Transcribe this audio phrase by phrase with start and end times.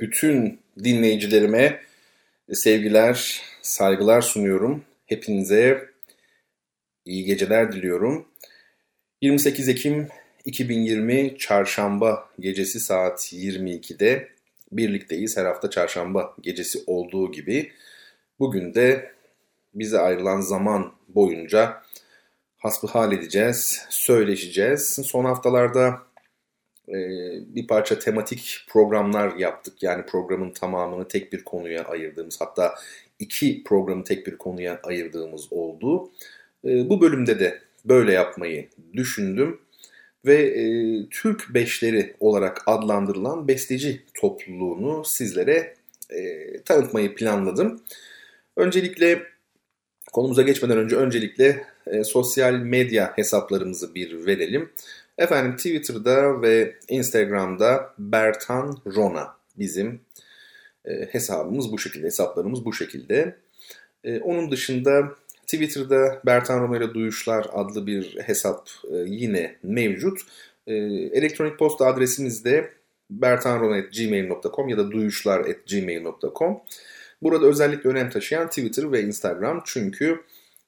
[0.00, 1.80] bütün dinleyicilerime
[2.52, 4.84] sevgiler, saygılar sunuyorum.
[5.06, 5.90] Hepinize
[7.04, 8.28] iyi geceler diliyorum.
[9.22, 10.08] 28 Ekim
[10.44, 14.28] 2020 Çarşamba gecesi saat 22'de
[14.72, 15.36] birlikteyiz.
[15.36, 17.72] Her hafta çarşamba gecesi olduğu gibi
[18.38, 19.12] bugün de
[19.74, 21.82] bize ayrılan zaman boyunca
[22.58, 25.00] hasbihal edeceğiz, söyleşeceğiz.
[25.04, 26.02] Son haftalarda
[26.88, 26.96] e,
[27.54, 29.82] bir parça tematik programlar yaptık.
[29.82, 32.74] Yani programın tamamını tek bir konuya ayırdığımız hatta
[33.18, 36.10] iki programı tek bir konuya ayırdığımız oldu.
[36.64, 39.60] E, bu bölümde de böyle yapmayı düşündüm
[40.26, 40.62] ve e,
[41.10, 45.74] Türk Beşleri olarak adlandırılan besteci topluluğunu sizlere
[46.64, 47.80] tanıtmayı planladım.
[48.56, 49.22] Öncelikle
[50.12, 51.64] konumuza geçmeden önce öncelikle
[52.04, 54.70] sosyal medya hesaplarımızı bir verelim.
[55.18, 60.00] Efendim Twitter'da ve Instagram'da Bertan Rona bizim
[60.84, 63.36] e, hesabımız bu şekilde, hesaplarımız bu şekilde.
[64.04, 65.14] E, onun dışında
[65.46, 70.20] Twitter'da Bertan ile Duyuşlar adlı bir hesap e, yine mevcut.
[70.66, 70.74] E,
[71.12, 72.72] elektronik posta adresimiz de
[73.10, 76.60] bertanrona.gmail.com ya da duyuşlar.gmail.com.
[77.22, 80.20] Burada özellikle önem taşıyan Twitter ve Instagram çünkü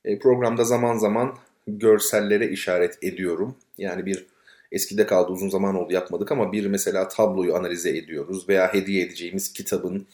[0.05, 3.57] e, programda zaman zaman görsellere işaret ediyorum.
[3.79, 4.27] Yani bir
[4.72, 9.52] eskide kaldı uzun zaman oldu yapmadık ama bir mesela tabloyu analize ediyoruz veya hediye edeceğimiz
[9.52, 10.06] kitabın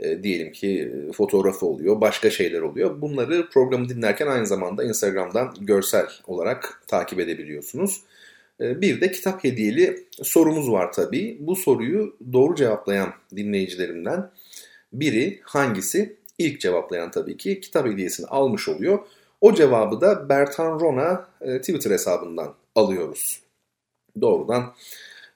[0.00, 3.00] e, diyelim ki e, fotoğrafı oluyor, başka şeyler oluyor.
[3.00, 8.00] Bunları programı dinlerken aynı zamanda Instagram'dan görsel olarak takip edebiliyorsunuz.
[8.60, 11.36] E, bir de kitap hediyeli sorumuz var tabii.
[11.40, 14.30] Bu soruyu doğru cevaplayan dinleyicilerimden
[14.92, 16.16] biri hangisi?
[16.38, 18.98] İlk cevaplayan tabii ki kitap hediyesini almış oluyor.
[19.40, 23.49] O cevabı da Bertan Rona e, Twitter hesabından alıyoruz
[24.20, 24.74] doğrudan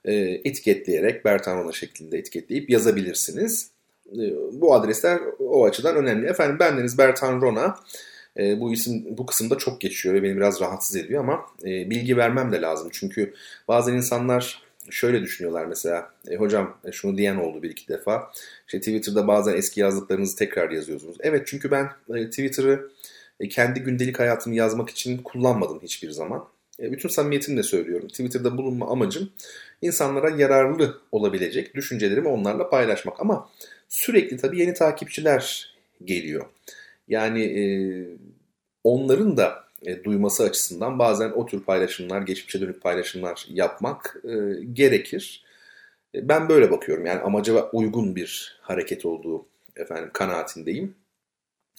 [0.05, 0.13] e,
[0.43, 3.69] etiketleyerek Bertan Rona şeklinde etiketleyip yazabilirsiniz.
[4.11, 6.27] E, bu adresler o açıdan önemli.
[6.27, 7.75] Efendim bendeniz Bertan Rona.
[8.37, 12.17] E, bu isim bu kısımda çok geçiyor ve beni biraz rahatsız ediyor ama e, bilgi
[12.17, 12.89] vermem de lazım.
[12.91, 13.33] Çünkü
[13.67, 18.31] bazen insanlar şöyle düşünüyorlar mesela e, hocam e, şunu diyen oldu bir iki defa.
[18.67, 21.17] İşte Twitter'da bazen eski yazdıklarınızı tekrar yazıyorsunuz.
[21.19, 22.91] Evet çünkü ben e, Twitter'ı
[23.39, 26.47] e, kendi gündelik hayatımı yazmak için kullanmadım hiçbir zaman.
[26.79, 28.07] E, bütün samimiyetimle söylüyorum.
[28.07, 29.29] Twitter'da bulunma amacım
[29.81, 33.19] insanlara yararlı olabilecek düşüncelerimi onlarla paylaşmak.
[33.19, 33.49] Ama
[33.89, 35.75] sürekli tabii yeni takipçiler
[36.05, 36.45] geliyor.
[37.07, 37.63] Yani e,
[38.83, 44.21] onların da e, duyması açısından bazen o tür paylaşımlar, geçmişe dönük paylaşımlar yapmak
[44.73, 45.45] gerekir.
[46.15, 47.05] Ben böyle bakıyorum.
[47.05, 50.95] Yani amaca uygun bir hareket olduğu efendim kanaatindeyim.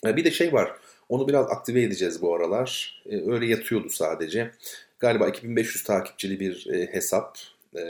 [0.04, 0.72] Bir de şey var.
[1.08, 3.02] Onu biraz aktive edeceğiz bu aralar.
[3.06, 4.50] Öyle yatıyordu sadece
[4.98, 7.38] galiba 2500 takipçili bir e, hesap.
[7.76, 7.82] E,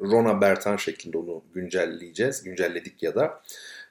[0.00, 2.42] Rona Bertan şeklinde onu güncelleyeceğiz.
[2.42, 3.42] Güncelledik ya da.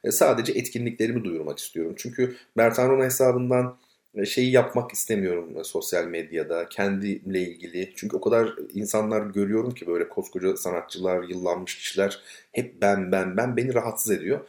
[0.03, 1.95] E, sadece etkinliklerimi duyurmak istiyorum.
[1.97, 3.77] Çünkü Bertan Rona hesabından
[4.15, 7.93] e, şeyi yapmak istemiyorum e, sosyal medyada kendimle ilgili.
[7.95, 12.19] Çünkü o kadar insanlar görüyorum ki böyle koskoca sanatçılar, yıllanmış kişiler
[12.51, 14.39] hep ben ben ben beni rahatsız ediyor.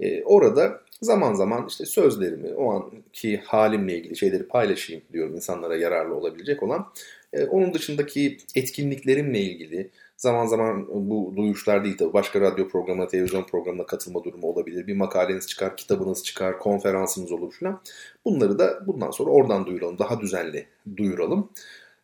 [0.00, 6.14] E, orada zaman zaman işte sözlerimi, o anki halimle ilgili şeyleri paylaşayım diyorum insanlara yararlı
[6.14, 6.86] olabilecek olan.
[7.34, 13.44] E, onun dışındaki etkinliklerimle ilgili zaman zaman bu duyuşlar değil tabii başka radyo programına, televizyon
[13.44, 14.86] programına katılma durumu olabilir.
[14.86, 17.80] Bir makaleniz çıkar, kitabınız çıkar, konferansınız olur falan.
[18.24, 21.50] Bunları da bundan sonra oradan duyuralım, daha düzenli duyuralım.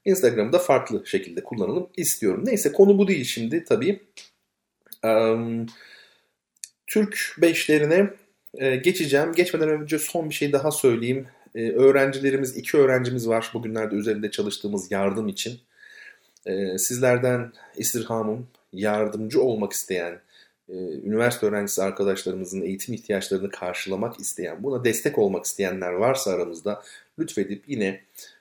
[0.04, 2.42] Instagram'da farklı şekilde kullanalım istiyorum.
[2.46, 4.02] Neyse konu bu değil şimdi tabii.
[5.04, 5.66] Um,
[6.86, 8.10] Türk beşlerine
[8.54, 9.32] e, geçeceğim.
[9.32, 11.26] Geçmeden önce son bir şey daha söyleyeyim.
[11.54, 15.60] E, öğrencilerimiz, iki öğrencimiz var bugünlerde üzerinde çalıştığımız yardım için.
[16.46, 20.20] E, sizlerden istirhamım yardımcı olmak isteyen,
[20.68, 20.74] e,
[21.04, 26.82] üniversite öğrencisi arkadaşlarımızın eğitim ihtiyaçlarını karşılamak isteyen, buna destek olmak isteyenler varsa aramızda
[27.18, 28.00] lütfedip yine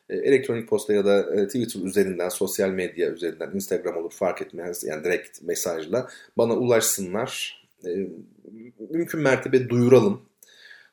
[0.09, 4.83] e, elektronik posta ya da e, Twitter üzerinden, sosyal medya üzerinden, Instagram olur fark etmez
[4.83, 7.59] yani direkt mesajla bana ulaşsınlar.
[7.85, 7.89] E,
[8.89, 10.21] mümkün mertebe duyuralım.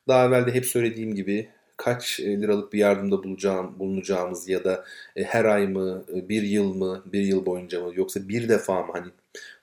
[0.07, 4.85] Daha evvel de hep söylediğim gibi kaç e, liralık bir yardımda bulacağım, bulunacağımız ya da
[5.15, 8.83] e, her ay mı, e, bir yıl mı, bir yıl boyunca mı yoksa bir defa
[8.83, 9.07] mı hani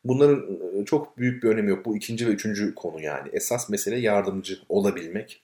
[0.05, 1.84] Bunların çok büyük bir önemi yok.
[1.84, 3.28] Bu ikinci ve üçüncü konu yani.
[3.32, 5.43] Esas mesele yardımcı olabilmek.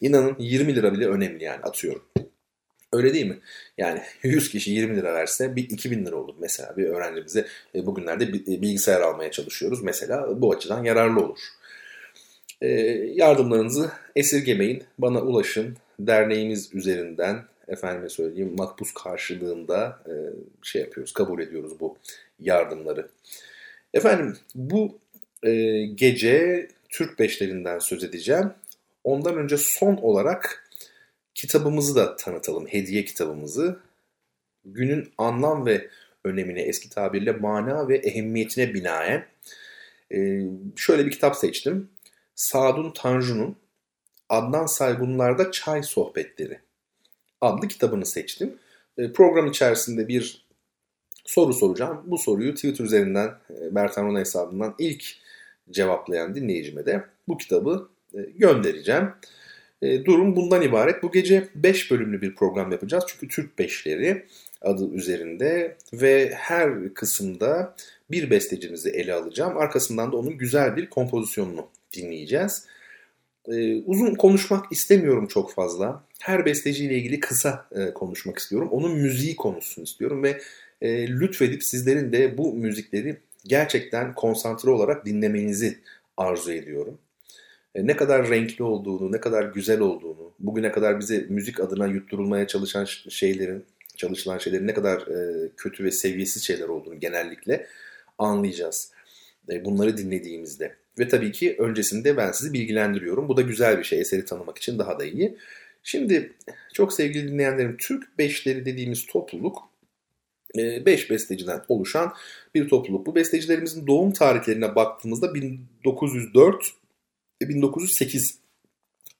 [0.00, 2.02] İnanın 20 lira bile önemli yani atıyorum.
[2.92, 3.38] Öyle değil mi?
[3.78, 6.34] Yani 100 kişi 20 lira verse bir 2000 lira olur.
[6.40, 9.82] Mesela bir öğrencimize bugünlerde bilgisayar almaya çalışıyoruz.
[9.82, 11.38] Mesela bu açıdan yararlı olur.
[13.14, 14.84] Yardımlarınızı esirgemeyin.
[14.98, 15.76] Bana ulaşın.
[16.06, 20.02] Derneğimiz üzerinden efendime söyleyeyim makbuz karşılığında
[20.62, 21.96] şey yapıyoruz, kabul ediyoruz bu
[22.38, 23.08] yardımları.
[23.94, 24.98] Efendim bu
[25.94, 28.52] gece Türk beşlerinden söz edeceğim.
[29.04, 30.70] Ondan önce son olarak
[31.34, 33.78] kitabımızı da tanıtalım, hediye kitabımızı.
[34.64, 35.88] Günün anlam ve
[36.24, 39.26] önemine, eski tabirle mana ve ehemmiyetine binaen
[40.14, 40.40] e,
[40.76, 41.88] şöyle bir kitap seçtim.
[42.34, 43.56] Sadun Tanju'nun
[44.30, 46.58] Adnan Saygunlar'da Çay Sohbetleri
[47.40, 48.54] adlı kitabını seçtim.
[48.98, 50.46] E, program içerisinde bir
[51.24, 52.02] soru soracağım.
[52.06, 55.04] Bu soruyu Twitter üzerinden e, Bertan Rona hesabından ilk
[55.70, 59.08] cevaplayan dinleyicime de bu kitabı e, göndereceğim.
[59.82, 61.02] E, durum bundan ibaret.
[61.02, 63.04] Bu gece 5 bölümlü bir program yapacağız.
[63.08, 64.26] Çünkü Türk Beşleri
[64.62, 67.74] adı üzerinde ve her kısımda
[68.10, 69.56] bir bestecimizi ele alacağım.
[69.56, 72.66] Arkasından da onun güzel bir kompozisyonunu dinleyeceğiz.
[73.48, 76.04] Ee, uzun konuşmak istemiyorum çok fazla.
[76.20, 78.68] Her besteciyle ilgili kısa e, konuşmak istiyorum.
[78.70, 80.40] Onun müziği konusunu istiyorum ve
[80.80, 85.78] e, lütfedip sizlerin de bu müzikleri gerçekten konsantre olarak dinlemenizi
[86.16, 86.98] arzu ediyorum.
[87.74, 92.46] E, ne kadar renkli olduğunu, ne kadar güzel olduğunu, bugüne kadar bize müzik adına yutturulmaya
[92.46, 93.64] çalışan şeylerin,
[93.96, 97.66] çalışılan şeylerin ne kadar e, kötü ve seviyesiz şeyler olduğunu genellikle
[98.18, 98.92] anlayacağız.
[99.50, 100.76] E, bunları dinlediğimizde.
[101.00, 103.28] Ve tabii ki öncesinde ben sizi bilgilendiriyorum.
[103.28, 104.00] Bu da güzel bir şey.
[104.00, 105.36] Eseri tanımak için daha da iyi.
[105.82, 106.32] Şimdi
[106.72, 109.70] çok sevgili dinleyenlerim Türk Beşleri dediğimiz topluluk
[110.56, 112.12] 5 besteciden oluşan
[112.54, 113.06] bir topluluk.
[113.06, 116.64] Bu bestecilerimizin doğum tarihlerine baktığımızda 1904
[117.42, 118.38] 1908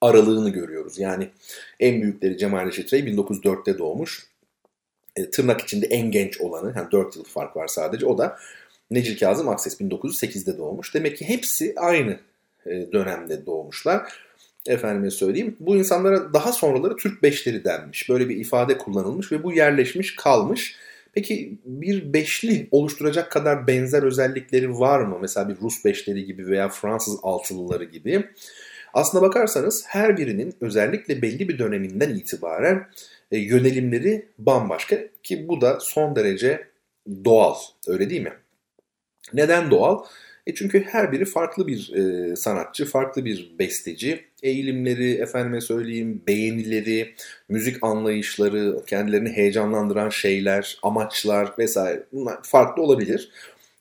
[0.01, 0.99] aralığını görüyoruz.
[0.99, 1.29] Yani
[1.79, 4.27] en büyükleri Cemal Reşit Rey 1904'te doğmuş.
[5.15, 8.05] E, tırnak içinde en genç olanı, yani 4 yıl fark var sadece.
[8.05, 8.37] O da
[8.91, 10.95] Necil Kazım Akses 1908'de doğmuş.
[10.95, 12.19] Demek ki hepsi aynı
[12.65, 14.13] e, dönemde doğmuşlar.
[14.67, 15.55] Efendime söyleyeyim.
[15.59, 18.09] Bu insanlara daha sonraları Türk Beşleri denmiş.
[18.09, 20.75] Böyle bir ifade kullanılmış ve bu yerleşmiş kalmış.
[21.13, 25.17] Peki bir beşli oluşturacak kadar benzer özellikleri var mı?
[25.21, 28.25] Mesela bir Rus beşleri gibi veya Fransız altılıları gibi.
[28.93, 32.87] Aslına bakarsanız her birinin özellikle belli bir döneminden itibaren
[33.31, 36.67] e, yönelimleri bambaşka ki bu da son derece
[37.25, 37.55] doğal
[37.87, 38.33] öyle değil mi?
[39.33, 40.03] Neden doğal?
[40.47, 44.23] E çünkü her biri farklı bir e, sanatçı, farklı bir besteci.
[44.43, 47.13] Eğilimleri, efendime söyleyeyim, beğenileri,
[47.49, 53.29] müzik anlayışları, kendilerini heyecanlandıran şeyler, amaçlar vesaire bunlar farklı olabilir.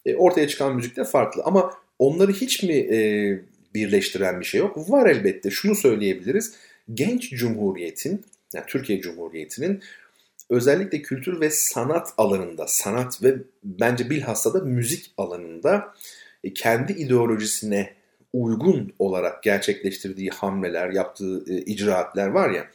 [0.07, 3.41] E, ortaya çıkan müzik de farklı ama onları hiç mi e,
[3.75, 4.91] birleştiren bir şey yok?
[4.91, 5.51] Var elbette.
[5.51, 6.55] Şunu söyleyebiliriz.
[6.95, 9.83] Genç Cumhuriyet'in, yani Türkiye Cumhuriyeti'nin
[10.51, 15.95] özellikle kültür ve sanat alanında, sanat ve bence bilhassa da müzik alanında
[16.45, 17.95] e, kendi ideolojisine
[18.33, 22.71] uygun olarak gerçekleştirdiği hamleler, yaptığı e, icraatler var ya.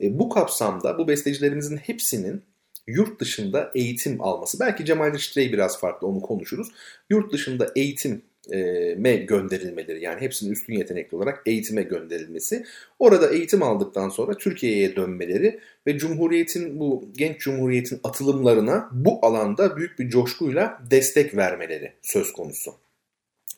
[0.00, 2.42] E, bu kapsamda bu bestecilerimizin hepsinin
[2.86, 4.60] yurt dışında eğitim alması.
[4.60, 6.68] Belki Cemal Reşitre'yi biraz farklı onu konuşuruz.
[7.10, 8.22] Yurt dışında eğitim
[8.96, 12.64] me gönderilmeleri yani hepsinin üstün yetenekli olarak eğitime gönderilmesi.
[12.98, 19.98] Orada eğitim aldıktan sonra Türkiye'ye dönmeleri ve Cumhuriyet'in bu genç Cumhuriyet'in atılımlarına bu alanda büyük
[19.98, 22.74] bir coşkuyla destek vermeleri söz konusu.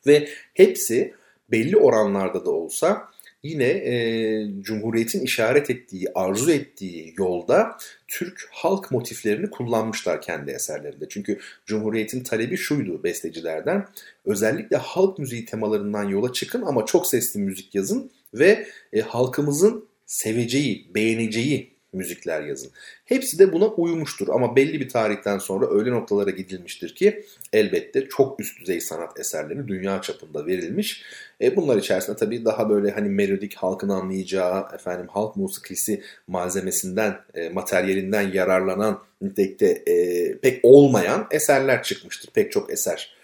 [0.06, 1.14] Ve hepsi
[1.50, 3.13] belli oranlarda da olsa
[3.44, 7.76] yine e, Cumhuriyet'in işaret ettiği, arzu ettiği yolda
[8.08, 11.04] Türk halk motiflerini kullanmışlar kendi eserlerinde.
[11.08, 13.86] Çünkü Cumhuriyet'in talebi şuydu bestecilerden.
[14.24, 20.90] Özellikle halk müziği temalarından yola çıkın ama çok sesli müzik yazın ve e, halkımızın seveceği,
[20.94, 22.70] beğeneceği müzikler yazın.
[23.04, 28.40] Hepsi de buna uymuştur ama belli bir tarihten sonra öyle noktalara gidilmiştir ki elbette çok
[28.40, 31.02] üst düzey sanat eserleri dünya çapında verilmiş.
[31.40, 37.48] E bunlar içerisinde tabii daha böyle hani melodik halkın anlayacağı efendim halk musikisi malzemesinden, e,
[37.48, 42.30] materyalinden yararlanan nitelikte e, pek olmayan eserler çıkmıştır.
[42.30, 43.14] Pek çok eser.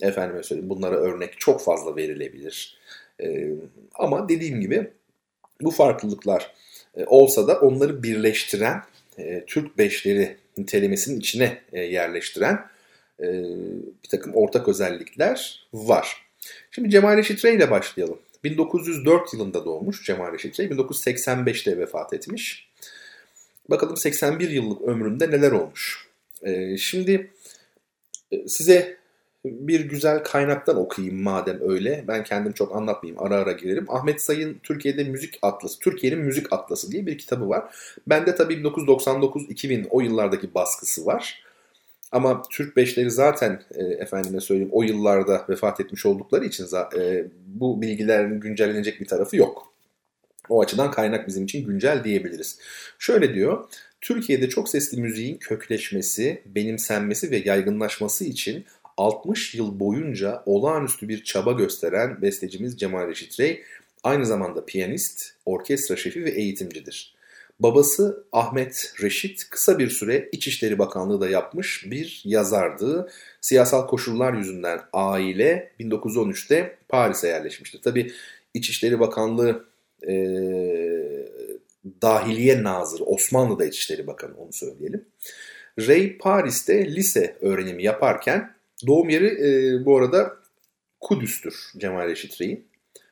[0.00, 2.78] Efendime söyleyeyim bunlara örnek çok fazla verilebilir.
[3.22, 3.48] E,
[3.94, 4.90] ama dediğim gibi
[5.60, 6.54] bu farklılıklar
[7.06, 8.82] olsa da onları birleştiren
[9.18, 12.66] e, Türk beşleri nitelemesinin içine e, yerleştiren
[13.20, 13.26] e,
[14.04, 16.26] bir takım ortak özellikler var.
[16.70, 18.18] Şimdi Cemal Reşit Rey ile başlayalım.
[18.44, 20.66] 1904 yılında doğmuş Cemal Reşit Rey.
[20.66, 22.68] 1985'te vefat etmiş.
[23.68, 26.08] Bakalım 81 yıllık ömründe neler olmuş.
[26.42, 27.30] E, şimdi
[28.32, 28.96] e, size
[29.44, 32.04] bir güzel kaynaktan okuyayım madem öyle.
[32.08, 33.86] Ben kendim çok anlatmayayım ara ara girerim.
[33.88, 37.74] Ahmet Sayın Türkiye'de Müzik Atlası, Türkiye'nin Müzik Atlası diye bir kitabı var.
[38.06, 41.42] Bende tabii 1999-2000 o yıllardaki baskısı var.
[42.12, 46.66] Ama Türk beşleri zaten e, efendime söyleyeyim o yıllarda vefat etmiş oldukları için
[46.98, 49.72] e, bu bilgilerin güncellenecek bir tarafı yok.
[50.48, 52.58] O açıdan kaynak bizim için güncel diyebiliriz.
[52.98, 53.68] Şöyle diyor,
[54.00, 58.64] Türkiye'de çok sesli müziğin kökleşmesi, benimsenmesi ve yaygınlaşması için
[58.96, 63.62] 60 yıl boyunca olağanüstü bir çaba gösteren bestecimiz Cemal Reşit Rey
[64.02, 67.14] aynı zamanda piyanist, orkestra şefi ve eğitimcidir.
[67.60, 73.10] Babası Ahmet Reşit kısa bir süre İçişleri Bakanlığı da yapmış bir yazardı.
[73.40, 77.82] Siyasal koşullar yüzünden aile 1913'te Paris'e yerleşmiştir.
[77.82, 78.12] Tabi
[78.54, 79.64] İçişleri Bakanlığı
[80.08, 80.14] e,
[82.02, 85.04] Dahiliye Nazırı, Osmanlı'da İçişleri Bakanı onu söyleyelim.
[85.78, 88.54] Rey Paris'te lise öğrenimi yaparken
[88.86, 90.36] doğum yeri e, bu arada
[91.00, 92.66] Kudüs'tür Cemal Reşit Rey'in.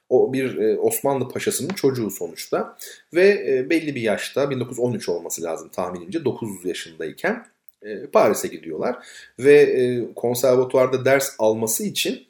[0.08, 2.76] O bir e, Osmanlı paşasının çocuğu sonuçta
[3.14, 7.46] ve e, belli bir yaşta 1913 olması lazım tahminimce 9 yaşındayken
[7.82, 8.96] e, Paris'e gidiyorlar
[9.38, 12.26] ve e, konservatuvarda ders alması için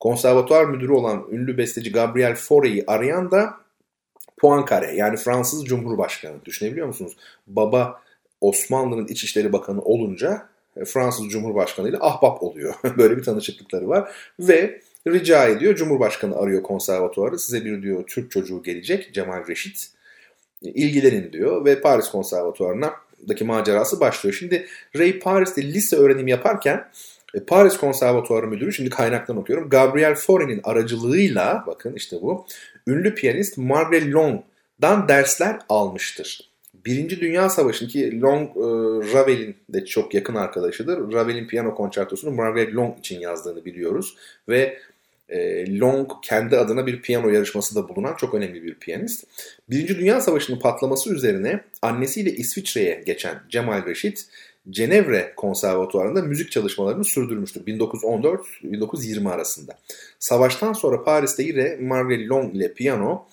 [0.00, 3.54] konservatuvar müdürü olan ünlü besteci Gabriel Fauré'yi arayan da
[4.42, 6.44] Poincaré yani Fransız Cumhurbaşkanı.
[6.44, 7.16] Düşünebiliyor musunuz?
[7.46, 8.02] Baba
[8.40, 10.48] Osmanlı'nın İçişleri Bakanı olunca
[10.86, 12.74] Fransız Cumhurbaşkanı ile ahbap oluyor.
[12.98, 14.12] Böyle bir tanışıklıkları var.
[14.40, 15.74] Ve rica ediyor.
[15.74, 17.38] Cumhurbaşkanı arıyor konservatuarı.
[17.38, 19.90] Size bir diyor Türk çocuğu gelecek Cemal Reşit.
[20.62, 22.92] İlgilenin diyor ve Paris konservatuarına
[23.28, 24.36] daki macerası başlıyor.
[24.38, 24.66] Şimdi
[24.98, 26.88] Ray Paris'te lise öğrenimi yaparken
[27.34, 32.46] e, Paris Konservatuarı Müdürü, şimdi kaynaktan okuyorum, Gabriel Fauré'nin aracılığıyla, bakın işte bu,
[32.86, 36.49] ünlü piyanist Margaret Long'dan dersler almıştır.
[36.86, 38.60] Birinci Dünya Savaşı'ndaki Long e,
[39.14, 41.12] Ravel'in de çok yakın arkadaşıdır.
[41.12, 44.16] Ravel'in piyano konçertosunu Margaret Long için yazdığını biliyoruz.
[44.48, 44.78] Ve
[45.28, 49.24] e, Long kendi adına bir piyano yarışması da bulunan çok önemli bir piyanist.
[49.70, 54.26] Birinci Dünya Savaşı'nın patlaması üzerine annesiyle İsviçre'ye geçen Cemal Reşit,
[54.70, 59.78] Cenevre Konservatuvarı'nda müzik çalışmalarını sürdürmüştür 1914-1920 arasında.
[60.18, 63.26] Savaştan sonra Paris'te yine Margaret Long ile piyano,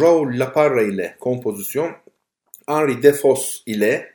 [0.00, 1.90] Raoul Laparra ile kompozisyon,
[2.70, 4.12] Henri Defos ile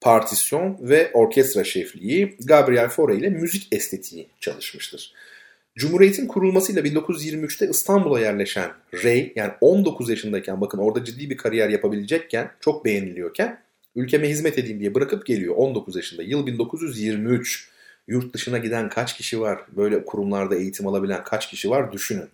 [0.00, 5.12] partisyon ve orkestra şefliği, Gabriel Fauré ile müzik estetiği çalışmıştır.
[5.76, 8.70] Cumhuriyetin kurulmasıyla 1923'te İstanbul'a yerleşen
[9.04, 13.60] Ray yani 19 yaşındayken bakın orada ciddi bir kariyer yapabilecekken çok beğeniliyorken
[13.96, 16.22] ülkeme hizmet edeyim diye bırakıp geliyor 19 yaşında.
[16.22, 17.70] Yıl 1923.
[18.08, 19.60] Yurt dışına giden kaç kişi var?
[19.76, 21.92] Böyle kurumlarda eğitim alabilen kaç kişi var?
[21.92, 22.28] Düşünün.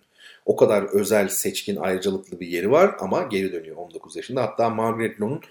[0.45, 4.41] O kadar özel, seçkin, ayrıcalıklı bir yeri var ama geri dönüyor 19 yaşında.
[4.41, 5.41] Hatta Margaret Long'un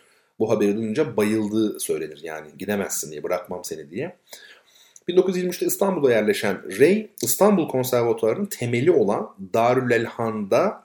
[0.42, 2.20] bu haberi duyunca bayıldığı söylenir.
[2.22, 4.16] Yani gidemezsin diye, bırakmam seni diye.
[5.08, 10.84] 1923'te İstanbul'a yerleşen Ray, İstanbul Konservatuvarı'nın temeli olan Darülelhan'da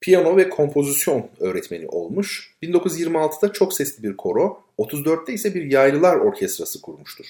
[0.00, 2.54] piyano ve kompozisyon öğretmeni olmuş.
[2.62, 7.26] 1926'da çok sesli bir koro, 34'te ise bir yaylılar orkestrası kurmuştur.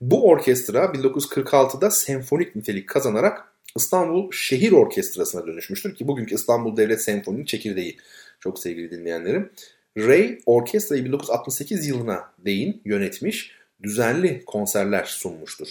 [0.00, 7.44] Bu orkestra 1946'da senfonik nitelik kazanarak İstanbul Şehir Orkestrası'na dönüşmüştür ki bugünkü İstanbul Devlet Senfoni'nin
[7.44, 7.96] çekirdeği.
[8.40, 9.50] Çok sevgili dinleyenlerim.
[9.96, 15.68] Ray orkestrayı 1968 yılına değin yönetmiş, düzenli konserler sunmuştur.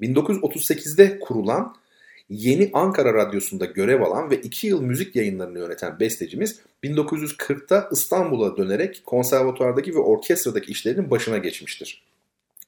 [0.00, 1.76] 1938'de kurulan
[2.28, 9.02] Yeni Ankara Radyosu'nda görev alan ve 2 yıl müzik yayınlarını yöneten bestecimiz 1940'ta İstanbul'a dönerek
[9.06, 12.02] konservatuvardaki ve orkestradaki işlerinin başına geçmiştir.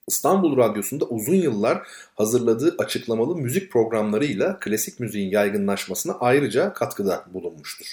[0.09, 7.87] İstanbul Radyosu'nda uzun yıllar hazırladığı açıklamalı müzik programlarıyla klasik müziğin yaygınlaşmasına ayrıca katkıda bulunmuştur.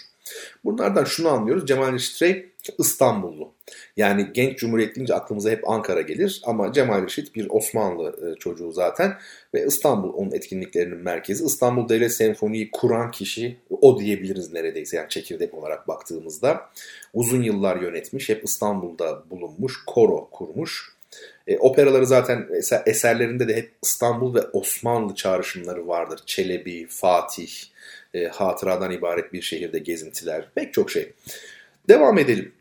[0.66, 1.68] Bunlardan şunu anlıyoruz.
[1.68, 2.14] Cemal Reşit
[2.80, 3.54] İstanbullu.
[3.98, 8.72] Yani genç cumhuriyet deyince aklımıza hep Ankara gelir ama Cemal Reşit bir Osmanlı e, çocuğu
[8.72, 9.14] zaten
[9.54, 11.46] ve İstanbul onun etkinliklerinin merkezi.
[11.46, 16.62] İstanbul Devlet Senfoni'yi kuran kişi o diyebiliriz neredeyse yani çekirdek olarak baktığımızda.
[17.14, 20.96] Uzun yıllar yönetmiş, hep İstanbul'da bulunmuş, koro kurmuş.
[21.48, 26.20] E, operaları zaten eser, eserlerinde de hep İstanbul ve Osmanlı çağrışımları vardır.
[26.26, 27.50] Çelebi, Fatih,
[28.14, 31.14] e, hatıradan ibaret bir şehirde gezintiler, pek çok şey.
[31.90, 32.52] Devam edelim.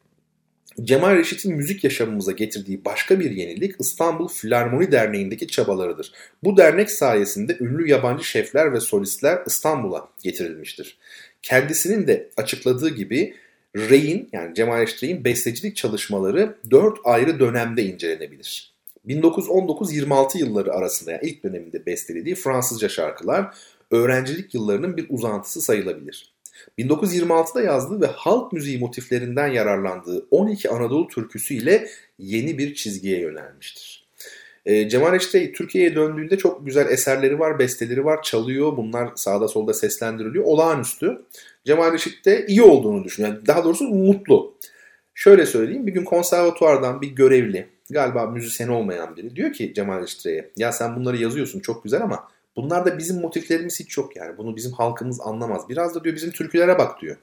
[0.82, 6.12] Cemal Reşit'in müzik yaşamımıza getirdiği başka bir yenilik İstanbul Filarmoni Derneği'ndeki çabalarıdır.
[6.44, 10.98] Bu dernek sayesinde ünlü yabancı şefler ve solistler İstanbul'a getirilmiştir.
[11.42, 13.34] Kendisinin de açıkladığı gibi
[13.76, 18.74] Rey'in yani Cemal Reşit'in bestecilik çalışmaları dört ayrı dönemde incelenebilir.
[19.06, 23.54] 1919-26 yılları arasında yani ilk döneminde bestelediği Fransızca şarkılar
[23.90, 26.33] öğrencilik yıllarının bir uzantısı sayılabilir.
[26.78, 34.04] 1926'da yazdığı ve halk müziği motiflerinden yararlandığı 12 Anadolu türküsü ile yeni bir çizgiye yönelmiştir.
[34.66, 38.76] E, Cemal Reşit'e Türkiye'ye döndüğünde çok güzel eserleri var, besteleri var, çalıyor.
[38.76, 40.44] Bunlar sağda solda seslendiriliyor.
[40.44, 41.22] Olağanüstü.
[41.64, 43.34] Cemal Reşit de iyi olduğunu düşünüyor.
[43.34, 44.54] Yani daha doğrusu mutlu.
[45.14, 50.50] Şöyle söyleyeyim bir gün konservatuvardan bir görevli galiba müzisyen olmayan biri diyor ki Cemal Reşit'e
[50.56, 54.38] ya sen bunları yazıyorsun çok güzel ama bunlar da bizim motiflerimiz hiç yok yani.
[54.38, 55.68] Bunu bizim halkımız anlamaz.
[55.68, 57.16] Biraz da diyor bizim türkülere bak diyor.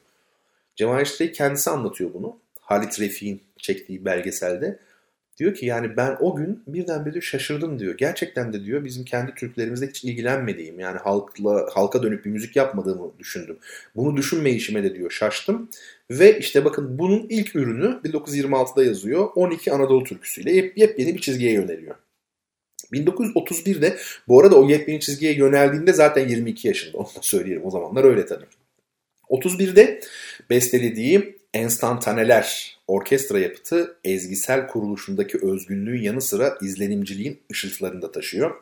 [0.76, 2.38] Cemal Reşit'e kendisi anlatıyor bunu.
[2.60, 4.80] Halit Refik'in çektiği belgeselde.
[5.38, 7.98] Diyor ki yani ben o gün birdenbire şaşırdım diyor.
[7.98, 13.12] Gerçekten de diyor bizim kendi Türklerimizle hiç ilgilenmediğim yani halkla halka dönük bir müzik yapmadığımı
[13.20, 13.58] düşündüm.
[13.96, 15.70] Bunu düşünmeyişime de diyor şaştım.
[16.12, 19.30] Ve işte bakın bunun ilk ürünü 1926'da yazıyor.
[19.36, 21.96] 12 Anadolu türküsüyle yep, yepyeni bir çizgiye yöneliyor.
[22.94, 28.04] 1931'de bu arada o yepyeni çizgiye yöneldiğinde zaten 22 yaşında onu da söyleyelim o zamanlar
[28.04, 28.46] öyle tabii.
[29.30, 30.00] 31'de
[30.50, 38.56] bestelediği Enstantaneler orkestra yapıtı ezgisel kuruluşundaki özgünlüğün yanı sıra izlenimciliğin ışıltılarını da taşıyor.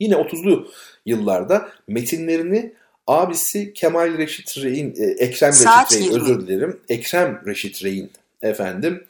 [0.00, 0.68] Yine 30'lu
[1.06, 2.72] yıllarda metinlerini
[3.06, 6.80] abisi Kemal Reşit Rey'in, e, Ekrem Saat Reşit Rey'in özür dilerim.
[6.88, 8.10] Ekrem Reşit Rey'in
[8.42, 9.04] efendim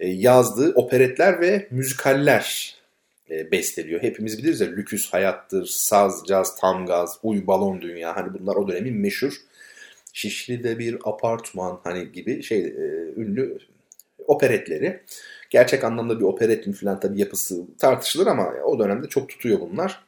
[0.00, 2.77] e, yazdığı operetler ve müzikaller
[3.30, 4.02] e, besteliyor.
[4.02, 8.16] Hepimiz biliriz ya Lüküs Hayattır, Saz, Caz, Tam Gaz, Uy Balon Dünya.
[8.16, 9.32] Hani bunlar o dönemin meşhur
[10.12, 13.58] Şişli'de bir apartman hani gibi şey e, ünlü
[14.26, 15.00] operetleri.
[15.50, 20.04] Gerçek anlamda bir operet mi falan tabii yapısı tartışılır ama o dönemde çok tutuyor bunlar.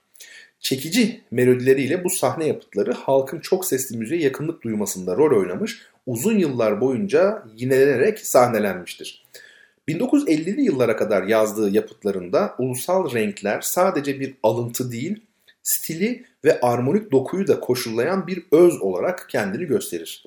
[0.61, 6.81] Çekici melodileriyle bu sahne yapıtları halkın çok sesli müziğe yakınlık duymasında rol oynamış, uzun yıllar
[6.81, 9.25] boyunca yinelenerek sahnelenmiştir.
[9.91, 15.23] 1950'li yıllara kadar yazdığı yapıtlarında ulusal renkler sadece bir alıntı değil,
[15.63, 20.27] stili ve armonik dokuyu da koşullayan bir öz olarak kendini gösterir.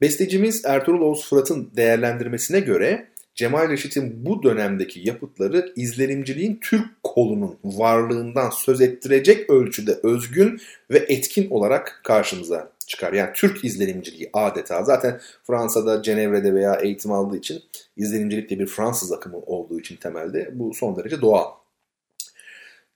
[0.00, 8.50] Bestecimiz Ertuğrul Oğuz Fırat'ın değerlendirmesine göre Cemal Reşit'in bu dönemdeki yapıtları izlenimciliğin Türk kolunun varlığından
[8.50, 13.12] söz ettirecek ölçüde özgün ve etkin olarak karşımıza çıkar.
[13.12, 14.84] Yani Türk izlenimciliği adeta.
[14.84, 17.62] Zaten Fransa'da, Cenevre'de veya eğitim aldığı için
[17.96, 21.50] izlenimcilik de bir Fransız akımı olduğu için temelde bu son derece doğal.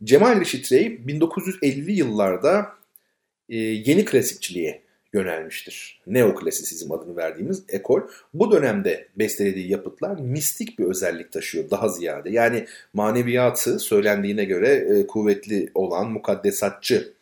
[0.05, 2.69] Cemal Reşit Rey 1950'li yıllarda
[3.49, 6.01] e, yeni klasikçiliğe yönelmiştir.
[6.07, 8.01] Neoklasisizm adını verdiğimiz ekol.
[8.35, 12.31] Bu dönemde bestelediği yapıtlar mistik bir özellik taşıyor daha ziyade.
[12.31, 17.16] Yani maneviyatı söylendiğine göre e, kuvvetli olan mukaddesatçı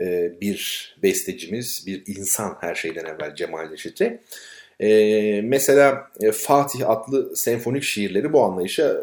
[0.00, 4.20] e, bir bestecimiz, bir insan her şeyden evvel Cemal Reşit'e.
[4.80, 8.96] E, mesela e, Fatih adlı senfonik şiirleri bu anlayışa,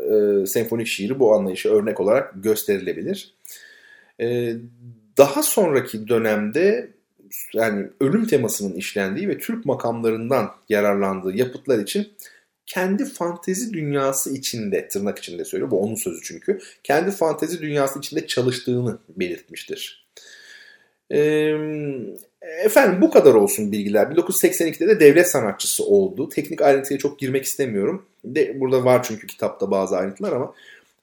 [0.48, 3.34] senfonik şiiri bu anlayışa örnek olarak gösterilebilir.
[5.18, 6.90] Daha sonraki dönemde
[7.54, 12.08] yani ölüm temasının işlendiği ve Türk makamlarından yararlandığı yapıtlar için
[12.66, 18.28] kendi fantezi dünyası içinde, tırnak içinde söylüyor, bu onun sözü çünkü, kendi fantezi dünyası içinde
[18.28, 20.09] çalıştığını belirtmiştir.
[22.64, 24.06] Efendim bu kadar olsun bilgiler.
[24.06, 26.30] 1982'de de devlet sanatçısı oldu.
[26.30, 28.06] Teknik ayrıntıya çok girmek istemiyorum.
[28.26, 30.54] De, burada var çünkü kitapta bazı ayrıntılar ama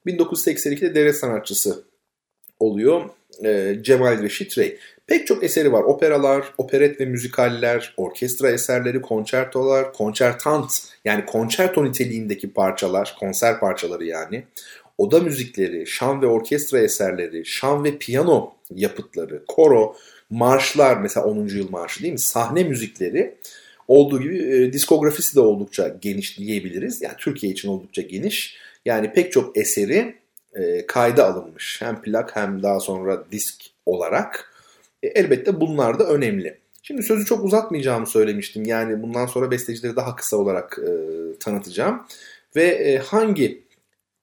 [0.05, 1.83] 1982'de devlet sanatçısı
[2.59, 3.01] oluyor.
[3.45, 4.77] Ee, Cemal Reşit Rey.
[5.07, 5.83] Pek çok eseri var.
[5.83, 14.43] Operalar, operet ve müzikaller, orkestra eserleri, konçertolar, konçertant yani konçerto niteliğindeki parçalar, konser parçaları yani.
[14.97, 19.95] Oda müzikleri, şan ve orkestra eserleri, şan ve piyano yapıtları, koro,
[20.29, 21.47] marşlar mesela 10.
[21.47, 22.19] yıl marşı değil mi?
[22.19, 23.35] Sahne müzikleri
[23.87, 27.01] olduğu gibi e, diskografisi de oldukça geniş diyebiliriz.
[27.01, 28.57] Yani Türkiye için oldukça geniş.
[28.85, 30.15] Yani pek çok eseri
[30.55, 31.81] e, kayda alınmış.
[31.81, 33.55] Hem plak hem daha sonra disk
[33.85, 34.53] olarak.
[35.03, 36.57] E, elbette bunlar da önemli.
[36.83, 38.65] Şimdi sözü çok uzatmayacağımı söylemiştim.
[38.65, 40.89] Yani bundan sonra bestecileri daha kısa olarak e,
[41.39, 42.03] tanıtacağım.
[42.55, 43.66] Ve e, hangi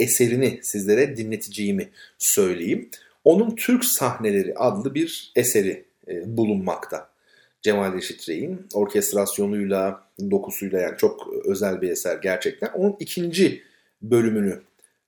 [0.00, 2.90] eserini sizlere dinleteceğimi söyleyeyim.
[3.24, 7.14] Onun Türk Sahneleri adlı bir eseri e, bulunmakta.
[7.62, 12.68] Cemal Reşit Rey'in orkestrasyonuyla, dokusuyla yani çok özel bir eser gerçekten.
[12.68, 13.62] Onun ikinci
[14.02, 14.60] bölümünü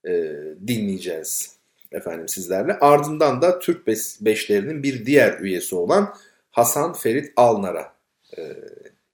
[0.07, 0.33] e,
[0.67, 1.57] dinleyeceğiz
[1.91, 2.73] efendim sizlerle.
[2.73, 3.87] Ardından da Türk
[4.21, 6.13] Beşlerinin bir diğer üyesi olan
[6.51, 7.93] Hasan Ferit Alnar'a
[8.37, 8.41] e,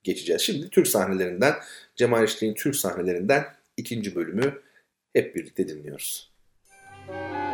[0.02, 0.42] geçeceğiz.
[0.42, 1.54] Şimdi Türk sahnelerinden,
[1.96, 3.44] Cemal İşlik'in Türk sahnelerinden
[3.76, 4.54] ikinci bölümü
[5.14, 6.32] hep birlikte dinliyoruz.
[7.08, 7.53] Müzik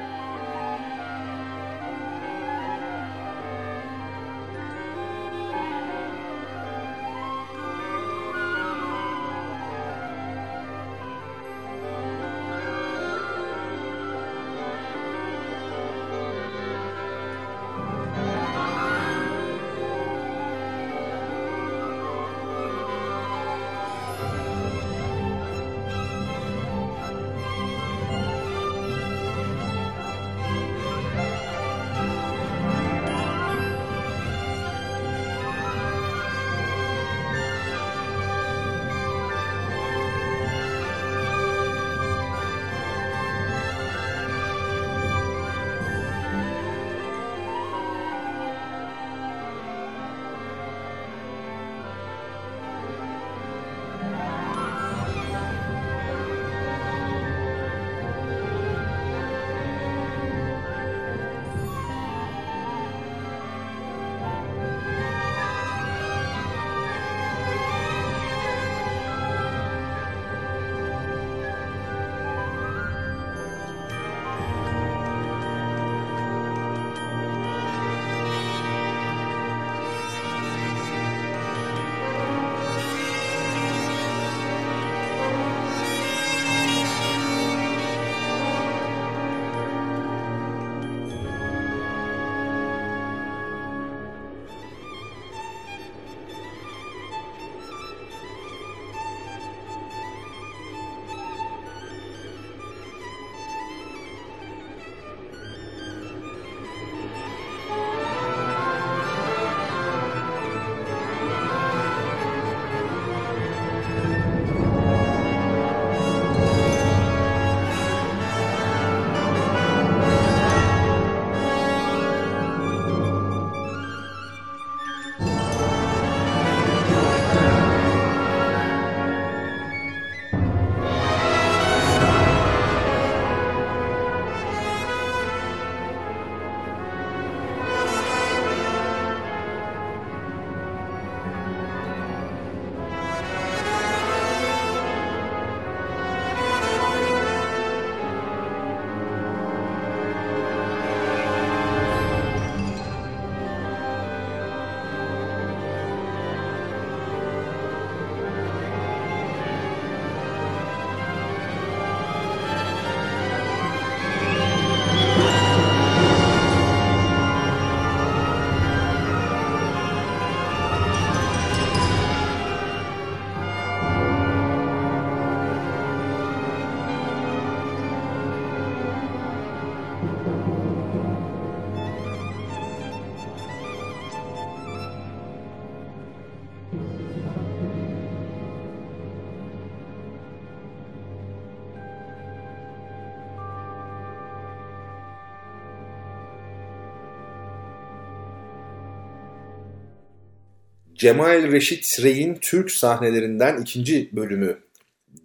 [201.00, 204.58] Cemal Reşit Rey'in Türk sahnelerinden ikinci bölümü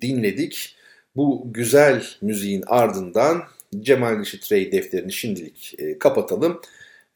[0.01, 0.75] dinledik.
[1.15, 3.43] Bu güzel müziğin ardından
[3.79, 6.61] Cemal Reşit Rey defterini şimdilik e, kapatalım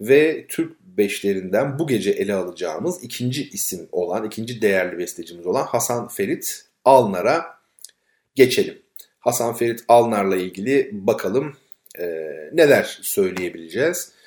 [0.02, 6.08] ve Türk beşlerinden bu gece ele alacağımız ikinci isim olan, ikinci değerli bestecimiz olan Hasan
[6.08, 7.46] Ferit Alnar'a
[8.36, 8.80] geçelim.
[9.20, 11.58] Hasan Ferit Alnar'la ilgili bakalım
[12.00, 12.06] e,
[12.54, 14.19] neler söyleyebileceğiz.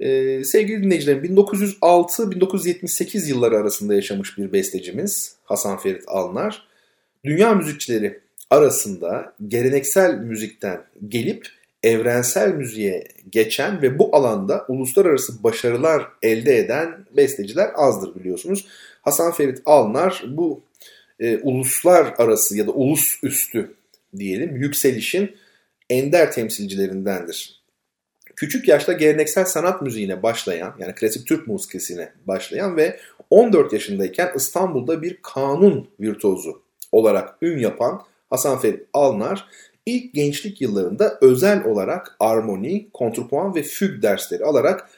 [0.00, 6.66] E, sevgili dinleyicilerim 1906-1978 yılları arasında yaşamış bir bestecimiz Hasan Ferit Alnar.
[7.24, 11.48] Dünya müzikçileri arasında geleneksel müzikten gelip
[11.82, 18.66] evrensel müziğe geçen ve bu alanda uluslararası başarılar elde eden besteciler azdır biliyorsunuz.
[19.02, 20.62] Hasan Ferit Alnar bu
[21.20, 23.74] e, uluslar arası ya da ulus üstü
[24.18, 25.36] diyelim yükselişin
[25.90, 27.65] ender temsilcilerindendir.
[28.36, 35.02] Küçük yaşta geleneksel sanat müziğine başlayan yani klasik Türk musikisine başlayan ve 14 yaşındayken İstanbul'da
[35.02, 39.48] bir kanun virtuozu olarak ün yapan Hasan Ferit Alnar
[39.86, 44.90] ilk gençlik yıllarında özel olarak armoni, kontrpuan ve füg dersleri alarak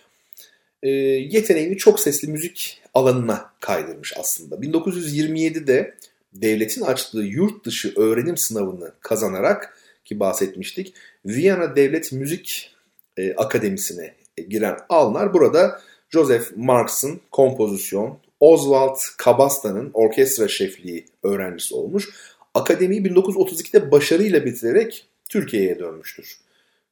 [0.82, 4.54] e, yeteneğini çok sesli müzik alanına kaydırmış aslında.
[4.54, 5.94] 1927'de
[6.32, 10.94] devletin açtığı yurt dışı öğrenim sınavını kazanarak ki bahsetmiştik
[11.26, 12.74] Viyana Devlet Müzik
[13.18, 14.14] e, Akademisi'ne
[14.48, 22.08] giren Alnar burada Joseph Marx'ın kompozisyon, Oswald Kabasta'nın orkestra şefliği öğrencisi olmuş.
[22.54, 26.38] Akademiyi 1932'de başarıyla bitirerek Türkiye'ye dönmüştür.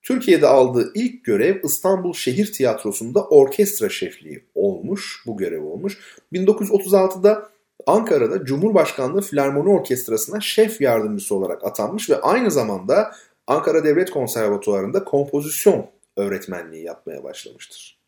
[0.02, 5.98] Türkiye'de aldığı ilk görev İstanbul Şehir Tiyatrosu'nda orkestra şefliği olmuş, bu görev olmuş.
[6.32, 7.50] 1936'da
[7.86, 13.12] Ankara'da Cumhurbaşkanlığı Filarmoni Orkestrası'na şef yardımcısı olarak atanmış ve aynı zamanda
[13.46, 15.86] Ankara Devlet Konservatuvarı'nda kompozisyon
[16.16, 17.98] öğretmenliği yapmaya başlamıştır.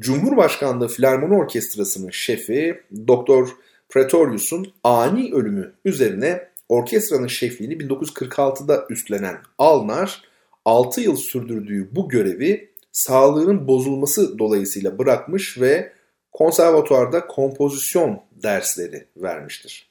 [0.00, 3.48] Cumhurbaşkanlığı Filarmoni Orkestrası'nın şefi Doktor
[3.88, 10.22] Pretorius'un ani ölümü üzerine orkestranın şefliğini 1946'da üstlenen Alnar
[10.64, 15.92] 6 yıl sürdürdüğü bu görevi sağlığının bozulması dolayısıyla bırakmış ve
[16.32, 19.89] konservatuarda kompozisyon dersleri vermiştir.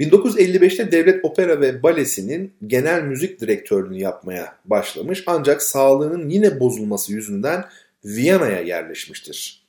[0.00, 7.64] 1955'te Devlet Opera ve Balesi'nin genel müzik direktörlüğünü yapmaya başlamış ancak sağlığının yine bozulması yüzünden
[8.04, 9.62] Viyana'ya yerleşmiştir.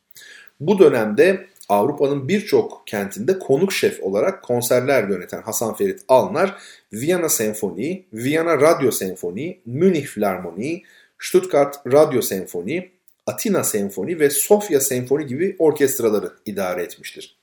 [0.59, 6.57] Bu dönemde Avrupa'nın birçok kentinde konuk şef olarak konserler yöneten Hasan Ferit Alnar,
[6.93, 10.83] Viyana Senfoni, Viyana Radyo Senfoni, Münih Filarmoni,
[11.19, 12.89] Stuttgart Radyo Senfoni,
[13.27, 17.37] Atina Senfoni ve Sofya Senfoni gibi orkestraları idare etmiştir.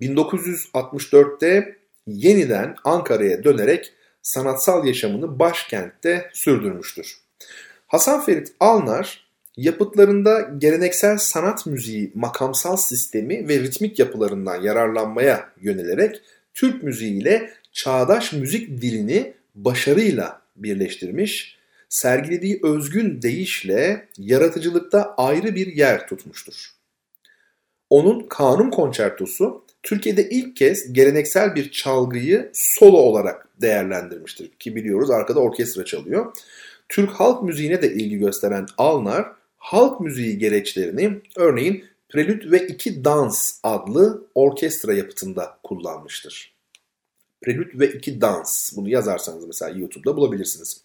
[0.00, 3.92] 1964'te yeniden Ankara'ya dönerek
[4.22, 7.18] sanatsal yaşamını başkentte sürdürmüştür.
[7.86, 16.20] Hasan Ferit Alnar yapıtlarında geleneksel sanat müziği makamsal sistemi ve ritmik yapılarından yararlanmaya yönelerek
[16.54, 21.56] Türk müziği ile çağdaş müzik dilini başarıyla birleştirmiş,
[21.88, 26.70] sergilediği özgün deyişle yaratıcılıkta ayrı bir yer tutmuştur.
[27.90, 35.40] Onun Kanun Konçertosu Türkiye'de ilk kez geleneksel bir çalgıyı solo olarak değerlendirmiştir ki biliyoruz arkada
[35.40, 36.32] orkestra çalıyor.
[36.88, 43.60] Türk halk müziğine de ilgi gösteren Alnar halk müziği gereçlerini örneğin Prelüt ve İki Dans
[43.62, 46.54] adlı orkestra yapıtında kullanmıştır.
[47.42, 50.80] Prelüt ve İki Dans bunu yazarsanız mesela YouTube'da bulabilirsiniz.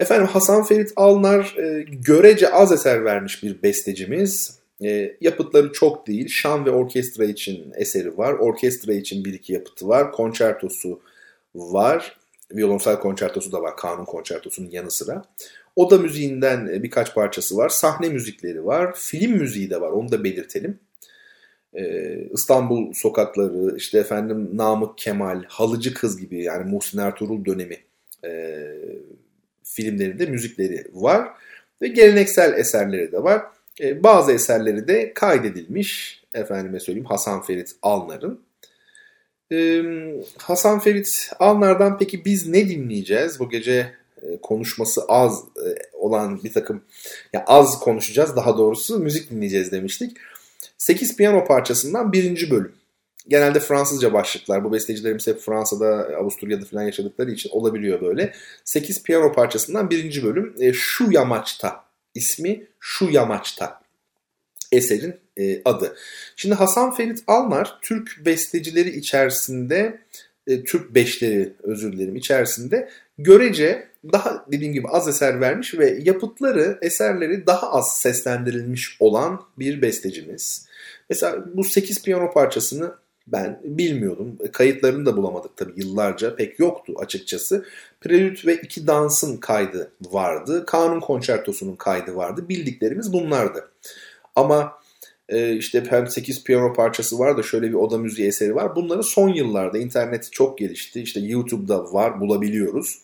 [0.00, 4.61] Efendim Hasan Ferit Alnar e, görece az eser vermiş bir bestecimiz.
[4.84, 6.28] E, yapıtları çok değil.
[6.28, 8.32] Şan ve orkestra için eseri var.
[8.32, 10.12] Orkestra için bir iki yapıtı var.
[10.12, 11.00] Konçertosu
[11.54, 12.18] var.
[12.52, 13.76] Violonsel konçertosu da var.
[13.76, 15.22] Kanun konçertosunun yanı sıra.
[15.76, 17.68] Oda müziğinden e, birkaç parçası var.
[17.68, 18.94] Sahne müzikleri var.
[18.96, 19.90] Film müziği de var.
[19.90, 20.78] Onu da belirtelim.
[21.74, 27.76] Ee, İstanbul sokakları, işte efendim Namık Kemal, Halıcı Kız gibi yani Muhsin Ertuğrul dönemi
[28.24, 28.62] e,
[29.64, 31.28] filmlerinde müzikleri var.
[31.82, 33.42] Ve geleneksel eserleri de var.
[33.80, 36.22] E, bazı eserleri de kaydedilmiş.
[36.34, 38.40] Efendime söyleyeyim Hasan Ferit Alnar'ın.
[39.52, 39.82] E,
[40.38, 43.40] Hasan Ferit Alnar'dan peki biz ne dinleyeceğiz?
[43.40, 45.44] Bu gece e, konuşması az
[45.92, 46.82] olan bir takım
[47.32, 50.16] ya az konuşacağız daha doğrusu müzik dinleyeceğiz demiştik.
[50.78, 52.72] 8 piyano parçasından birinci bölüm.
[53.28, 54.64] Genelde Fransızca başlıklar.
[54.64, 55.86] Bu bestecilerimiz hep Fransa'da,
[56.20, 58.32] Avusturya'da falan yaşadıkları için olabiliyor böyle.
[58.64, 60.74] 8 piyano parçasından birinci bölüm.
[60.74, 63.80] Şu Yamaçta ismi Şu Yamaçta
[64.72, 65.96] eserin e, adı.
[66.36, 70.00] Şimdi Hasan Ferit Alnar Türk bestecileri içerisinde
[70.46, 76.78] e, Türk beşleri özür dilerim içerisinde görece daha dediğim gibi az eser vermiş ve yapıtları,
[76.82, 80.66] eserleri daha az seslendirilmiş olan bir bestecimiz.
[81.10, 82.94] Mesela bu 8 piyano parçasını
[83.26, 84.38] ben bilmiyordum.
[84.40, 86.36] E, kayıtlarını da bulamadık tabii yıllarca.
[86.36, 87.64] Pek yoktu açıkçası.
[88.00, 90.66] Prelüt ve iki dansın kaydı vardı.
[90.66, 92.48] Kanun konçertosunun kaydı vardı.
[92.48, 93.70] Bildiklerimiz bunlardı.
[94.36, 94.72] Ama
[95.28, 98.76] e, işte hem 8 piyano parçası var da şöyle bir oda müziği eseri var.
[98.76, 101.02] Bunları son yıllarda internet çok gelişti.
[101.02, 102.98] İşte YouTube'da var bulabiliyoruz.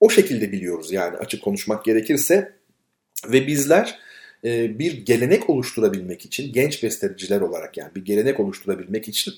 [0.00, 2.52] O şekilde biliyoruz yani açık konuşmak gerekirse.
[3.32, 3.98] Ve bizler
[4.44, 9.34] e, bir gelenek oluşturabilmek için genç besteciler olarak yani bir gelenek oluşturabilmek için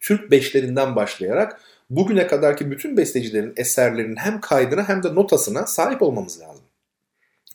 [0.00, 6.40] Türk beşlerinden başlayarak bugüne kadarki bütün bestecilerin eserlerinin hem kaydına hem de notasına sahip olmamız
[6.40, 6.64] lazım.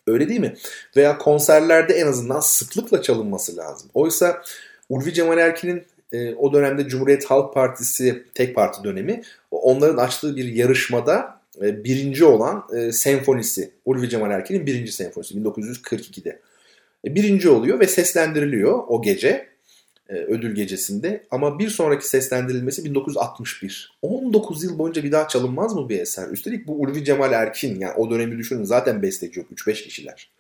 [0.08, 0.56] Öyle değil mi?
[0.96, 3.90] Veya konserlerde en azından sıklıkla çalınması lazım.
[3.94, 4.42] Oysa
[4.90, 10.46] Ulvi Cemal Erkin'in e, o dönemde Cumhuriyet Halk Partisi tek parti dönemi onların açtığı bir
[10.46, 16.40] yarışmada e, birinci olan e, senfonisi Ulvi Cemal Erkin'in birinci senfonisi 1942'de.
[17.06, 19.51] E, birinci oluyor ve seslendiriliyor o gece
[20.16, 23.98] ödül gecesinde ama bir sonraki seslendirilmesi 1961.
[24.02, 26.28] 19 yıl boyunca bir daha çalınmaz mı bir eser?
[26.28, 30.32] Üstelik bu Ulvi Cemal Erkin yani o dönemi düşünün zaten besteci yok 3-5 kişiler.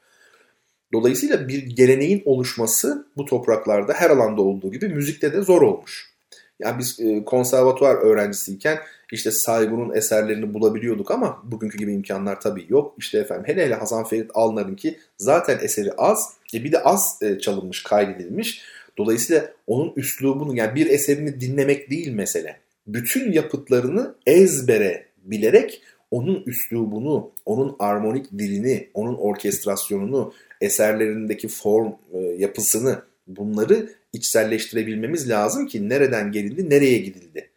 [0.94, 6.12] Dolayısıyla bir geleneğin oluşması bu topraklarda her alanda olduğu gibi müzikte de zor olmuş.
[6.60, 8.80] Yani biz e, konservatuvar öğrencisiyken
[9.12, 12.96] işte Saygun'un eserlerini bulabiliyorduk ama bugünkü gibi imkanlar tabii yok.
[12.98, 17.20] İşte efendim hele hele Hasan Ferit Alnar'ın ki zaten eseri az e bir de az
[17.22, 18.62] e, çalınmış, kaydedilmiş.
[19.02, 22.60] Dolayısıyla onun üslubunu yani bir eserini dinlemek değil mesele.
[22.88, 33.02] Bütün yapıtlarını ezbere bilerek onun üslubunu, onun armonik dilini, onun orkestrasyonunu, eserlerindeki form e, yapısını
[33.28, 37.50] bunları içselleştirebilmemiz lazım ki nereden gelindi, nereye gidildi.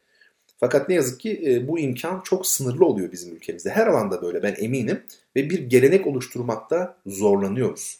[0.57, 3.71] Fakat ne yazık ki e, bu imkan çok sınırlı oluyor bizim ülkemizde.
[3.71, 5.03] Her alanda böyle ben eminim
[5.37, 7.99] ve bir gelenek oluşturmakta zorlanıyoruz.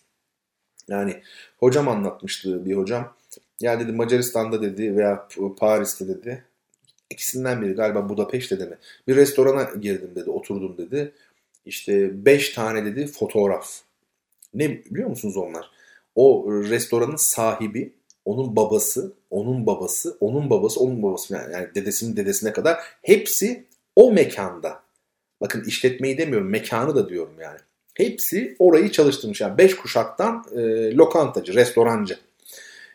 [0.89, 1.23] Yani
[1.59, 3.15] hocam anlatmıştı bir hocam.
[3.61, 6.45] Ya dedi Macaristan'da dedi veya Paris'te dedi.
[7.11, 8.79] İkisinden biri galiba Budapeşte mi?
[9.09, 11.13] Bir restorana girdim dedi, oturdum dedi.
[11.67, 13.81] İşte beş tane dedi fotoğraf.
[14.55, 15.71] Ne biliyor musunuz onlar?
[16.15, 17.93] O restoranın sahibi,
[18.25, 23.65] onun babası, onun babası, onun babası, onun babası yani, yani dedesinin dedesine kadar hepsi
[23.97, 24.83] o mekanda.
[25.41, 27.59] Bakın işletmeyi demiyorum, mekanı da diyorum yani.
[27.95, 29.41] Hepsi orayı çalıştırmış.
[29.41, 30.61] Yani beş kuşaktan e,
[30.95, 32.19] lokantacı, restorancı.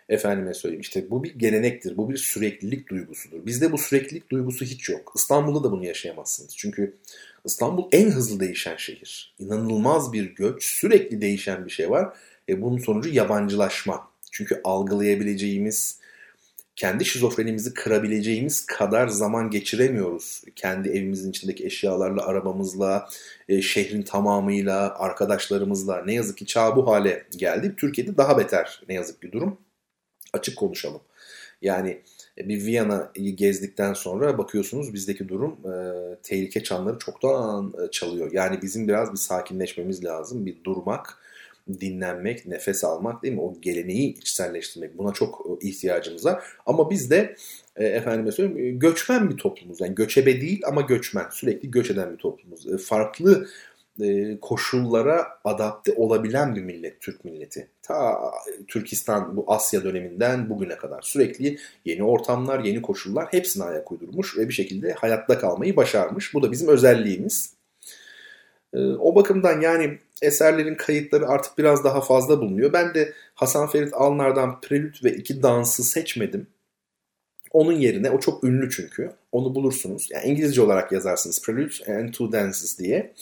[0.10, 1.98] Efendime söyleyeyim işte bu bir gelenektir.
[1.98, 3.46] Bu bir süreklilik duygusudur.
[3.46, 5.14] Bizde bu süreklilik duygusu hiç yok.
[5.16, 6.58] İstanbul'da da bunu yaşayamazsınız.
[6.58, 6.98] Çünkü
[7.46, 9.36] İstanbul en hızlı değişen şehir.
[9.40, 12.18] İnanılmaz bir göç, sürekli değişen bir şey var.
[12.50, 14.10] E bunun sonucu yabancılaşma.
[14.32, 16.00] Çünkü algılayabileceğimiz,
[16.76, 20.44] kendi şizofrenimizi kırabileceğimiz kadar zaman geçiremiyoruz.
[20.56, 23.10] Kendi evimizin içindeki eşyalarla, arabamızla,
[23.50, 26.04] e, şehrin tamamıyla, arkadaşlarımızla.
[26.06, 27.74] Ne yazık ki çağ bu hale geldi.
[27.78, 29.58] Türkiye'de daha beter ne yazık ki durum.
[30.34, 31.02] Açık konuşalım.
[31.62, 32.02] Yani
[32.38, 35.74] e, bir Viyana'yı gezdikten sonra bakıyorsunuz bizdeki durum e,
[36.24, 38.32] tehlike çanları çoktan e, çalıyor.
[38.34, 40.46] Yani bizim biraz bir sakinleşmemiz lazım.
[40.46, 41.18] Bir durmak,
[41.80, 43.42] dinlenmek, nefes almak değil mi?
[43.42, 44.98] O geleneği içselleştirmek.
[44.98, 46.44] Buna çok e, ihtiyacımız var.
[46.66, 47.36] Ama biz de
[47.76, 49.82] e, efendime söyleyeyim göçmen bir toplumuz.
[49.82, 51.26] Yani göçebe değil ama göçmen.
[51.32, 52.74] Sürekli göç eden bir toplumuz.
[52.74, 53.48] E, farklı
[54.02, 57.68] e, koşullara adapte olabilen bir millet Türk milleti.
[57.82, 58.20] Ta
[58.68, 64.48] Türkistan bu Asya döneminden bugüne kadar sürekli yeni ortamlar, yeni koşullar hepsine ayak uydurmuş ve
[64.48, 66.34] bir şekilde hayatta kalmayı başarmış.
[66.34, 67.54] Bu da bizim özelliğimiz.
[68.74, 72.74] E, o bakımdan yani eserlerin kayıtları artık biraz daha fazla bulunuyor.
[72.74, 76.48] Ben de Hasan Ferit Alnar'dan Prelüt ve iki dansı seçmedim.
[77.52, 80.08] Onun yerine, o çok ünlü çünkü, onu bulursunuz.
[80.12, 83.14] Yani İngilizce olarak yazarsınız Prelude and Two Dances diye.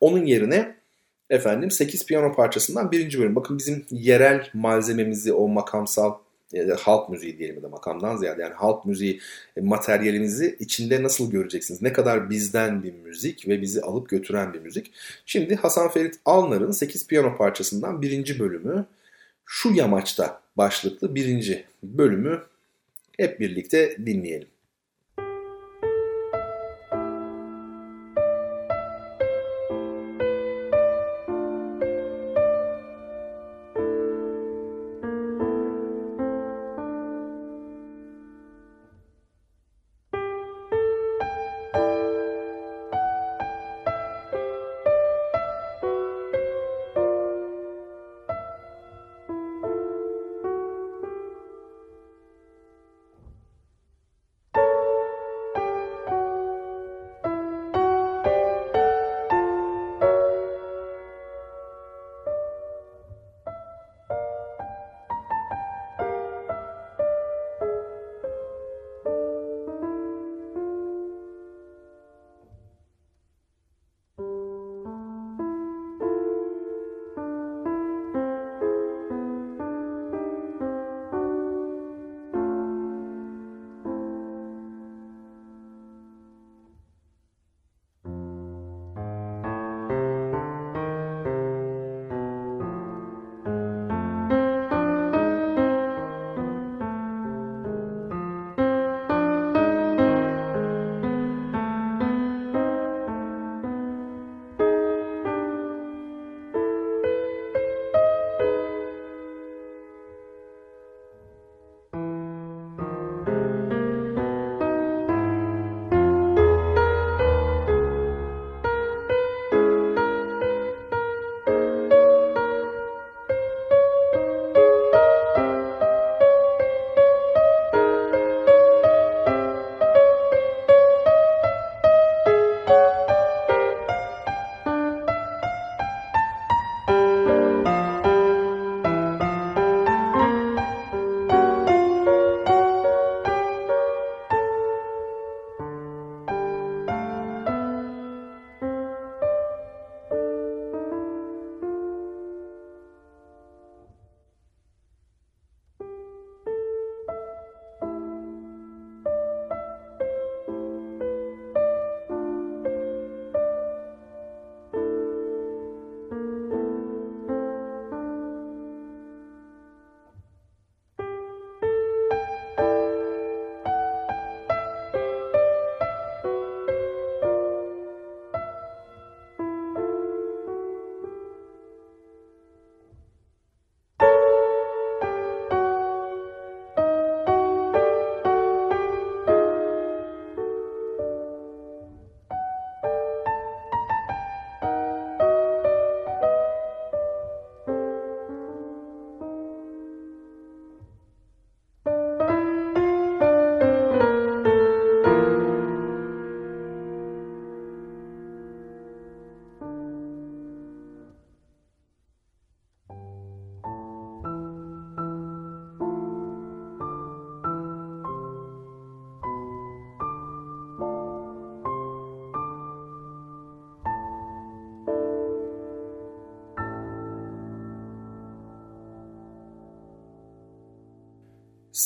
[0.00, 0.76] Onun yerine
[1.30, 3.36] efendim 8 piyano parçasından birinci bölüm.
[3.36, 6.14] Bakın bizim yerel malzememizi o makamsal
[6.52, 9.20] ya halk müziği diyelim ya da makamdan ziyade yani halk müziği
[9.56, 11.82] e, materyalimizi içinde nasıl göreceksiniz?
[11.82, 14.92] Ne kadar bizden bir müzik ve bizi alıp götüren bir müzik.
[15.26, 18.86] Şimdi Hasan Ferit Alnar'ın 8 piyano parçasından birinci bölümü
[19.46, 22.42] şu yamaçta başlıklı birinci bölümü
[23.16, 24.48] hep birlikte dinleyelim.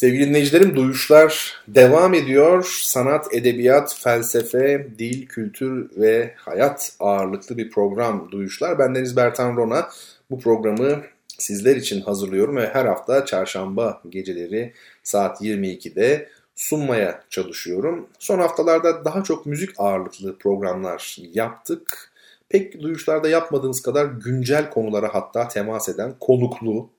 [0.04, 2.80] Sevgili dinleyicilerim duyuşlar devam ediyor.
[2.82, 8.78] Sanat, edebiyat, felsefe, dil, kültür ve hayat ağırlıklı bir program duyuşlar.
[8.78, 9.88] Ben Deniz Bertan Rona.
[10.30, 11.02] Bu programı
[11.38, 18.08] sizler için hazırlıyorum ve her hafta çarşamba geceleri saat 22'de sunmaya çalışıyorum.
[18.18, 22.12] Son haftalarda daha çok müzik ağırlıklı programlar yaptık.
[22.48, 26.90] Pek duyuşlarda yapmadığınız kadar güncel konulara hatta temas eden konuklu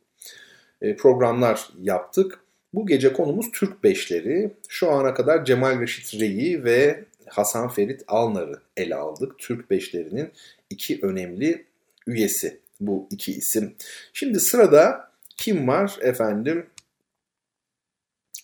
[0.81, 2.44] e, programlar yaptık.
[2.75, 4.51] Bu gece konumuz Türk Beşleri.
[4.67, 9.39] Şu ana kadar Cemal Reşit Rey'i ve Hasan Ferit Alnar'ı ele aldık.
[9.39, 10.31] Türk Beşleri'nin
[10.69, 11.65] iki önemli
[12.07, 13.75] üyesi bu iki isim.
[14.13, 16.65] Şimdi sırada kim var efendim?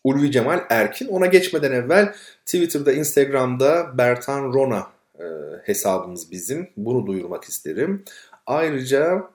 [0.03, 1.07] Ulvi Cemal Erkin.
[1.07, 2.13] Ona geçmeden evvel
[2.45, 4.87] Twitter'da, Instagram'da Bertan Rona
[5.19, 5.25] e,
[5.63, 6.69] hesabımız bizim.
[6.77, 8.03] Bunu duyurmak isterim.
[8.45, 9.29] Ayrıca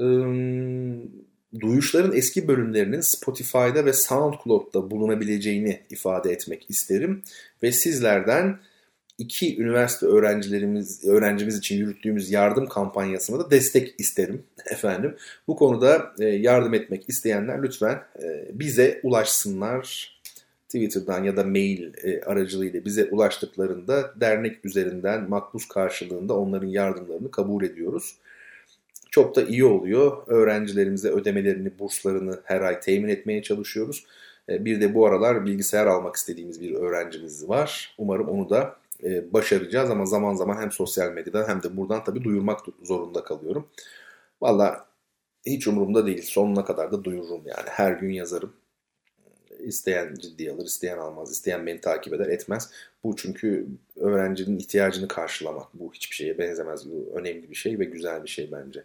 [0.00, 7.22] ım, duyuşların eski bölümlerinin Spotify'da ve SoundCloud'da bulunabileceğini ifade etmek isterim.
[7.62, 8.58] Ve sizlerden
[9.18, 15.16] iki üniversite öğrencilerimiz öğrencimiz için yürüttüğümüz yardım kampanyasına da destek isterim efendim.
[15.48, 20.12] Bu konuda e, yardım etmek isteyenler lütfen e, bize ulaşsınlar.
[20.68, 27.64] Twitter'dan ya da mail e, aracılığıyla bize ulaştıklarında dernek üzerinden makbuz karşılığında onların yardımlarını kabul
[27.64, 28.14] ediyoruz.
[29.12, 30.22] Çok da iyi oluyor.
[30.26, 34.06] Öğrencilerimize ödemelerini, burslarını her ay temin etmeye çalışıyoruz.
[34.48, 37.94] Bir de bu aralar bilgisayar almak istediğimiz bir öğrencimiz var.
[37.98, 42.24] Umarım onu da e, başaracağız ama zaman zaman hem sosyal medyadan hem de buradan tabii
[42.24, 43.68] duyurmak zorunda kalıyorum.
[44.40, 44.86] Valla
[45.46, 46.22] hiç umurumda değil.
[46.22, 47.68] Sonuna kadar da duyururum yani.
[47.68, 48.52] Her gün yazarım.
[49.58, 52.70] İsteyen ciddi alır, isteyen almaz, isteyen beni takip eder, etmez.
[53.04, 55.66] Bu çünkü öğrencinin ihtiyacını karşılamak.
[55.74, 56.90] Bu hiçbir şeye benzemez.
[56.90, 58.84] Bu önemli bir şey ve güzel bir şey bence.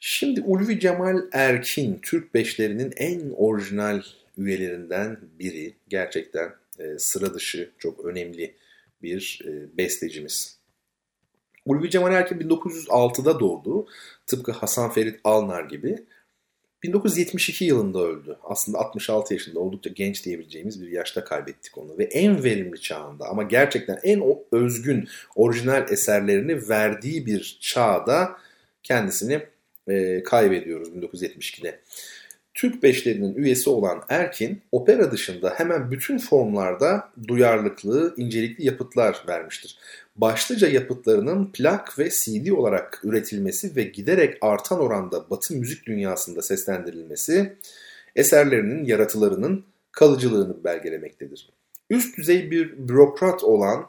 [0.00, 4.02] Şimdi Ulvi Cemal Erkin, Türk Beşlerinin en orijinal
[4.36, 5.74] üyelerinden biri.
[5.88, 8.54] Gerçekten e, sıra dışı, çok önemli
[9.02, 10.58] bir e, bestecimiz.
[11.66, 13.86] Ulvi Cemal Erkin 1906'da doğdu.
[14.26, 16.06] Tıpkı Hasan Ferit Alnar gibi.
[16.82, 18.38] 1972 yılında öldü.
[18.42, 21.98] Aslında 66 yaşında oldukça genç diyebileceğimiz bir yaşta kaybettik onu.
[21.98, 24.22] Ve en verimli çağında ama gerçekten en
[24.52, 28.36] özgün orijinal eserlerini verdiği bir çağda
[28.82, 29.42] kendisini
[29.88, 31.80] e, kaybediyoruz 1972'de.
[32.54, 39.78] Türk Beşleri'nin üyesi olan Erkin, opera dışında hemen bütün formlarda duyarlılıklı, incelikli yapıtlar vermiştir.
[40.16, 47.56] Başlıca yapıtlarının plak ve CD olarak üretilmesi ve giderek artan oranda Batı müzik dünyasında seslendirilmesi,
[48.16, 51.50] eserlerinin yaratılarının kalıcılığını belgelemektedir.
[51.90, 53.86] Üst düzey bir bürokrat olan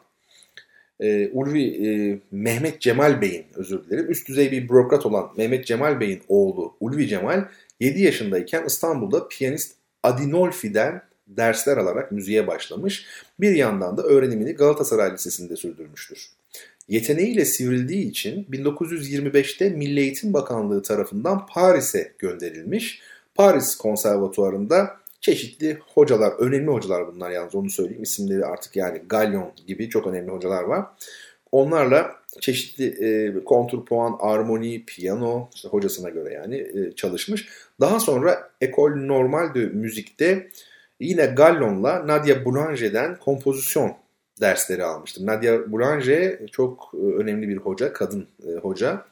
[0.99, 5.99] e, Ulvi e, Mehmet Cemal Bey'in özür dilerim üst düzey bir bürokrat olan Mehmet Cemal
[5.99, 7.45] Bey'in oğlu Ulvi Cemal
[7.79, 13.05] 7 yaşındayken İstanbul'da piyanist Adinolfi'den dersler alarak müziğe başlamış.
[13.39, 16.29] Bir yandan da öğrenimini Galatasaray Lisesi'nde sürdürmüştür.
[16.87, 23.01] Yeteneğiyle sivrildiği için 1925'te Milli Eğitim Bakanlığı tarafından Paris'e gönderilmiş.
[23.35, 28.03] Paris Konservatuarı'nda çeşitli hocalar, önemli hocalar bunlar yalnız onu söyleyeyim.
[28.03, 30.85] İsimleri artık yani Gallon gibi çok önemli hocalar var.
[31.51, 37.49] Onlarla çeşitli e, kontrpuan, armoni, piyano işte hocasına göre yani e, çalışmış.
[37.79, 40.49] Daha sonra Ecole Normale de Müzik'te
[40.99, 43.95] yine Gallon'la Nadia Boulanger'den kompozisyon
[44.41, 45.25] dersleri almıştım.
[45.25, 49.05] Nadia Boulanger çok e, önemli bir hoca, kadın e, hoca.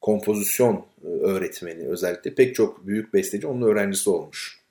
[0.00, 4.65] Kompozisyon e, öğretmeni özellikle pek çok büyük besteci onun öğrencisi olmuş.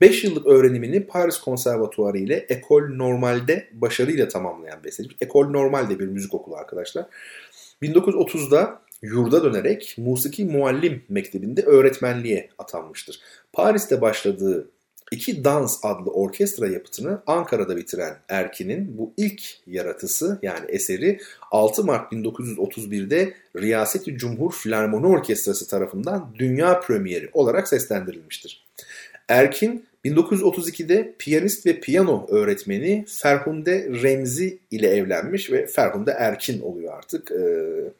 [0.00, 5.10] 5 yıllık öğrenimini Paris Konservatuarı ile Ekol Normal'de başarıyla tamamlayan besteci.
[5.20, 7.06] Ekol Normal'de bir müzik okulu arkadaşlar.
[7.82, 13.20] 1930'da yurda dönerek Musiki Muallim Mektebi'nde öğretmenliğe atanmıştır.
[13.52, 14.70] Paris'te başladığı
[15.10, 21.20] İki Dans adlı orkestra yapıtını Ankara'da bitiren Erkin'in bu ilk yaratısı yani eseri
[21.50, 28.64] 6 Mart 1931'de Riyaseti Cumhur Filarmoni Orkestrası tarafından dünya premieri olarak seslendirilmiştir.
[29.28, 37.32] Erkin 1932'de piyanist ve piyano öğretmeni Ferhunde Remzi ile evlenmiş ve Ferhunde Erkin oluyor artık.
[37.32, 37.92] Ee,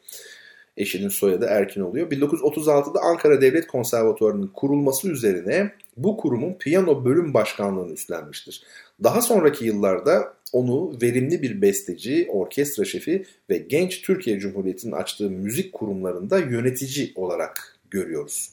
[0.77, 2.11] eşinin soyadı Erkin oluyor.
[2.11, 8.63] 1936'da Ankara Devlet Konservatuvarı'nın kurulması üzerine bu kurumun piyano bölüm başkanlığını üstlenmiştir.
[9.03, 15.73] Daha sonraki yıllarda onu verimli bir besteci, orkestra şefi ve genç Türkiye Cumhuriyeti'nin açtığı müzik
[15.73, 18.49] kurumlarında yönetici olarak görüyoruz.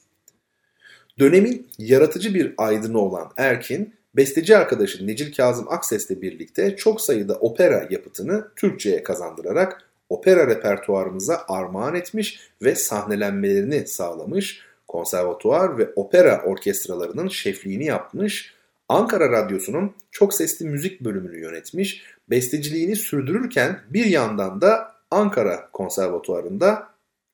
[1.18, 7.86] Dönemin yaratıcı bir aydını olan Erkin, besteci arkadaşı Necil Kazım Akses'le birlikte çok sayıda opera
[7.90, 14.68] yapıtını Türkçe'ye kazandırarak opera repertuarımıza armağan etmiş ve sahnelenmelerini sağlamış.
[14.88, 18.54] konservatuvar ve opera orkestralarının şefliğini yapmış,
[18.88, 26.88] Ankara Radyosu'nun çok sesli müzik bölümünü yönetmiş, besteciliğini sürdürürken bir yandan da Ankara Konservatuvarı'nda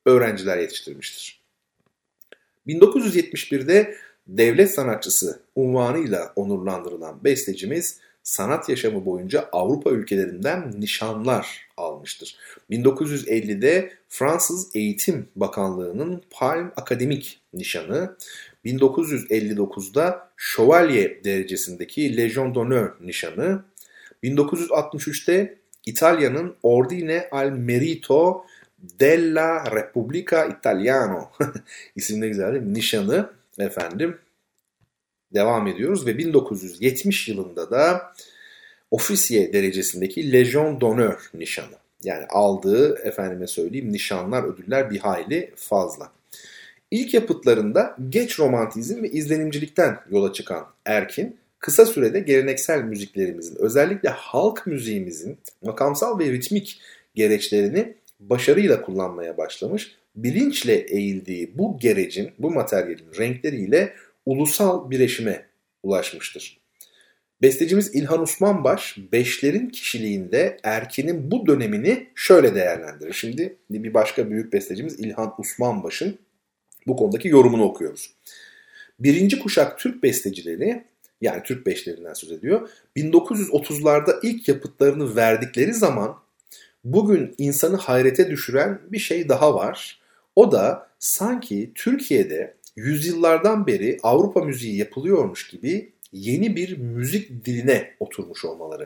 [0.05, 1.44] öğrenciler yetiştirmiştir.
[2.67, 3.95] 1971'de
[4.27, 12.37] devlet sanatçısı unvanıyla onurlandırılan bestecimiz sanat yaşamı boyunca Avrupa ülkelerinden nişanlar almıştır.
[12.71, 18.17] 1950'de Fransız Eğitim Bakanlığı'nın Palm Akademik nişanı,
[18.65, 23.63] 1959'da Şövalye derecesindeki Legion d'Honneur nişanı,
[24.23, 28.45] 1963'te İtalya'nın Ordine al Merito
[28.79, 31.31] della Repubblica Italiano
[31.95, 34.17] isimli güzel nişanı efendim
[35.33, 38.13] devam ediyoruz ve 1970 yılında da
[38.91, 41.75] ofisiye derecesindeki Legion d'Honneur nişanı.
[42.03, 46.11] Yani aldığı efendime söyleyeyim nişanlar, ödüller bir hayli fazla.
[46.91, 54.67] İlk yapıtlarında geç romantizm ve izlenimcilikten yola çıkan Erkin, kısa sürede geleneksel müziklerimizin, özellikle halk
[54.67, 56.81] müziğimizin makamsal ve ritmik
[57.15, 57.95] gereçlerini
[58.29, 59.95] başarıyla kullanmaya başlamış.
[60.15, 63.93] Bilinçle eğildiği bu gerecin, bu materyalin renkleriyle
[64.25, 65.45] ulusal bireşime
[65.83, 66.59] ulaşmıştır.
[67.41, 73.13] Bestecimiz İlhan Osmanbaş, beşlerin kişiliğinde Erkin'in bu dönemini şöyle değerlendirir.
[73.13, 76.17] Şimdi bir başka büyük bestecimiz İlhan Osmanbaş'ın
[76.87, 78.13] bu konudaki yorumunu okuyoruz.
[78.99, 80.83] Birinci kuşak Türk bestecileri
[81.21, 82.69] yani Türk beşlerinden söz ediyor.
[82.95, 86.15] 1930'larda ilk yapıtlarını verdikleri zaman
[86.85, 89.99] bugün insanı hayrete düşüren bir şey daha var.
[90.35, 98.45] O da sanki Türkiye'de yüzyıllardan beri Avrupa müziği yapılıyormuş gibi yeni bir müzik diline oturmuş
[98.45, 98.85] olmaları.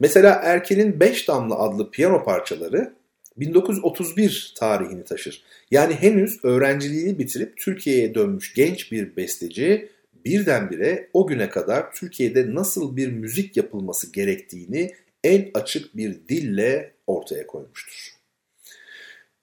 [0.00, 2.92] Mesela Erken'in Beş Damla adlı piyano parçaları
[3.36, 5.42] 1931 tarihini taşır.
[5.70, 9.88] Yani henüz öğrenciliğini bitirip Türkiye'ye dönmüş genç bir besteci
[10.24, 17.46] birdenbire o güne kadar Türkiye'de nasıl bir müzik yapılması gerektiğini en açık bir dille ortaya
[17.46, 18.14] koymuştur.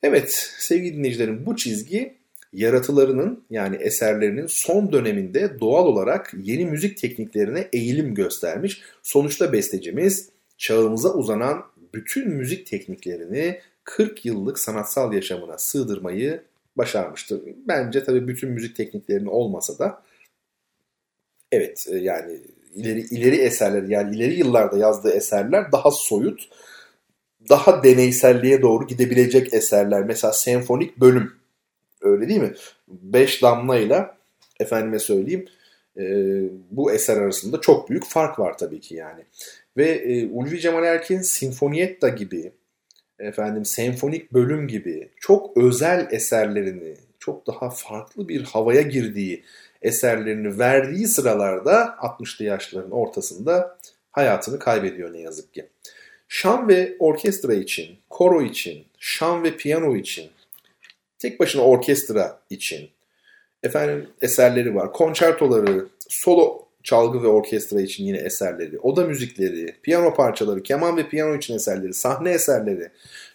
[0.03, 2.17] Evet sevgili dinleyicilerim bu çizgi
[2.53, 8.81] yaratılarının yani eserlerinin son döneminde doğal olarak yeni müzik tekniklerine eğilim göstermiş.
[9.03, 11.63] Sonuçta bestecimiz çağımıza uzanan
[11.93, 16.43] bütün müzik tekniklerini 40 yıllık sanatsal yaşamına sığdırmayı
[16.77, 17.41] başarmıştır.
[17.67, 20.03] Bence tabii bütün müzik tekniklerini olmasa da
[21.51, 22.39] evet e, yani
[22.73, 26.49] ileri ileri eserler yani ileri yıllarda yazdığı eserler daha soyut,
[27.49, 30.03] daha deneyselliğe doğru gidebilecek eserler.
[30.03, 31.33] Mesela senfonik bölüm
[32.01, 32.53] öyle değil mi?
[32.87, 34.17] Beş damlayla
[34.59, 35.45] efendime söyleyeyim
[35.97, 36.03] e,
[36.71, 39.23] bu eser arasında çok büyük fark var tabii ki yani.
[39.77, 42.51] Ve e, Ulvi Cemal Erkin Sinfonietta gibi
[43.19, 49.43] efendim senfonik bölüm gibi çok özel eserlerini çok daha farklı bir havaya girdiği
[49.81, 53.77] eserlerini verdiği sıralarda 60'lı yaşların ortasında
[54.11, 55.69] hayatını kaybediyor ne yazık ki.
[56.27, 60.29] Şan ve orkestra için, koro için, şan ve piyano için,
[61.19, 62.89] tek başına orkestra için
[63.63, 64.93] efendim eserleri var.
[64.93, 71.35] Konçertoları, solo çalgı ve orkestra için yine eserleri, oda müzikleri, piyano parçaları, keman ve piyano
[71.35, 72.89] için eserleri, sahne eserleri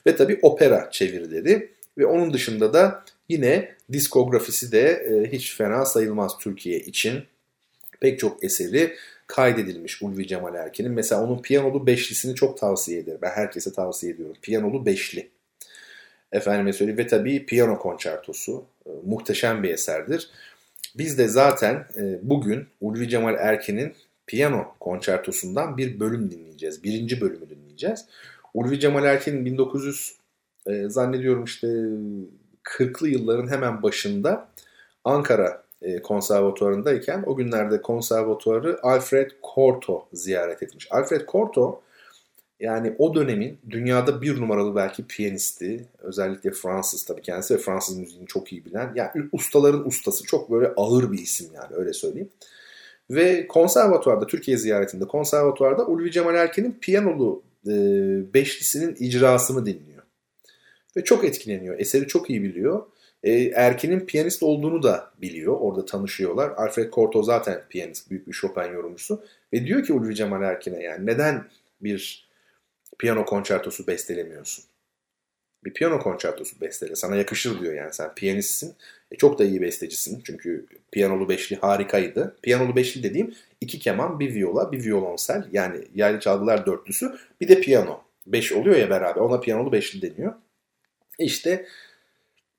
[0.06, 6.38] ve tabi opera çevirileri ve onun dışında da yine diskografisi de e, hiç fena sayılmaz
[6.38, 7.22] Türkiye için.
[8.00, 8.96] Pek çok eseri
[9.32, 10.92] kaydedilmiş Ulvi Cemal Erkin'in.
[10.92, 13.18] Mesela onun piyanolu beşlisini çok tavsiye ederim.
[13.22, 14.36] Ben herkese tavsiye ediyorum.
[14.42, 15.28] Piyanolu beşli.
[16.32, 20.30] Efendime söyleyeyim ve tabii piyano konçertosu e, muhteşem bir eserdir.
[20.98, 23.94] Biz de zaten e, bugün Ulvi Cemal Erkin'in
[24.26, 26.84] piyano konçertosundan bir bölüm dinleyeceğiz.
[26.84, 28.04] Birinci bölümü dinleyeceğiz.
[28.54, 30.16] Ulvi Cemal Erkin 1900
[30.66, 31.66] e, zannediyorum işte
[32.64, 34.48] 40'lı yılların hemen başında
[35.04, 40.88] Ankara e, konservatuarındayken o günlerde konservatuarı Alfred Corto ziyaret etmiş.
[40.90, 41.82] Alfred Corto
[42.60, 45.84] yani o dönemin dünyada bir numaralı belki piyanisti.
[45.98, 48.92] Özellikle Fransız tabii kendisi ve Fransız müziğini çok iyi bilen.
[48.94, 50.24] Yani ustaların ustası.
[50.24, 52.28] Çok böyle ağır bir isim yani öyle söyleyeyim.
[53.10, 57.72] Ve konservatuarda, Türkiye ziyaretinde konservatuarda Ulvi Cemal Erken'in piyanolu e,
[58.34, 60.02] beşlisinin icrasını dinliyor.
[60.96, 61.78] Ve çok etkileniyor.
[61.78, 62.82] Eseri çok iyi biliyor.
[63.22, 65.56] E, Erkin'in piyanist olduğunu da biliyor.
[65.60, 66.50] Orada tanışıyorlar.
[66.56, 69.24] Alfred Cortot zaten piyanist, büyük bir Chopin yorumcusu.
[69.52, 71.44] Ve diyor ki Ulvi Cemal Erkin'e yani neden
[71.80, 72.28] bir
[72.98, 74.64] piyano konçertosu bestelemiyorsun?
[75.64, 76.96] Bir piyano konçertosu bestele.
[76.96, 78.74] Sana yakışır diyor yani sen piyanistsin.
[79.10, 80.22] E, çok da iyi bestecisin.
[80.24, 82.36] Çünkü piyanolu beşli harikaydı.
[82.42, 85.48] Piyanolu beşli dediğim iki keman, bir viola, bir violonsel.
[85.52, 87.14] Yani yaylı çalgılar dörtlüsü.
[87.40, 88.02] Bir de piyano.
[88.26, 89.20] Beş oluyor ya beraber.
[89.20, 90.32] Ona piyanolu beşli deniyor.
[91.18, 91.66] İşte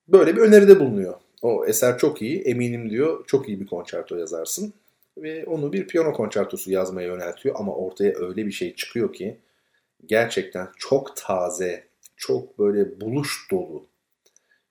[0.07, 4.73] böyle bir öneride bulunuyor o eser çok iyi eminim diyor çok iyi bir konçerto yazarsın
[5.17, 9.37] ve onu bir piyano konçertosu yazmaya yöneltiyor ama ortaya öyle bir şey çıkıyor ki
[10.05, 11.83] gerçekten çok taze,
[12.17, 13.85] çok böyle buluş dolu,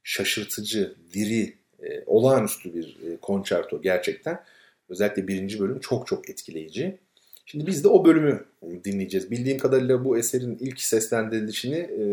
[0.03, 4.45] şaşırtıcı, diri, e, olağanüstü bir e, konçerto gerçekten.
[4.89, 6.99] Özellikle birinci bölüm çok çok etkileyici.
[7.47, 8.45] Şimdi biz de o bölümü
[8.85, 9.30] dinleyeceğiz.
[9.30, 12.05] Bildiğim kadarıyla bu eserin ilk seslendirilişini e,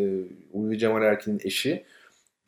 [0.53, 1.83] Ulvi Cemal Erkin'in eşi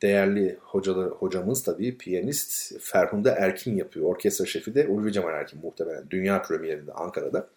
[0.02, 4.06] değerli hocalar, hocamız tabii piyanist Ferhunde Erkin yapıyor.
[4.06, 7.48] Orkestra şefi de Ulvi Cemal Erkin muhtemelen dünya premierinde Ankara'da.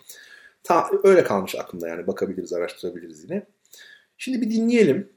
[0.64, 3.46] Ta, öyle kalmış aklımda yani bakabiliriz araştırabiliriz yine.
[4.18, 5.10] Şimdi bir dinleyelim.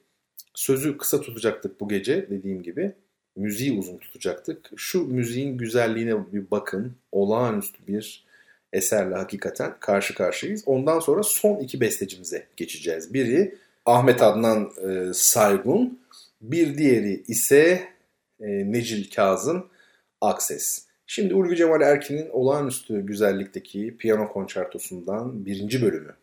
[0.55, 2.93] Sözü kısa tutacaktık bu gece dediğim gibi.
[3.37, 4.71] Müziği uzun tutacaktık.
[4.77, 6.93] Şu müziğin güzelliğine bir bakın.
[7.13, 8.27] Olağanüstü bir
[8.73, 10.63] eserle hakikaten karşı karşıyayız.
[10.67, 13.15] Ondan sonra son iki bestecimize geçeceğiz.
[13.15, 13.55] Biri
[13.87, 15.99] Ahmet Adnan e, Saygun,
[16.41, 17.89] bir diğeri ise
[18.41, 19.71] e, Necil Kazım
[20.21, 20.87] Akses.
[21.07, 26.15] Şimdi Ulvi Cemal Erkin'in olağanüstü güzellikteki piyano konçertosundan birinci bölümü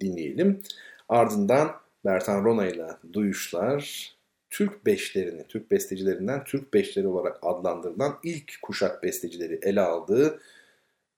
[0.00, 0.62] dinleyelim.
[1.08, 1.70] Ardından
[2.04, 4.12] Bertan Rona ile Duyuşlar,
[4.50, 10.40] Türk beşlerini, Türk bestecilerinden Türk beşleri olarak adlandırılan ilk kuşak bestecileri ele aldığı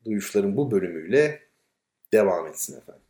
[0.04, 1.40] Duyuşların bu bölümüyle
[2.12, 3.03] devam etsin efendim.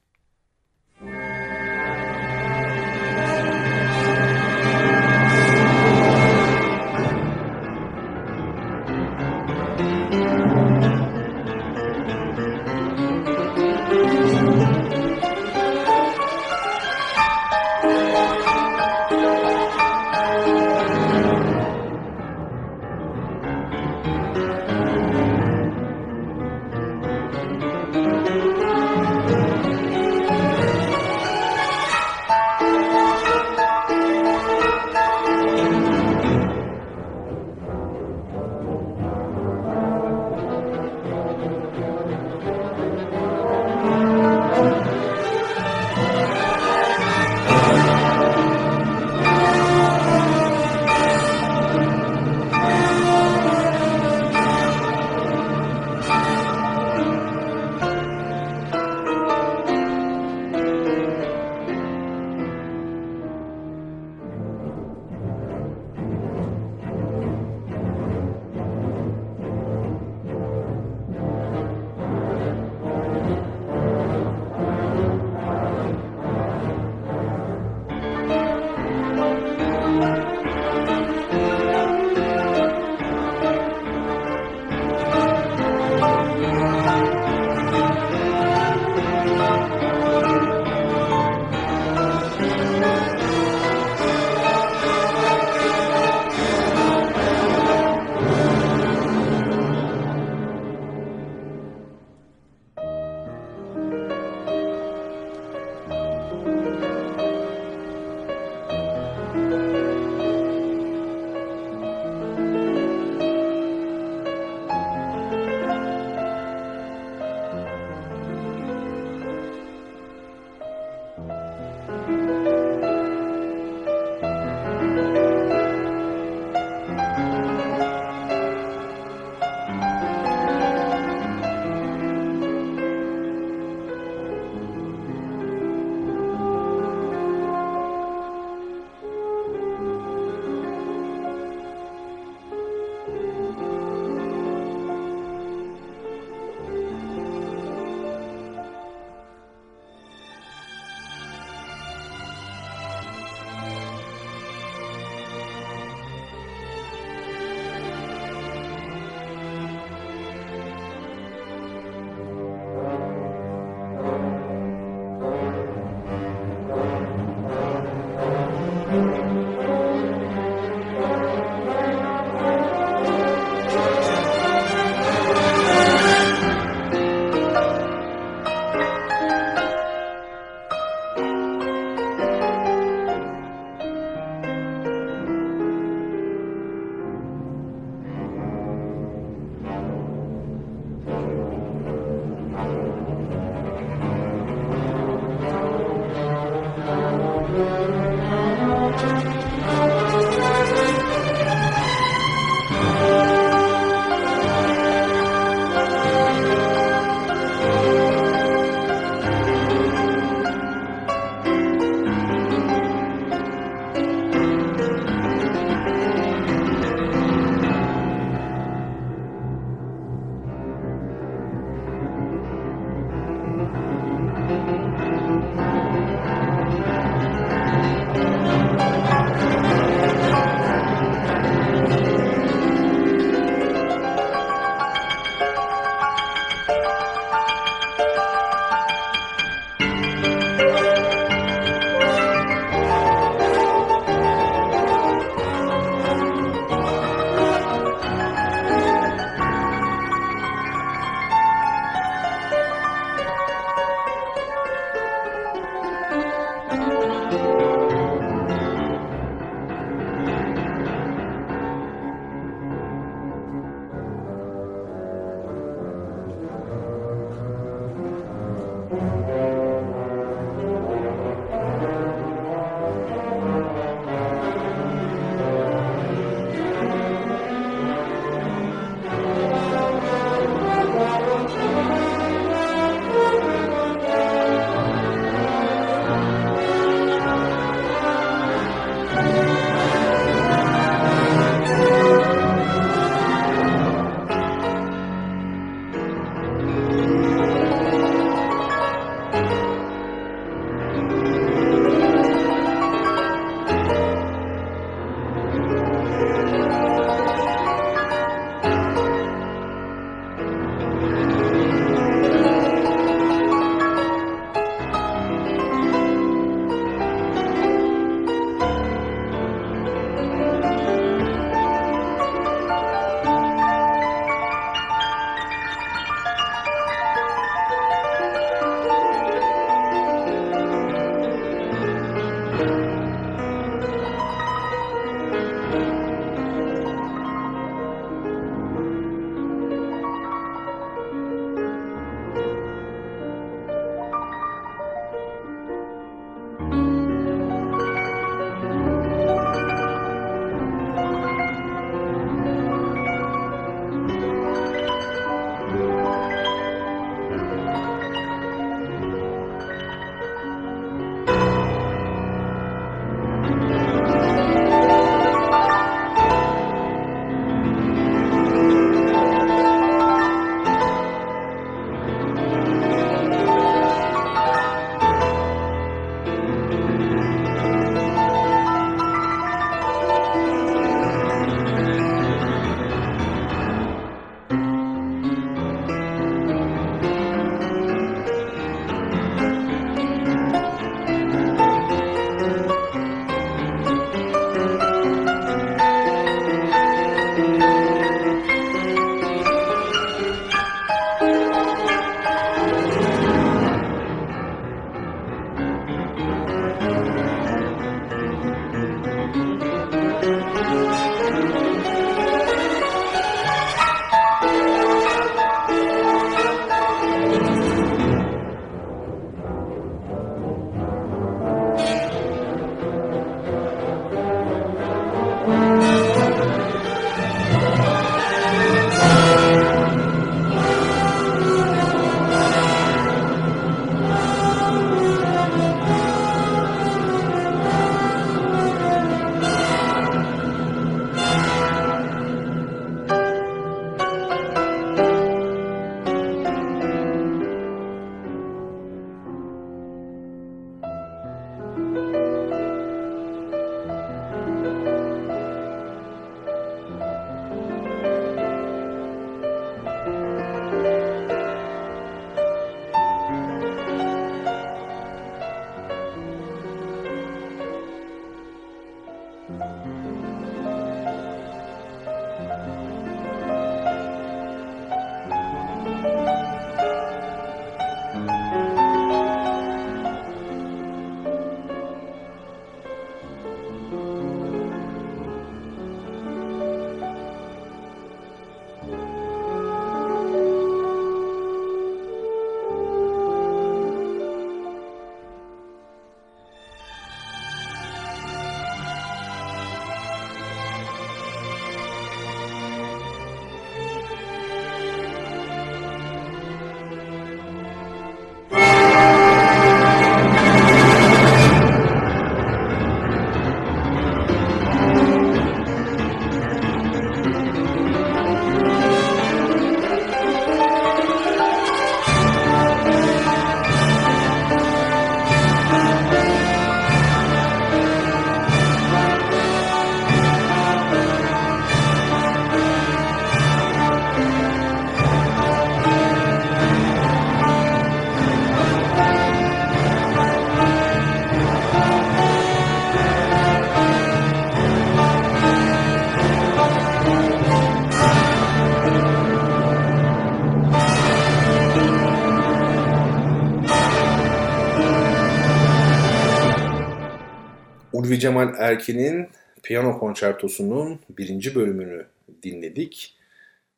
[558.15, 559.29] Ulvi Cemal Erkin'in
[559.63, 562.07] piyano konçertosunun birinci bölümünü
[562.43, 563.17] dinledik.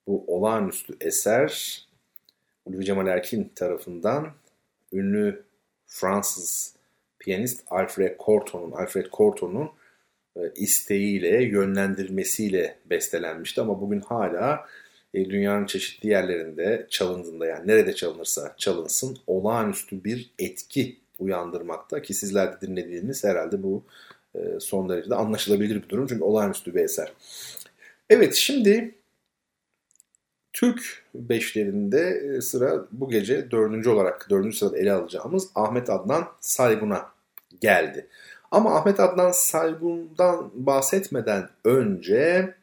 [0.06, 1.82] Bu olağanüstü eser
[2.64, 4.32] Ulvi Cemal Erkin tarafından
[4.92, 5.44] ünlü
[5.86, 6.74] Fransız
[7.18, 9.70] piyanist Alfred Corton'un Alfred Corton'un
[10.36, 14.66] e, isteğiyle, yönlendirilmesiyle bestelenmişti ama bugün hala
[15.14, 22.52] e, dünyanın çeşitli yerlerinde çalındığında yani nerede çalınırsa çalınsın olağanüstü bir etki uyandırmakta ki sizler
[22.52, 23.84] de dinlediğiniz herhalde bu
[24.60, 27.12] son derece anlaşılabilir bir durum çünkü olağanüstü bir eser.
[28.10, 28.94] Evet şimdi
[30.52, 37.06] Türk beşlerinde sıra bu gece dördüncü olarak dördüncü sırada ele alacağımız Ahmet Adnan Saygun'a
[37.60, 38.06] geldi.
[38.50, 42.54] Ama Ahmet Adnan Saygun'dan bahsetmeden önce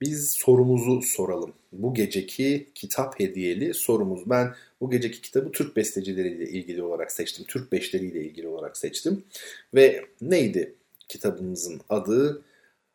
[0.00, 1.52] biz sorumuzu soralım.
[1.72, 4.30] Bu geceki kitap hediyeli sorumuz.
[4.30, 7.44] Ben bu geceki kitabı Türk bestecileriyle ilgili olarak seçtim.
[7.48, 9.24] Türk beşleriyle ilgili olarak seçtim.
[9.74, 10.74] Ve neydi
[11.08, 12.42] kitabımızın adı?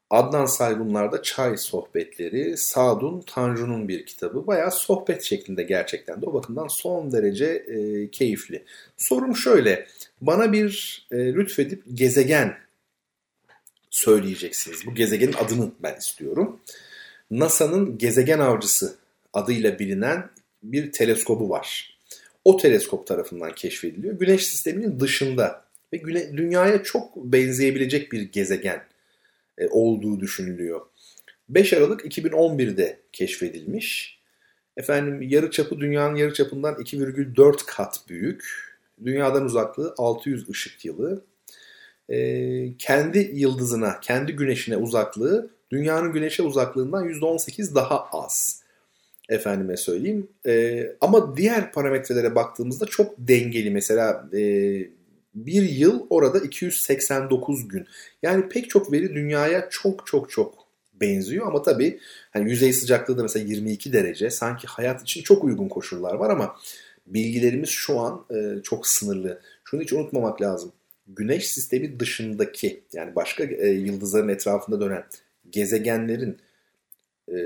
[0.10, 4.48] Adnan Saygunlar'da Çay Sohbetleri, Sadun Tanju'nun bir kitabı.
[4.48, 8.64] Bayağı sohbet şeklinde gerçekten de o bakımdan son derece e, keyifli.
[8.98, 9.88] Sorum şöyle,
[10.22, 12.58] bana bir e, lütfedip gezegen
[13.90, 14.86] söyleyeceksiniz.
[14.86, 16.60] Bu gezegenin adını ben istiyorum.
[17.32, 18.96] NASA'nın gezegen avcısı
[19.34, 20.30] adıyla bilinen
[20.64, 21.98] bir teleskobu var.
[22.46, 24.14] O teleskop tarafından keşfediliyor.
[24.14, 28.84] Güneş sisteminin dışında ve güne, dünyaya çok benzeyebilecek bir gezegen
[29.58, 30.82] e, olduğu düşünülüyor.
[31.50, 34.20] 5 Aralık 2011'de keşfedilmiş.
[34.78, 38.70] Efendim yarı çapı dünyanın yarı çapından 2,4 kat büyük.
[39.06, 41.22] Dünyadan uzaklığı 600 ışık yılı.
[42.10, 48.64] Ee, kendi yıldızına, kendi güneşine uzaklığı dünyanın güneşe uzaklığından %18 daha az.
[49.30, 50.28] Efendime söyleyeyim.
[50.46, 53.72] Ee, ama diğer parametrelere baktığımızda çok dengeli.
[53.72, 54.42] Mesela e,
[55.46, 57.88] bir yıl orada 289 gün.
[58.24, 60.54] Yani pek çok veri dünyaya çok çok çok
[61.02, 62.00] benziyor ama tabii
[62.32, 64.30] hani yüzey sıcaklığı da mesela 22 derece.
[64.30, 66.56] Sanki hayat için çok uygun koşullar var ama
[67.08, 69.42] bilgilerimiz şu an e, çok sınırlı.
[69.64, 70.72] Şunu hiç unutmamak lazım.
[71.08, 75.04] Güneş sistemi dışındaki yani başka e, yıldızların etrafında dönen
[75.50, 76.38] gezegenlerin
[77.32, 77.38] e,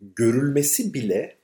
[0.00, 1.36] görülmesi bile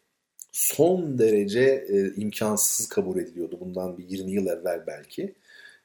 [0.59, 5.34] son derece e, imkansız kabul ediliyordu bundan bir 20 yıl evvel belki.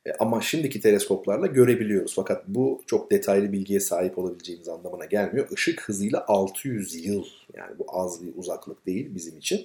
[0.05, 2.13] E, ama şimdiki teleskoplarla görebiliyoruz.
[2.15, 5.47] Fakat bu çok detaylı bilgiye sahip olabileceğimiz anlamına gelmiyor.
[5.51, 9.57] Işık hızıyla 600 yıl yani bu az bir uzaklık değil bizim için.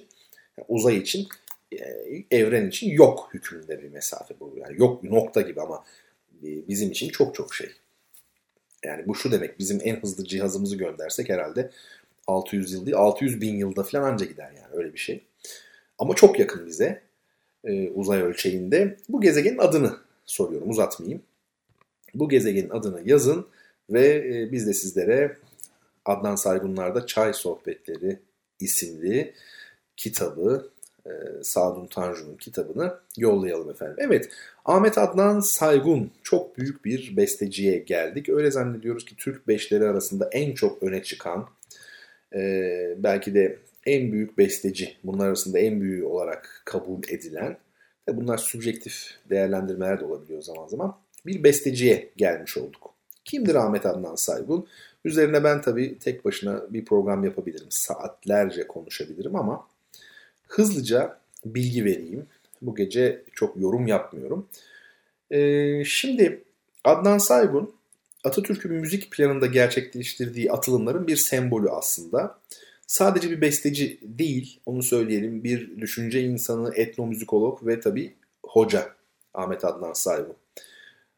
[0.57, 1.27] Yani uzay için,
[1.71, 1.77] e,
[2.31, 4.53] evren için yok hükmünde bir mesafe bu.
[4.57, 5.83] Yani yok nokta gibi ama
[6.43, 7.69] e, bizim için çok çok şey.
[8.83, 11.71] Yani bu şu demek bizim en hızlı cihazımızı göndersek herhalde
[12.29, 15.23] 600 yıl değil 600 bin yılda falan anca gider yani öyle bir şey.
[15.99, 17.01] Ama çok yakın bize
[17.63, 18.97] e, uzay ölçeğinde.
[19.09, 21.21] Bu gezegenin adını soruyorum uzatmayayım.
[22.13, 23.47] Bu gezegenin adını yazın
[23.89, 25.37] ve e, biz de sizlere
[26.05, 28.19] Adnan Saygunlar'da Çay Sohbetleri
[28.59, 29.33] isimli
[29.97, 30.69] kitabı
[31.05, 31.11] e,
[31.43, 33.97] Sadun Tanju'nun kitabını yollayalım efendim.
[33.99, 34.29] Evet
[34.65, 38.29] Ahmet Adnan Saygun çok büyük bir besteciye geldik.
[38.29, 41.47] Öyle zannediyoruz ki Türk beşleri arasında en çok öne çıkan
[42.35, 47.57] e, belki de en büyük besteci, bunlar arasında en büyüğü olarak kabul edilen,
[48.07, 52.93] bunlar subjektif değerlendirmeler de olabiliyor zaman zaman, bir besteciye gelmiş olduk.
[53.25, 54.67] Kimdir Ahmet Adnan Saygun?
[55.05, 59.67] Üzerine ben tabii tek başına bir program yapabilirim, saatlerce konuşabilirim ama
[60.47, 62.27] hızlıca bilgi vereyim.
[62.61, 64.47] Bu gece çok yorum yapmıyorum.
[65.31, 66.43] Ee, şimdi
[66.83, 67.73] Adnan Saygun
[68.23, 72.39] Atatürk'ün müzik planında gerçekleştirdiği atılımların bir sembolü aslında.
[72.87, 78.15] Sadece bir besteci değil, onu söyleyelim, bir düşünce insanı, etnomüzikolog ve tabii
[78.45, 78.89] hoca
[79.33, 80.35] Ahmet Adnan Saygun.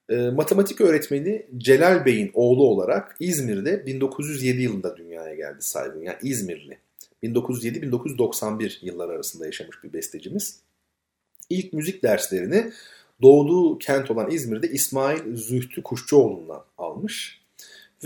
[0.10, 6.02] E, matematik öğretmeni Celal Bey'in oğlu olarak İzmir'de 1907 yılında dünyaya geldi Saygun.
[6.02, 6.78] Yani İzmirli.
[7.24, 10.60] 1907-1991 yıllar arasında yaşamış bir bestecimiz.
[11.49, 12.72] İlk müzik derslerini
[13.22, 17.42] doğduğu kent olan İzmir'de İsmail Zühtü Kuşçuoğlu'ndan almış.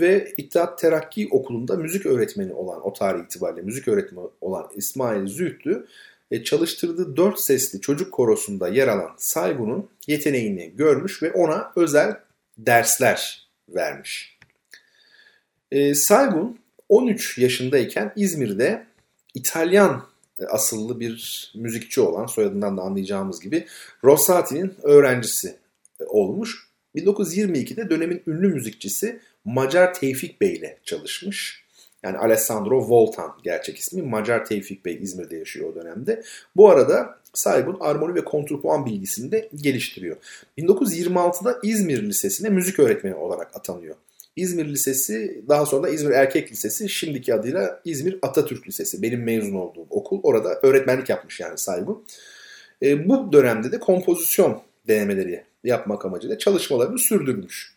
[0.00, 5.86] Ve İttihat Terakki Okulu'nda müzik öğretmeni olan o tarih itibariyle müzik öğretmeni olan İsmail Zühtü
[6.30, 12.16] e, çalıştırdığı dört sesli çocuk korosunda yer alan Saygun'un yeteneğini görmüş ve ona özel
[12.58, 14.38] dersler vermiş.
[15.72, 16.58] E, Saygun
[16.88, 18.86] 13 yaşındayken İzmir'de
[19.34, 20.06] İtalyan
[20.48, 23.66] asıllı bir müzikçi olan soyadından da anlayacağımız gibi
[24.04, 25.56] Rossati'nin öğrencisi
[26.00, 26.66] e, olmuş.
[26.94, 31.66] 1922'de dönemin ünlü müzikçisi Macar Tevfik Bey ile çalışmış.
[32.02, 34.02] Yani Alessandro Voltan gerçek ismi.
[34.02, 36.22] Macar Tevfik Bey İzmir'de yaşıyor o dönemde.
[36.56, 40.16] Bu arada Saygun armoni ve kontrpuan bilgisini de geliştiriyor.
[40.58, 43.94] 1926'da İzmir Lisesi'ne müzik öğretmeni olarak atanıyor.
[44.36, 49.02] İzmir Lisesi daha sonra da İzmir Erkek Lisesi şimdiki adıyla İzmir Atatürk Lisesi.
[49.02, 50.20] Benim mezun olduğum okul.
[50.22, 52.04] Orada öğretmenlik yapmış yani Saygun.
[52.82, 57.76] E, bu dönemde de kompozisyon denemeleri yapmak amacıyla çalışmalarını sürdürmüş.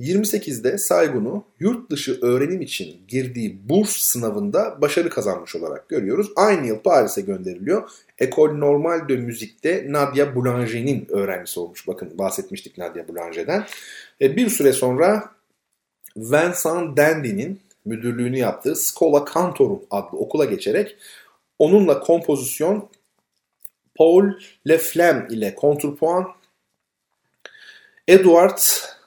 [0.00, 6.30] 1928'de Saygun'u yurt dışı öğrenim için girdiği burs sınavında başarı kazanmış olarak görüyoruz.
[6.36, 7.90] Aynı yıl Paris'e gönderiliyor.
[8.18, 11.88] École Normale de Müzik'te Nadia Boulanger'in öğrencisi olmuş.
[11.88, 13.66] Bakın bahsetmiştik Nadia Boulanger'den.
[14.20, 15.30] E, bir süre sonra
[16.16, 20.96] Vincent Dandy'nin müdürlüğünü yaptığı Scola Cantorum adlı okula geçerek
[21.58, 22.88] onunla kompozisyon
[23.94, 24.24] Paul
[24.68, 26.28] Leflem ile kontrpuan,
[28.08, 28.58] Edward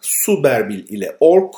[0.02, 1.56] Suberbil ile ork,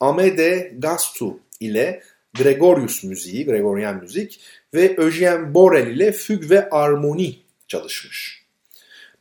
[0.00, 2.02] Amede Gastu ile
[2.34, 4.40] Gregorius müziği, Gregorian müzik
[4.74, 7.36] ve Eugene Borel ile füg ve armoni
[7.68, 8.44] çalışmış.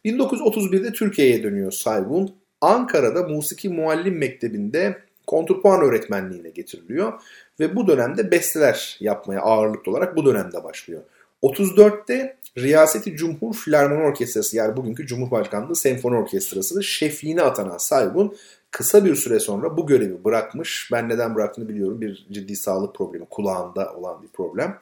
[0.05, 2.35] 1931'de Türkiye'ye dönüyor Saygun.
[2.61, 4.97] Ankara'da Musiki Muallim Mektebi'nde
[5.27, 7.13] kontrpuan öğretmenliğine getiriliyor
[7.59, 11.01] ve bu dönemde besteler yapmaya ağırlıklı olarak bu dönemde başlıyor.
[11.43, 18.35] 34'te Riyaseti Cumhur Filarmoni Orkestrası yani bugünkü Cumhurbaşkanlığı Senfoni Orkestrası şefliğine atanan Saygun
[18.73, 20.89] kısa bir süre sonra bu görevi bırakmış.
[20.91, 22.01] Ben neden bıraktığını biliyorum.
[22.01, 24.79] Bir ciddi sağlık problemi, kulağında olan bir problem.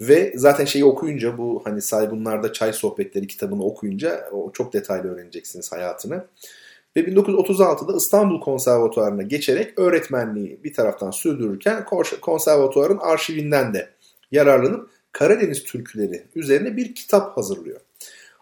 [0.00, 5.72] Ve zaten şeyi okuyunca bu hani Saygunlar'da Çay Sohbetleri kitabını okuyunca o çok detaylı öğreneceksiniz
[5.72, 6.26] hayatını.
[6.96, 11.84] Ve 1936'da İstanbul Konservatuvarı'na geçerek öğretmenliği bir taraftan sürdürürken
[12.20, 13.88] konservatuvarın arşivinden de
[14.32, 17.80] yararlanıp Karadeniz türküleri üzerine bir kitap hazırlıyor.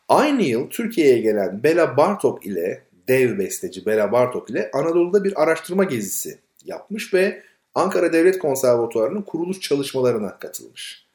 [0.09, 5.84] Aynı yıl Türkiye'ye gelen Bela Bartok ile dev besteci Bela Bartok ile Anadolu'da bir araştırma
[5.84, 7.42] gezisi yapmış ve
[7.74, 11.09] Ankara Devlet Konservatuvarı'nın kuruluş çalışmalarına katılmış.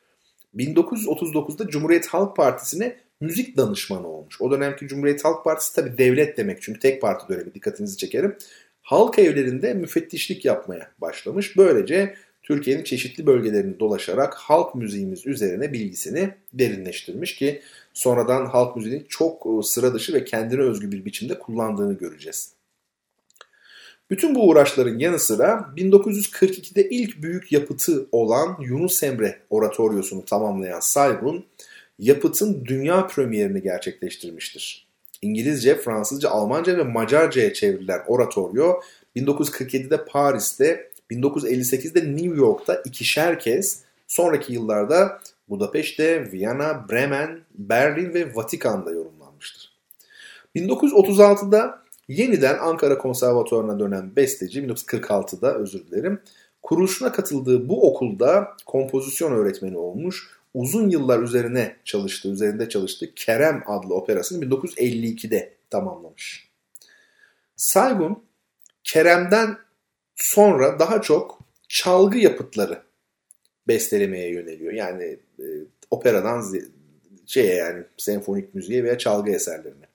[0.55, 4.41] 1939'da Cumhuriyet Halk Partisi'ne müzik danışmanı olmuş.
[4.41, 8.35] O dönemki Cumhuriyet Halk Partisi tabi devlet demek çünkü tek parti dönemi dikkatinizi çekerim.
[8.81, 11.57] Halk evlerinde müfettişlik yapmaya başlamış.
[11.57, 17.61] Böylece Türkiye'nin çeşitli bölgelerini dolaşarak halk müziğimiz üzerine bilgisini derinleştirmiş ki
[17.93, 22.53] sonradan halk müziğini çok e, sıra dışı ve kendine özgü bir biçimde kullandığını göreceğiz.
[24.11, 31.45] Bütün bu uğraşların yanı sıra 1942'de ilk büyük yapıtı olan Yunus Emre Oratoryosunu tamamlayan Saygun,
[31.99, 34.87] yapıtın dünya premierini gerçekleştirmiştir.
[35.21, 38.73] İngilizce, Fransızca, Almanca ve Macarca'ya çevrilen oratoryo
[39.15, 45.21] 1947'de Paris'te 1958'de New York'ta ikişer kez, sonraki yıllarda
[45.53, 49.73] Budapeşte, Viyana, Bremen, Berlin ve Vatikan'da yorumlanmıştır.
[50.55, 56.21] 1936'da yeniden Ankara Konservatuvarı'na dönen besteci, 1946'da özür dilerim,
[56.61, 63.95] kuruluşuna katıldığı bu okulda kompozisyon öğretmeni olmuş, uzun yıllar üzerine çalıştı, üzerinde çalıştı Kerem adlı
[63.95, 66.49] operasını 1952'de tamamlamış.
[67.55, 68.23] Saygun,
[68.83, 69.57] Kerem'den
[70.15, 72.83] sonra daha çok çalgı yapıtları
[73.67, 74.73] bestelemeye yöneliyor.
[74.73, 75.45] Yani e,
[75.91, 76.43] operadan
[77.25, 79.85] şeye yani senfonik müziğe veya çalgı eserlerine.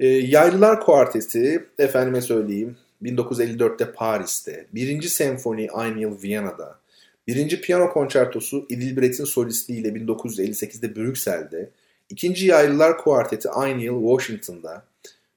[0.00, 6.78] E, Yaylılar Kuarteti, efendime söyleyeyim, 1954'te Paris'te, birinci senfoni aynı yıl Viyana'da,
[7.26, 11.70] birinci piyano konçertosu Idilbret'in solistliğiyle 1958'de Brüksel'de,
[12.10, 14.84] ikinci Yaylılar Kuarteti aynı yıl Washington'da,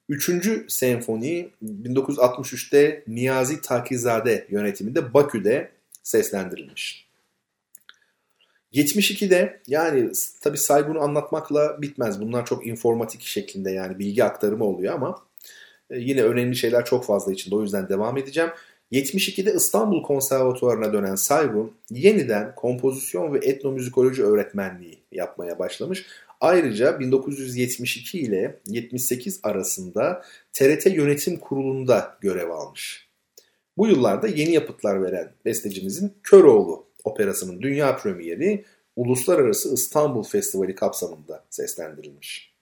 [0.09, 5.71] Üçüncü senfoni 1963'te Niyazi Takizade yönetiminde Bakü'de
[6.03, 7.08] seslendirilmiş.
[8.73, 10.11] 72'de yani
[10.41, 12.21] tabi Saygun'u anlatmakla bitmez.
[12.21, 15.23] Bunlar çok informatik şeklinde yani bilgi aktarımı oluyor ama
[15.89, 18.49] e, yine önemli şeyler çok fazla içinde o yüzden devam edeceğim.
[18.91, 26.05] 72'de İstanbul Konservatuvarı'na dönen Saygun yeniden kompozisyon ve etnomüzikoloji öğretmenliği yapmaya başlamış.
[26.41, 33.09] Ayrıca 1972 ile 78 arasında TRT Yönetim Kurulu'nda görev almış.
[33.77, 42.53] Bu yıllarda yeni yapıtlar veren bestecimizin Köroğlu operasının dünya premieri Uluslararası İstanbul Festivali kapsamında seslendirilmiş.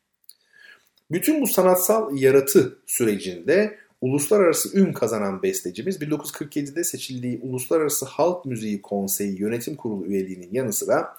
[1.12, 9.40] Bütün bu sanatsal yaratı sürecinde uluslararası ün kazanan bestecimiz 1947'de seçildiği Uluslararası Halk Müziği Konseyi
[9.40, 11.16] Yönetim Kurulu üyeliğinin yanı sıra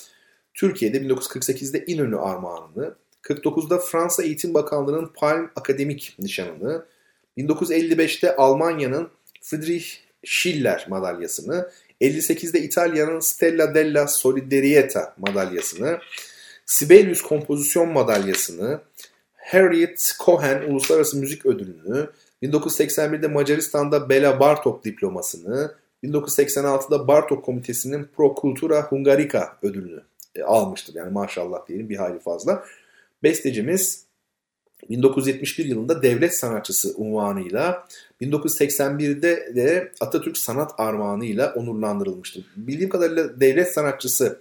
[0.54, 6.84] Türkiye'de 1948'de İnönü Armağanını, 49'da Fransa Eğitim Bakanlığı'nın Palm Akademik Nişanını,
[7.38, 9.08] 1955'te Almanya'nın
[9.42, 9.86] Friedrich
[10.24, 11.70] Schiller madalyasını,
[12.00, 15.98] 58'de İtalya'nın Stella della Solidarieta madalyasını,
[16.66, 18.80] Sibelius Kompozisyon madalyasını,
[19.36, 22.10] Harriet Cohen Uluslararası Müzik Ödülünü,
[22.42, 25.74] 1981'de Macaristan'da Bela Bartok diplomasını,
[26.04, 30.02] 1986'da Bartok Komitesi'nin Pro Cultura Hungarica ödülünü
[30.34, 30.94] e, almıştır.
[30.94, 32.64] Yani maşallah diyelim bir hayli fazla.
[33.22, 34.07] Bestecimiz
[34.90, 37.88] 1971 yılında devlet sanatçısı unvanıyla
[38.20, 42.44] 1981'de de Atatürk Sanat Armağanıyla onurlandırılmıştır.
[42.56, 44.40] Bildiğim kadarıyla devlet sanatçısı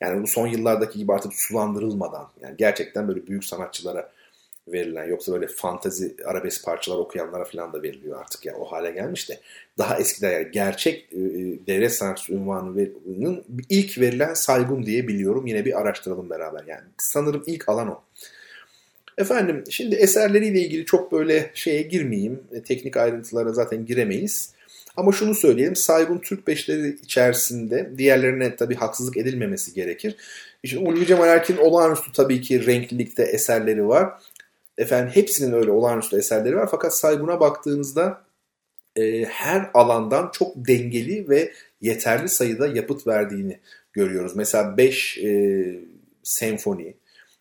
[0.00, 4.12] yani bu son yıllardaki gibi artık sulandırılmadan yani gerçekten böyle büyük sanatçılara
[4.72, 9.28] verilen yoksa böyle fantazi arabesk parçalar okuyanlara falan da veriliyor artık ya o hale gelmiş
[9.28, 9.40] de
[9.78, 15.46] daha eskiden yani gerçek e, e devlet sanatçısı unvanının ilk verilen saygın diye biliyorum.
[15.46, 16.84] Yine bir araştıralım beraber yani.
[16.98, 18.02] Sanırım ilk alan o.
[19.18, 22.40] Efendim şimdi eserleriyle ilgili çok böyle şeye girmeyeyim.
[22.52, 24.52] E, teknik ayrıntılara zaten giremeyiz.
[24.96, 25.76] Ama şunu söyleyelim.
[25.76, 30.16] Saygun Türk beşleri içerisinde diğerlerine tabii haksızlık edilmemesi gerekir.
[30.64, 34.12] Şimdi Ulvi Cemal Erkin'in olağanüstü tabii ki renklilikte eserleri var.
[34.78, 36.68] Efendim hepsinin öyle olağanüstü eserleri var.
[36.70, 38.22] Fakat Saygun'a baktığınızda
[38.96, 43.58] e, her alandan çok dengeli ve yeterli sayıda yapıt verdiğini
[43.92, 44.36] görüyoruz.
[44.36, 45.64] Mesela 5 e,
[46.22, 46.94] senfoni,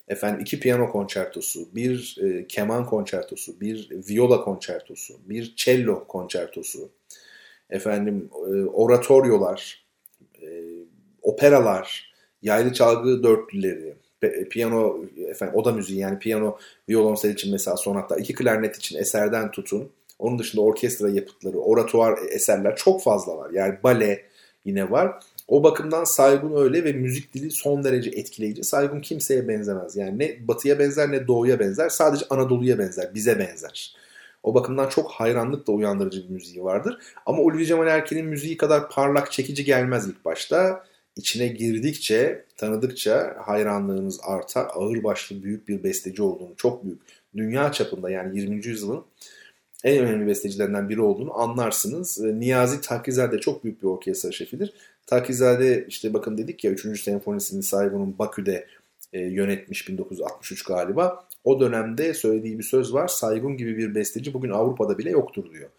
[0.08, 6.90] efendim iki piyano konçertosu, bir e, keman konçertosu, bir viola konçertosu, bir cello konçertosu,
[7.70, 9.86] efendim e, oratoryolar,
[10.42, 10.48] e,
[11.22, 13.96] operalar, yaylı çalgı dörtlüleri,
[14.50, 14.98] piyano,
[15.30, 16.58] efendim oda müziği yani piyano,
[16.90, 19.92] violonsel için mesela sonatta, iki klarnet için eserden tutun.
[20.20, 23.52] Onun dışında orkestra yapıtları, oratuar eserler çok fazla var.
[23.52, 24.24] Yani bale
[24.66, 25.20] yine var.
[25.48, 28.64] O bakımdan Saygun öyle ve müzik dili son derece etkileyici.
[28.64, 29.96] Saygun kimseye benzemez.
[29.96, 31.90] Yani ne batıya benzer ne doğuya benzer.
[31.90, 33.96] Sadece Anadolu'ya benzer, bize benzer.
[34.44, 36.98] O bakımdan çok hayranlık da uyandırıcı bir müziği vardır.
[37.26, 40.84] Ama Ulvi Cemal Erkin'in müziği kadar parlak, çekici gelmez ilk başta.
[41.16, 44.68] İçine girdikçe, tanıdıkça hayranlığınız artar.
[44.74, 47.02] Ağır başlı büyük bir besteci olduğunu, çok büyük.
[47.38, 48.66] Dünya çapında yani 20.
[48.66, 49.04] yüzyılın
[49.84, 52.20] en önemli bestecilerinden biri olduğunu anlarsınız.
[52.20, 54.74] Niyazi Takizade çok büyük bir orkestra şefidir.
[55.08, 57.02] Takizade işte bakın dedik ya 3.
[57.02, 58.68] senfonisini Saygun'un Bakü'de
[59.14, 61.28] e, yönetmiş 1963 galiba.
[61.44, 63.08] O dönemde söylediği bir söz var.
[63.08, 65.70] Saygun gibi bir besteci bugün Avrupa'da bile yoktur diyor.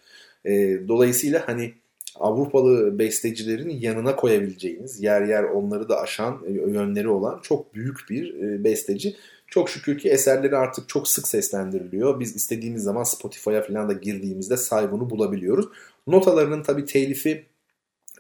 [0.44, 1.74] E, dolayısıyla hani
[2.20, 8.34] Avrupalı bestecilerin yanına koyabileceğiniz, yer yer onları da aşan e, yönleri olan çok büyük bir
[8.34, 9.16] e, besteci.
[9.46, 12.20] Çok şükür ki eserleri artık çok sık seslendiriliyor.
[12.20, 15.66] Biz istediğimiz zaman Spotify'a falan da girdiğimizde Saygun'u bulabiliyoruz.
[16.06, 17.44] Notalarının tabii telifi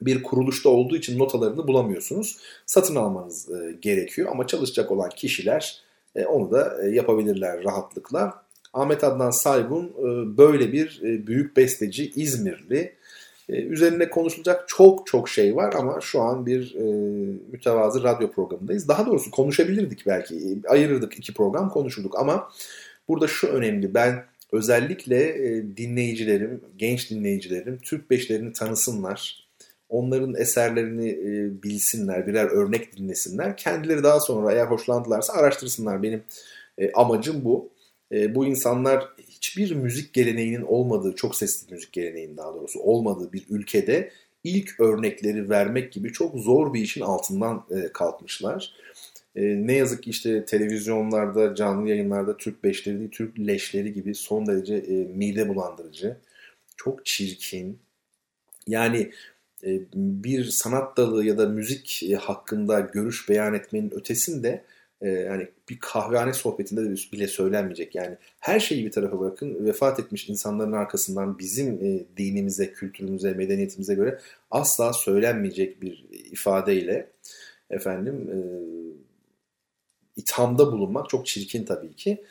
[0.02, 2.36] bir kuruluşta olduğu için notalarını bulamıyorsunuz.
[2.66, 5.82] Satın almanız e, gerekiyor ama çalışacak olan kişiler
[6.16, 8.42] e, onu da e, yapabilirler rahatlıkla.
[8.72, 12.94] Ahmet Adnan Saygun e, böyle bir e, büyük besteci İzmirli.
[13.48, 16.82] E, üzerine konuşulacak çok çok şey var ama şu an bir e,
[17.52, 18.88] mütevazı radyo programındayız.
[18.88, 20.36] Daha doğrusu konuşabilirdik belki.
[20.36, 22.50] E, ayırırdık iki program konuşurduk ama
[23.08, 23.94] burada şu önemli.
[23.94, 29.47] Ben özellikle e, dinleyicilerim, genç dinleyicilerim Türk beşlerini tanısınlar
[29.88, 33.56] onların eserlerini e, bilsinler, birer örnek dinlesinler.
[33.56, 36.02] Kendileri daha sonra eğer hoşlandılarsa araştırsınlar.
[36.02, 36.22] Benim
[36.78, 37.70] e, amacım bu.
[38.12, 43.46] E, bu insanlar hiçbir müzik geleneğinin olmadığı, çok sesli müzik geleneğinin daha doğrusu olmadığı bir
[43.50, 44.10] ülkede
[44.44, 48.74] ilk örnekleri vermek gibi çok zor bir işin altından e, kalkmışlar.
[49.36, 54.74] E, ne yazık ki işte televizyonlarda, canlı yayınlarda Türk beşleri Türk leşleri gibi son derece
[54.74, 56.16] e, mide bulandırıcı,
[56.76, 57.78] çok çirkin.
[58.66, 59.10] Yani
[59.94, 64.64] bir sanat dalı ya da müzik e, hakkında görüş beyan etmenin ötesinde
[65.02, 67.94] yani bir kahvehane sohbetinde de bile söylenmeyecek.
[67.94, 69.66] Yani her şeyi bir tarafa bırakın.
[69.66, 71.80] Vefat etmiş insanların arkasından bizim
[72.16, 74.18] dinimize, kültürümüze, medeniyetimize göre
[74.50, 77.10] asla söylenmeyecek bir ifadeyle
[77.70, 78.30] efendim
[80.16, 82.24] ithamda bulunmak çok çirkin tabii ki.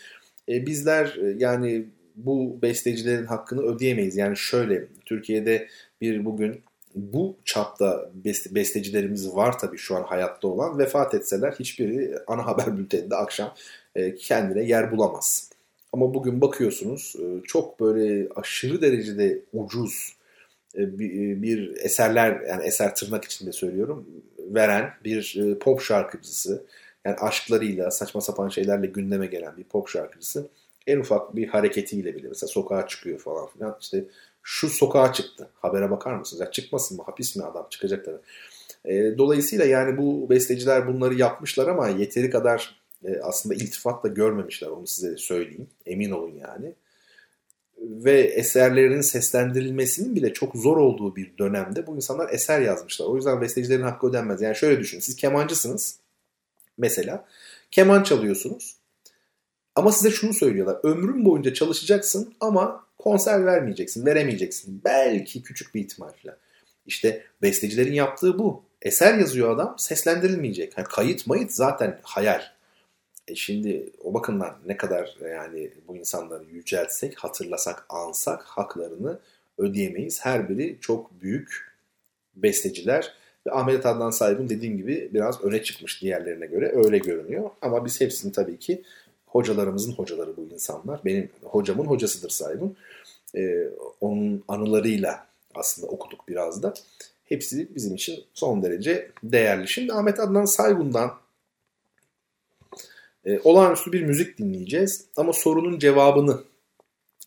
[0.48, 1.86] Bizler yani
[2.16, 4.16] bu bestecilerin hakkını ödeyemeyiz.
[4.16, 5.68] Yani şöyle Türkiye'de
[6.02, 6.62] bir bugün
[6.98, 10.80] bu çapta beste, bestecilerimiz var tabii şu an hayatta olan.
[10.80, 13.54] Vefat etseler hiçbiri ana haber bülteninde akşam
[13.96, 15.50] e, kendine yer bulamaz.
[15.94, 20.18] Ama bugün bakıyorsunuz e, çok böyle aşırı derecede ucuz
[20.78, 24.06] e, bir, eserler yani eser tırnak içinde söylüyorum
[24.40, 26.64] veren bir pop şarkıcısı
[27.06, 30.48] yani aşklarıyla saçma sapan şeylerle gündeme gelen bir pop şarkıcısı
[30.88, 34.06] en ufak bir hareketiyle bile mesela sokağa çıkıyor falan filan işte
[34.50, 35.50] şu sokağa çıktı.
[35.62, 36.42] Habere bakar mısınız?
[36.42, 37.04] Ya çıkmasın mı?
[37.06, 37.68] Hapis mi adam?
[37.70, 38.18] Çıkacak tabii.
[38.86, 44.68] E, dolayısıyla yani bu besteciler bunları yapmışlar ama yeteri kadar e, aslında iltifat da görmemişler.
[44.68, 45.68] Onu size söyleyeyim.
[45.86, 46.74] Emin olun yani.
[47.78, 53.06] Ve eserlerinin seslendirilmesinin bile çok zor olduğu bir dönemde bu insanlar eser yazmışlar.
[53.06, 54.42] O yüzden bestecilerin hakkı ödenmez.
[54.42, 55.02] Yani şöyle düşünün.
[55.02, 56.00] Siz kemancısınız.
[56.78, 57.26] Mesela
[57.72, 58.76] keman çalıyorsunuz.
[59.76, 60.80] Ama size şunu söylüyorlar.
[60.84, 64.82] Ömrün boyunca çalışacaksın ama konser vermeyeceksin, veremeyeceksin.
[64.86, 66.38] Belki küçük bir ihtimal falan.
[66.86, 68.64] İşte bestecilerin yaptığı bu.
[68.82, 70.78] Eser yazıyor adam seslendirilmeyecek.
[70.78, 72.42] Yani kayıt mayıt zaten hayal.
[73.28, 79.20] E şimdi o bakımdan ne kadar yani bu insanları yüceltsek, hatırlasak, ansak haklarını
[79.58, 80.26] ödeyemeyiz.
[80.26, 81.74] Her biri çok büyük
[82.36, 83.14] besteciler
[83.48, 87.50] ve Ahmet Adnan Saygın dediğim gibi biraz öne çıkmış diğerlerine göre öyle görünüyor.
[87.62, 88.84] Ama biz hepsini tabii ki
[89.28, 91.00] hocalarımızın hocaları bu insanlar.
[91.06, 92.78] Benim hocamın hocasıdır Saygın.
[93.36, 93.68] Ee,
[94.02, 96.74] onun anılarıyla aslında okuduk biraz da.
[97.26, 99.68] Hepsi bizim için son derece değerli.
[99.68, 101.14] Şimdi Ahmet Adnan Saygun'dan
[103.26, 105.06] e, olağanüstü bir müzik dinleyeceğiz.
[105.18, 106.44] Ama sorunun cevabını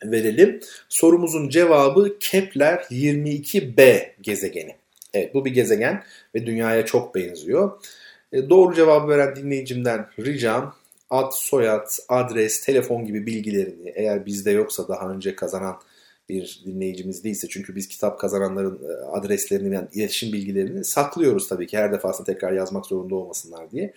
[0.04, 0.60] verelim.
[0.88, 4.76] Sorumuzun cevabı Kepler 22b gezegeni.
[5.14, 6.04] Evet bu bir gezegen
[6.34, 7.80] ve dünyaya çok benziyor.
[8.32, 10.74] E, doğru cevabı veren dinleyicimden ricam
[11.10, 15.76] ad, soyad, adres, telefon gibi bilgilerini eğer bizde yoksa daha önce kazanan
[16.30, 21.78] bir dinleyicimiz değilse çünkü biz kitap kazananların e, adreslerini yani iletişim bilgilerini saklıyoruz tabii ki
[21.78, 23.94] her defasında tekrar yazmak zorunda olmasınlar diye.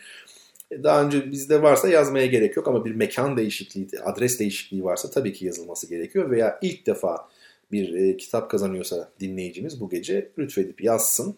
[0.71, 5.09] E, daha önce bizde varsa yazmaya gerek yok ama bir mekan değişikliği, adres değişikliği varsa
[5.09, 7.29] tabii ki yazılması gerekiyor veya ilk defa
[7.71, 11.35] bir e, kitap kazanıyorsa dinleyicimiz bu gece lütfedip yazsın.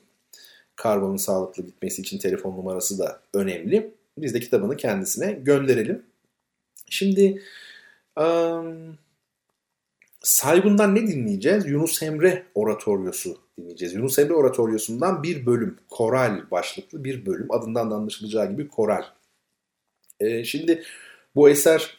[0.76, 3.95] Karbonun sağlıklı gitmesi için telefon numarası da önemli.
[4.18, 6.06] Biz de kitabını kendisine gönderelim.
[6.90, 7.42] Şimdi
[8.20, 8.98] um,
[10.22, 11.66] Saygun'dan ne dinleyeceğiz?
[11.66, 13.94] Yunus Emre Oratoryosu dinleyeceğiz.
[13.94, 17.52] Yunus Emre Oratoryosu'ndan bir bölüm, koral başlıklı bir bölüm.
[17.52, 19.04] Adından da anlaşılacağı gibi koral.
[20.20, 20.84] Ee, şimdi
[21.36, 21.98] bu eser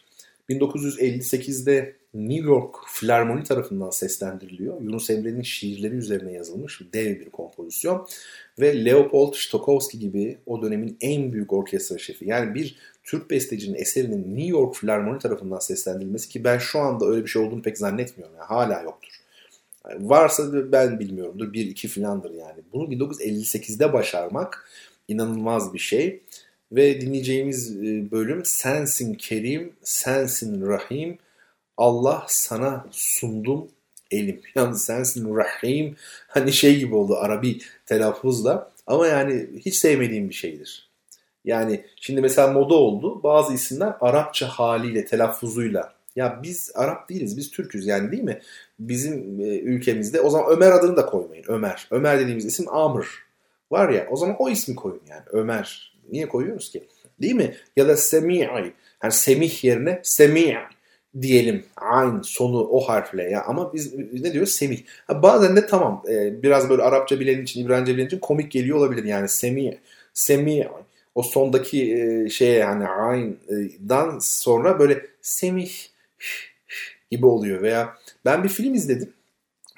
[0.49, 4.81] 1958'de New York Filarmoni tarafından seslendiriliyor.
[4.81, 8.07] Yunus Emre'nin şiirleri üzerine yazılmış dev bir kompozisyon.
[8.59, 12.29] Ve Leopold Stokowski gibi o dönemin en büyük orkestra şefi.
[12.29, 17.23] Yani bir Türk bestecinin eserinin New York Filarmoni tarafından seslendirilmesi ki ben şu anda öyle
[17.23, 18.35] bir şey olduğunu pek zannetmiyorum.
[18.35, 19.21] Yani hala yoktur.
[19.89, 21.53] Yani varsa ben bilmiyorumdur.
[21.53, 22.61] Bir iki filandır yani.
[22.73, 24.69] Bunu 1958'de başarmak
[25.07, 26.23] inanılmaz bir şey.
[26.71, 31.17] Ve dinleyeceğimiz e, bölüm Sensin Kerim, Sensin Rahim,
[31.77, 33.67] Allah sana sundum
[34.11, 34.41] elim.
[34.55, 35.95] Yalnız sensin Rahim
[36.27, 38.71] hani şey gibi oldu Arabi telaffuzla.
[38.87, 40.87] Ama yani hiç sevmediğim bir şeydir.
[41.45, 43.23] Yani şimdi mesela moda oldu.
[43.23, 45.93] Bazı isimler Arapça haliyle, telaffuzuyla.
[46.15, 48.41] Ya biz Arap değiliz, biz Türk'üz yani değil mi?
[48.79, 51.45] Bizim e, ülkemizde o zaman Ömer adını da koymayın.
[51.47, 51.87] Ömer.
[51.91, 53.05] Ömer dediğimiz isim Amr.
[53.71, 55.23] Var ya o zaman o ismi koyun yani.
[55.31, 55.93] Ömer.
[56.11, 56.87] Niye koyuyoruz ki?
[57.21, 57.55] Değil mi?
[57.75, 58.73] Ya da Semi'i.
[59.03, 60.57] Yani Semih yerine Semi'
[61.21, 64.79] diyelim aynı sonu o harfle ya ama biz ne diyoruz semih.
[65.07, 68.77] Ha, bazen de tamam e, biraz böyle Arapça bilen için İbranice bilen için komik geliyor
[68.77, 69.73] olabilir yani semih
[70.13, 70.65] semih
[71.15, 75.71] o sondaki e, şeye yani ayn'dan sonra böyle semih
[77.11, 79.13] gibi oluyor veya ben bir film izledim.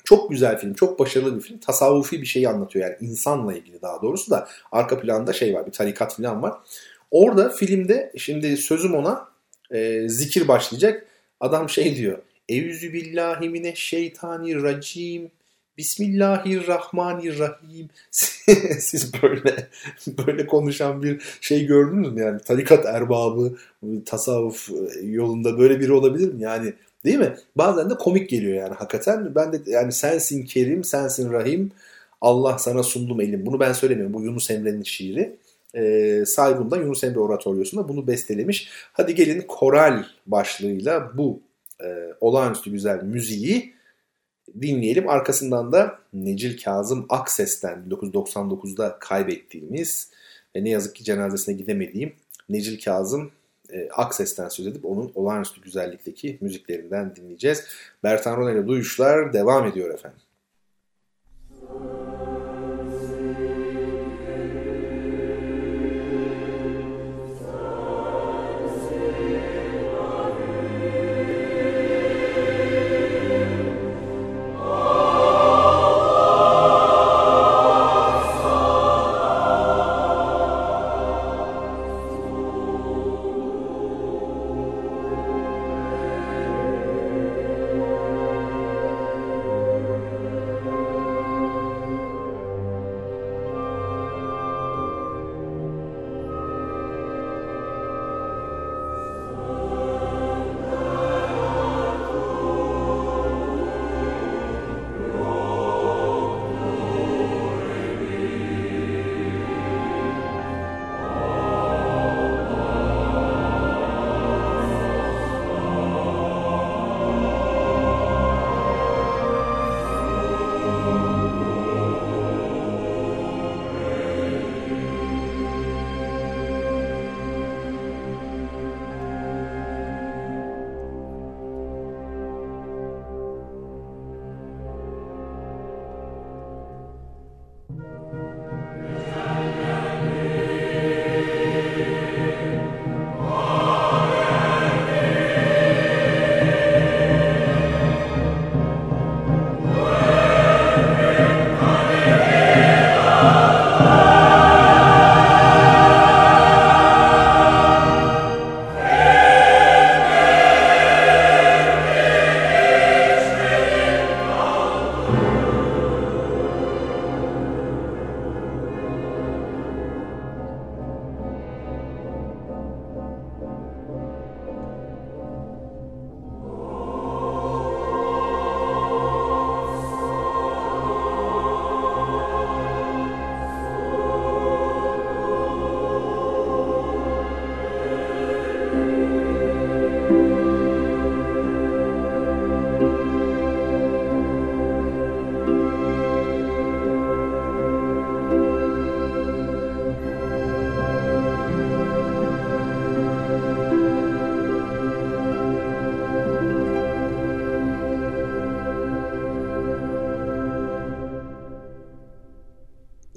[0.03, 1.57] Çok güzel film, çok başarılı bir film.
[1.57, 5.71] Tasavvufi bir şeyi anlatıyor yani insanla ilgili daha doğrusu da arka planda şey var, bir
[5.71, 6.53] tarikat falan var.
[7.11, 9.27] Orada filmde şimdi sözüm ona
[9.71, 11.07] e, zikir başlayacak.
[11.39, 12.17] Adam şey diyor.
[12.49, 15.31] Evzü billahi mine şeytani racim.
[15.77, 17.89] Bismillahirrahmanirrahim.
[18.79, 19.67] Siz böyle
[20.27, 22.21] böyle konuşan bir şey gördünüz mü?
[22.21, 23.57] Yani tarikat erbabı,
[24.05, 24.69] tasavvuf
[25.03, 26.43] yolunda böyle biri olabilir mi?
[26.43, 26.73] Yani
[27.05, 27.35] değil mi?
[27.55, 29.35] Bazen de komik geliyor yani hakikaten.
[29.35, 31.71] Ben de yani sensin Kerim, sensin Rahim.
[32.21, 33.45] Allah sana sundum elim.
[33.45, 34.13] Bunu ben söylemiyorum.
[34.13, 35.35] Bu Yunus Emre'nin şiiri.
[35.75, 38.69] Ee, Saygun'da Yunus Emre Oratoryosunda bunu bestelemiş.
[38.93, 41.41] Hadi gelin koral başlığıyla bu
[41.83, 43.73] e, olağanüstü güzel müziği
[44.61, 45.09] dinleyelim.
[45.09, 50.11] Arkasından da Necil Kazım Akses'ten 1999'da kaybettiğimiz
[50.55, 52.13] ve ne yazık ki cenazesine gidemediğim
[52.49, 53.31] Necil Kazım
[53.73, 57.63] e, Akses'ten söz edip onun olağanüstü güzellikteki müziklerinden dinleyeceğiz.
[58.03, 60.19] Bertan Ronel'e duyuşlar devam ediyor efendim.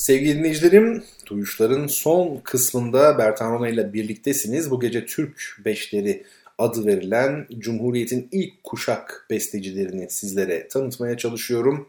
[0.02, 4.70] Sevgili dinleyicilerim, Duyuşların son kısmında Bertan ile birliktesiniz.
[4.70, 6.24] Bu gece Türk Beşleri
[6.58, 11.88] adı verilen Cumhuriyet'in ilk kuşak bestecilerini sizlere tanıtmaya çalışıyorum.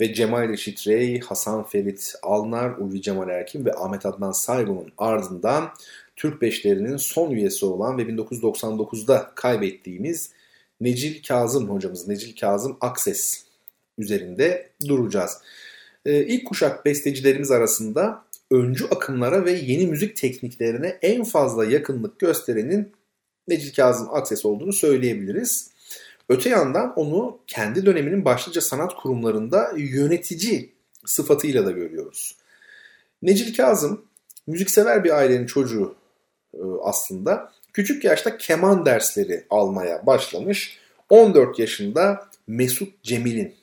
[0.00, 5.70] Ve Cemal Reşit Rey, Hasan Ferit Alnar, Ulvi Cemal Erkin ve Ahmet Adnan Saygun'un ardından
[6.16, 10.30] Türk Beşleri'nin son üyesi olan ve 1999'da kaybettiğimiz
[10.80, 13.44] Necil Kazım hocamız, Necil Kazım Akses
[13.98, 15.32] üzerinde duracağız.
[16.04, 22.92] Ee, ilk kuşak bestecilerimiz arasında öncü akımlara ve yeni müzik tekniklerine en fazla yakınlık gösterenin
[23.48, 25.70] Necil Kazım Akses olduğunu söyleyebiliriz.
[26.28, 30.72] Öte yandan onu kendi döneminin başlıca sanat kurumlarında yönetici
[31.06, 32.36] sıfatıyla da görüyoruz.
[33.22, 34.04] Necil Kazım
[34.46, 35.94] müziksever bir ailenin çocuğu
[36.54, 37.52] e, aslında.
[37.72, 40.78] Küçük yaşta keman dersleri almaya başlamış.
[41.08, 43.54] 14 yaşında Mesut Cemil'in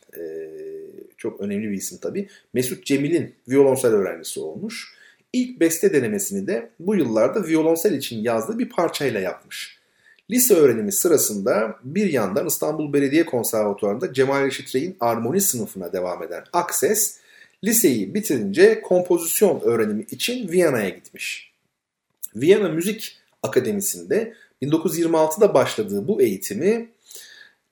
[1.18, 2.28] çok önemli bir isim tabii.
[2.54, 4.94] Mesut Cemil'in violonsel öğrencisi olmuş.
[5.34, 9.78] İlk beste denemesini de bu yıllarda violonsel için yazdığı bir parçayla yapmış.
[10.32, 16.44] Lise öğrenimi sırasında bir yandan İstanbul Belediye Konservatuvarı'nda Cemal Reşit Rey'in armoni sınıfına devam eden
[16.54, 17.20] Akses,
[17.64, 21.52] liseyi bitirince kompozisyon öğrenimi için Viyana'ya gitmiş.
[22.36, 26.90] Viyana Müzik Akademisi'nde 1926'da başladığı bu eğitimi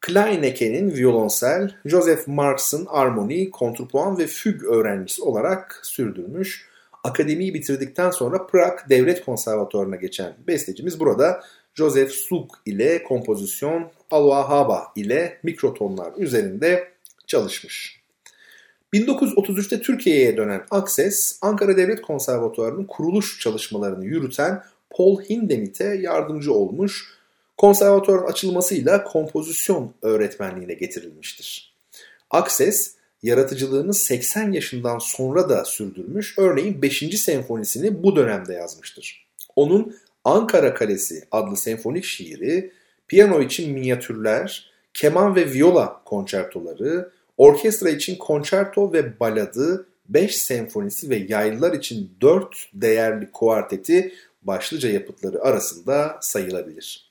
[0.06, 6.69] Kleineke'nin violonsel, Joseph Marx'ın armoni, kontrpuan ve füg öğrencisi olarak sürdürmüş.
[7.03, 15.38] Akademiyi bitirdikten sonra Prag Devlet Konservatuvarı'na geçen bestecimiz burada Joseph Suk ile kompozisyon, Aloha ile
[15.44, 16.88] mikrotonlar üzerinde
[17.27, 18.02] çalışmış.
[18.94, 27.15] 1933'te Türkiye'ye dönen Akses, Ankara Devlet Konservatuvarı'nın kuruluş çalışmalarını yürüten Paul Hindemith'e yardımcı olmuş
[27.57, 31.76] konservatuvarın açılmasıyla kompozisyon öğretmenliğine getirilmiştir.
[32.32, 37.19] Akses, yaratıcılığını 80 yaşından sonra da sürdürmüş, örneğin 5.
[37.22, 39.27] senfonisini bu dönemde yazmıştır.
[39.56, 42.72] Onun Ankara Kalesi adlı senfonik şiiri,
[43.07, 51.26] piyano için minyatürler, keman ve viola konçertoları, orkestra için konçerto ve baladı, 5 senfonisi ve
[51.30, 57.05] yaylılar için 4 değerli kuarteti başlıca yapıtları arasında sayılabilir.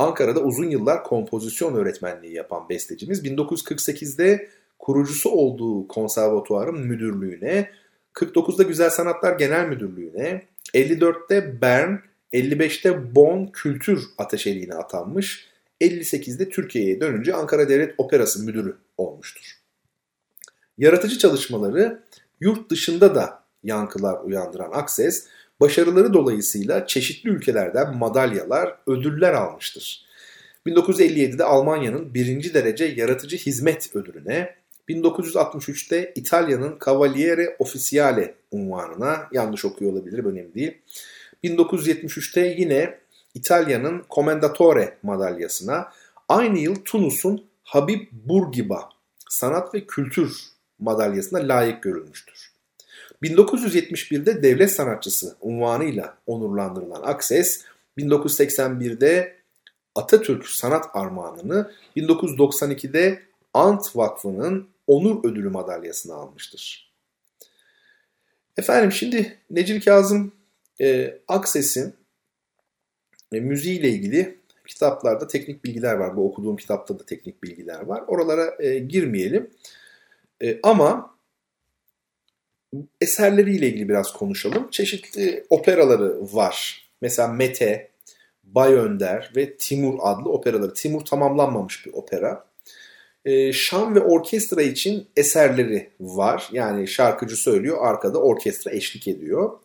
[0.00, 4.48] Ankara'da uzun yıllar kompozisyon öğretmenliği yapan bestecimiz 1948'de
[4.78, 7.70] kurucusu olduğu konservatuarın müdürlüğüne,
[8.14, 10.42] 49'da Güzel Sanatlar Genel Müdürlüğü'ne,
[10.74, 11.96] 54'te Bern,
[12.32, 15.48] 55'te Bonn Kültür Ateşeliğine atanmış,
[15.80, 19.58] 58'de Türkiye'ye dönünce Ankara Devlet Operası Müdürü olmuştur.
[20.78, 22.02] Yaratıcı çalışmaları
[22.40, 25.26] yurt dışında da yankılar uyandıran Akses,
[25.60, 30.06] Başarıları dolayısıyla çeşitli ülkelerden madalyalar, ödüller almıştır.
[30.66, 34.54] 1957'de Almanya'nın birinci derece yaratıcı hizmet ödülüne,
[34.88, 40.78] 1963'te İtalya'nın Cavaliere Officiale unvanına, yanlış okuyor olabilir önemli değil.
[41.44, 42.98] 1973'te yine
[43.34, 45.92] İtalya'nın Commendatore madalyasına,
[46.28, 48.88] aynı yıl Tunus'un Habib Bourguiba
[49.28, 50.32] sanat ve kültür
[50.78, 52.49] madalyasına layık görülmüştür.
[53.22, 57.64] 1971'de devlet sanatçısı unvanıyla onurlandırılan Akses,
[57.98, 59.36] 1981'de
[59.94, 63.22] Atatürk Sanat Armağanını, 1992'de
[63.54, 66.92] Ant Vakfı'nın Onur Ödülü madalyasını almıştır.
[68.56, 70.32] Efendim şimdi Necil Kazım
[70.80, 71.94] e, Akses'in
[73.32, 76.16] e, müziğiyle ilgili kitaplarda teknik bilgiler var.
[76.16, 78.04] Bu okuduğum kitapta da teknik bilgiler var.
[78.06, 79.50] Oralara e, girmeyelim.
[80.42, 81.14] E, ama
[83.00, 84.68] eserleriyle ilgili biraz konuşalım.
[84.70, 86.88] Çeşitli operaları var.
[87.00, 87.90] Mesela Mete,
[88.44, 90.74] Bay Önder ve Timur adlı operaları.
[90.74, 92.44] Timur tamamlanmamış bir opera.
[93.24, 96.48] E, şan ve orkestra için eserleri var.
[96.52, 99.58] Yani şarkıcı söylüyor, arkada orkestra eşlik ediyor.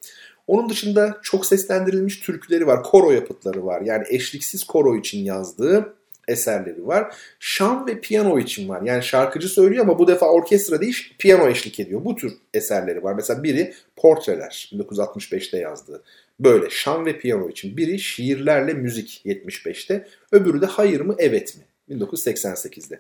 [0.48, 3.82] Onun dışında çok seslendirilmiş türküleri var, koro yapıtları var.
[3.82, 5.96] Yani eşliksiz koro için yazdığı
[6.28, 7.16] eserleri var.
[7.40, 8.82] Şan ve piyano için var.
[8.82, 12.06] Yani şarkıcı söylüyor ama bu defa orkestra değil piyano eşlik ediyor.
[12.06, 13.14] Bu tür eserleri var.
[13.14, 16.04] Mesela biri Portreler 1965'te yazdığı.
[16.40, 17.78] Böyle şan ve piyano için.
[17.78, 20.08] Biri şiirlerle müzik 75'te.
[20.32, 23.00] Öbürü de hayır mı evet mi 1988'de.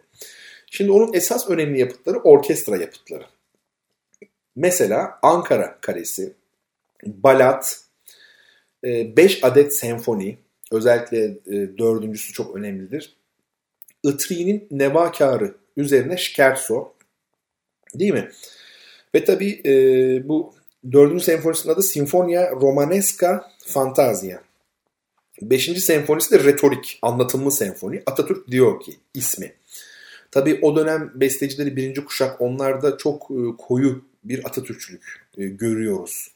[0.72, 3.26] Şimdi onun esas önemli yapıtları orkestra yapıtları.
[4.56, 6.34] Mesela Ankara Kalesi,
[7.06, 7.85] Balat,
[8.84, 10.38] 5 e, adet senfoni,
[10.71, 13.15] Özellikle e, dördüncüsü çok önemlidir.
[14.03, 16.93] Itri'nin Nevakarı üzerine Scherzo
[17.95, 18.31] değil mi?
[19.15, 19.71] Ve tabi e,
[20.27, 20.53] bu
[20.91, 24.39] dördüncü senfonisinin adı Sinfonia Romanesca Fantazia.
[25.41, 28.03] Beşinci senfonisi de retorik, anlatımlı senfoni.
[28.05, 29.53] Atatürk diyor ki ismi.
[30.31, 36.31] Tabi o dönem bestecileri birinci kuşak onlar da çok e, koyu bir Atatürkçülük e, görüyoruz.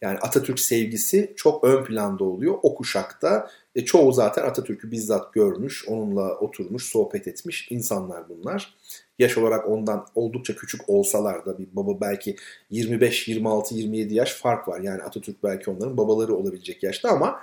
[0.00, 3.50] Yani Atatürk sevgisi çok ön planda oluyor o kuşakta.
[3.78, 8.74] E, çoğu zaten Atatürk'ü bizzat görmüş, onunla oturmuş, sohbet etmiş insanlar bunlar.
[9.18, 12.36] Yaş olarak ondan oldukça küçük olsalar da bir baba belki
[12.70, 14.80] 25, 26, 27 yaş fark var.
[14.80, 17.40] Yani Atatürk belki onların babaları olabilecek yaşta ama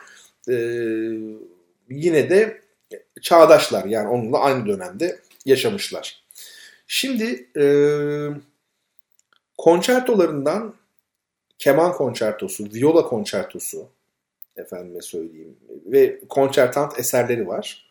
[0.50, 0.56] e,
[1.90, 2.62] yine de
[3.22, 6.24] çağdaşlar yani onunla aynı dönemde yaşamışlar.
[6.88, 7.66] Şimdi e,
[9.58, 10.74] konçertolarından
[11.60, 13.95] keman konçertosu, viola konçertosu
[14.58, 15.56] efendime söyleyeyim
[15.86, 17.86] ve konçertant eserleri var.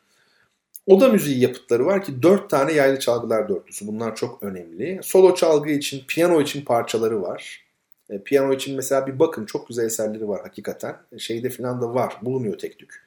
[0.86, 3.86] Oda müziği yapıtları var ki dört tane yaylı çalgılar dörtlüsü.
[3.86, 5.00] Bunlar çok önemli.
[5.02, 7.64] Solo çalgı için, piyano için parçaları var.
[8.10, 10.96] E, piyano için mesela bir bakın çok güzel eserleri var hakikaten.
[11.12, 13.04] E, şeyde falan da var, bulunuyor tek tük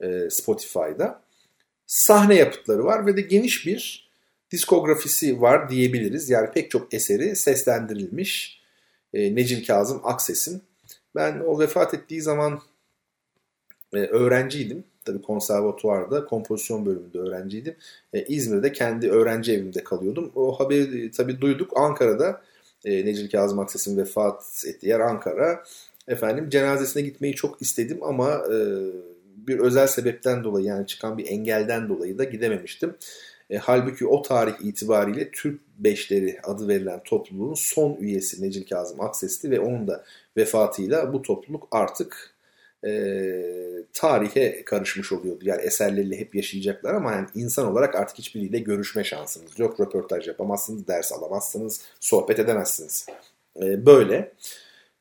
[0.00, 1.20] e, Spotify'da.
[1.86, 4.08] Sahne yapıtları var ve de geniş bir
[4.50, 6.30] diskografisi var diyebiliriz.
[6.30, 8.62] Yani pek çok eseri seslendirilmiş.
[9.14, 10.62] E, Necil Kazım Akses'in.
[11.14, 12.60] Ben o vefat ettiği zaman
[13.94, 14.84] e, öğrenciydim.
[15.04, 17.76] Tabii konservatuvarda kompozisyon bölümünde öğrenciydim.
[18.12, 20.32] E, İzmir'de kendi öğrenci evimde kalıyordum.
[20.34, 21.72] O haberi e, tabii duyduk.
[21.76, 22.42] Ankara'da
[22.84, 25.64] Necil Kazım Akses'in vefat ettiği yer Ankara.
[26.08, 28.42] Efendim cenazesine gitmeyi çok istedim ama
[29.46, 32.94] bir özel sebepten dolayı yani çıkan bir engelden dolayı da gidememiştim.
[33.60, 39.60] Halbuki o tarih itibariyle Türk Beşleri adı verilen topluluğun son üyesi Necil Kazım Akses'ti ve
[39.60, 40.04] onun da
[40.36, 42.34] vefatıyla bu topluluk artık
[42.86, 43.42] e,
[43.92, 45.44] tarihe karışmış oluyordu.
[45.44, 49.80] Yani eserleriyle hep yaşayacaklar ama yani insan olarak artık hiçbiriyle görüşme şansınız yok.
[49.80, 53.06] Röportaj yapamazsınız, ders alamazsınız, sohbet edemezsiniz.
[53.62, 54.32] E, böyle.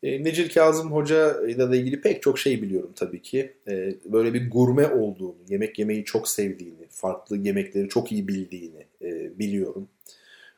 [0.04, 3.54] E, Necil Kazım Hoca ile ilgili pek çok şey biliyorum tabii ki.
[3.68, 9.40] E, böyle bir gurme olduğunu, yemek yemeyi çok sevdiğini, farklı yemekleri çok iyi bildiğini e,
[9.40, 9.88] biliyorum.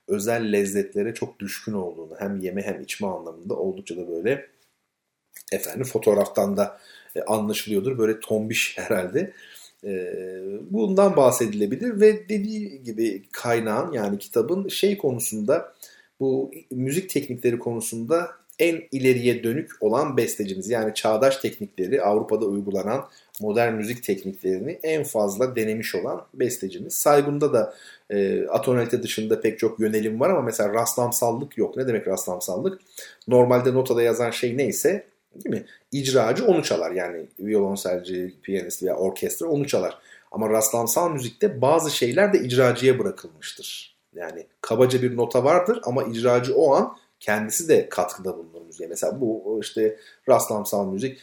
[0.08, 4.48] Özel lezzetlere çok düşkün olduğunu hem yeme hem içme anlamında oldukça da böyle
[5.52, 6.80] efendim fotoğraftan da
[7.16, 7.98] e, anlaşılıyordur.
[7.98, 9.34] Böyle tombiş herhalde.
[9.84, 10.14] E,
[10.70, 15.74] bundan bahsedilebilir ve dediği gibi kaynağın yani kitabın şey konusunda
[16.20, 20.70] bu müzik teknikleri konusunda en ileriye dönük olan bestecimiz.
[20.70, 23.06] Yani çağdaş teknikleri Avrupa'da uygulanan
[23.42, 26.94] modern müzik tekniklerini en fazla denemiş olan bestecimiz.
[26.94, 27.74] Saygun'da da
[28.10, 31.78] e, atonalite dışında pek çok yönelim var ama mesela rastlamsallık yok.
[31.78, 32.82] Ne demek rastlamsallık?
[33.28, 35.66] Normalde notada yazan şey neyse değil mi?
[35.92, 36.92] İcracı onu çalar.
[36.92, 39.98] Yani violonselci, piyanist veya orkestra onu çalar.
[40.32, 43.98] Ama rastlamsal müzikte bazı şeyler de icracıya bırakılmıştır.
[44.16, 48.90] Yani kabaca bir nota vardır ama icracı o an kendisi de katkıda bulunur müziğe.
[48.90, 49.98] Mesela bu işte
[50.30, 51.20] rastlamsal müzik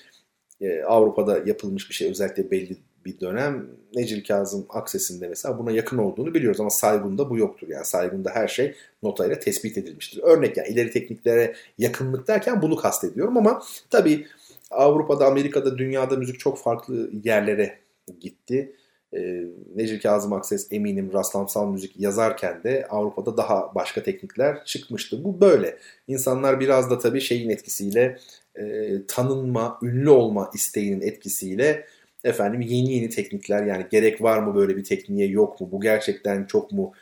[0.60, 2.76] e, Avrupa'da yapılmış bir şey özellikle belli
[3.06, 7.68] bir dönem Necil Kazım Akses'inde mesela buna yakın olduğunu biliyoruz ama Saygun'da bu yoktur.
[7.68, 10.22] Yani Saygun'da her şey notayla tespit edilmiştir.
[10.22, 14.26] Örnek yani ileri tekniklere yakınlık derken bunu kastediyorum ama tabii
[14.70, 17.78] Avrupa'da, Amerika'da, dünyada müzik çok farklı yerlere
[18.20, 18.72] gitti.
[19.12, 25.24] E, Necil Kazım Akses eminim rastlamsal müzik yazarken de Avrupa'da daha başka teknikler çıkmıştı.
[25.24, 25.78] Bu böyle.
[26.08, 28.18] İnsanlar biraz da tabii şeyin etkisiyle
[28.54, 31.86] e, tanınma, ünlü olma isteğinin etkisiyle
[32.26, 35.68] efendim yeni yeni teknikler yani gerek var mı böyle bir tekniğe yok mu?
[35.72, 36.92] Bu gerçekten çok mu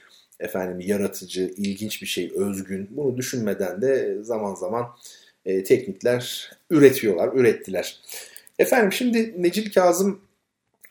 [0.41, 2.89] efendim yaratıcı, ilginç bir şey, özgün.
[2.91, 4.87] Bunu düşünmeden de zaman zaman
[5.47, 8.01] e, teknikler üretiyorlar, ürettiler.
[8.59, 10.21] Efendim şimdi Necil Kazım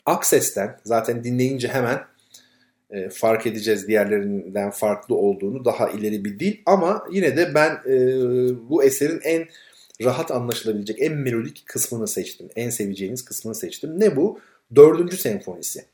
[0.05, 1.99] Akses'ten zaten dinleyince hemen
[2.91, 7.95] e, fark edeceğiz diğerlerinden farklı olduğunu daha ileri bir dil ama yine de ben e,
[8.69, 9.45] bu eserin en
[10.03, 12.49] rahat anlaşılabilecek en melodik kısmını seçtim.
[12.55, 13.99] En seveceğiniz kısmını seçtim.
[13.99, 14.39] Ne bu?
[14.75, 15.85] Dördüncü senfonisi.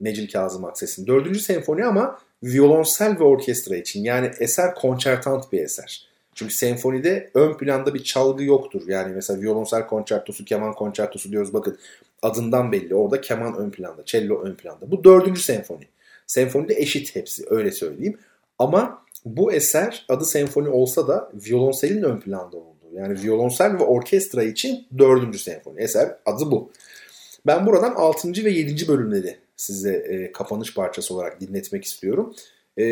[0.00, 1.06] Necil Kazım Akses'in.
[1.06, 4.04] Dördüncü senfoni ama violonsel ve orkestra için.
[4.04, 6.06] Yani eser konçertant bir eser.
[6.34, 8.82] Çünkü senfonide ön planda bir çalgı yoktur.
[8.88, 11.52] Yani mesela violonsel konçertosu, keman konçertosu diyoruz.
[11.52, 11.78] Bakın
[12.22, 12.94] adından belli.
[12.94, 14.90] Orada keman ön planda, cello ön planda.
[14.90, 15.88] Bu dördüncü senfoni.
[16.26, 18.18] Senfonide eşit hepsi öyle söyleyeyim.
[18.58, 22.75] Ama bu eser adı senfoni olsa da violonselin ön planda olduğu.
[22.96, 25.80] Yani violonsel ve orkestra için dördüncü senfoni.
[25.80, 26.70] Eser adı bu.
[27.46, 32.34] Ben buradan altıncı ve yedinci bölümleri size e, kapanış parçası olarak dinletmek istiyorum.
[32.78, 32.84] E,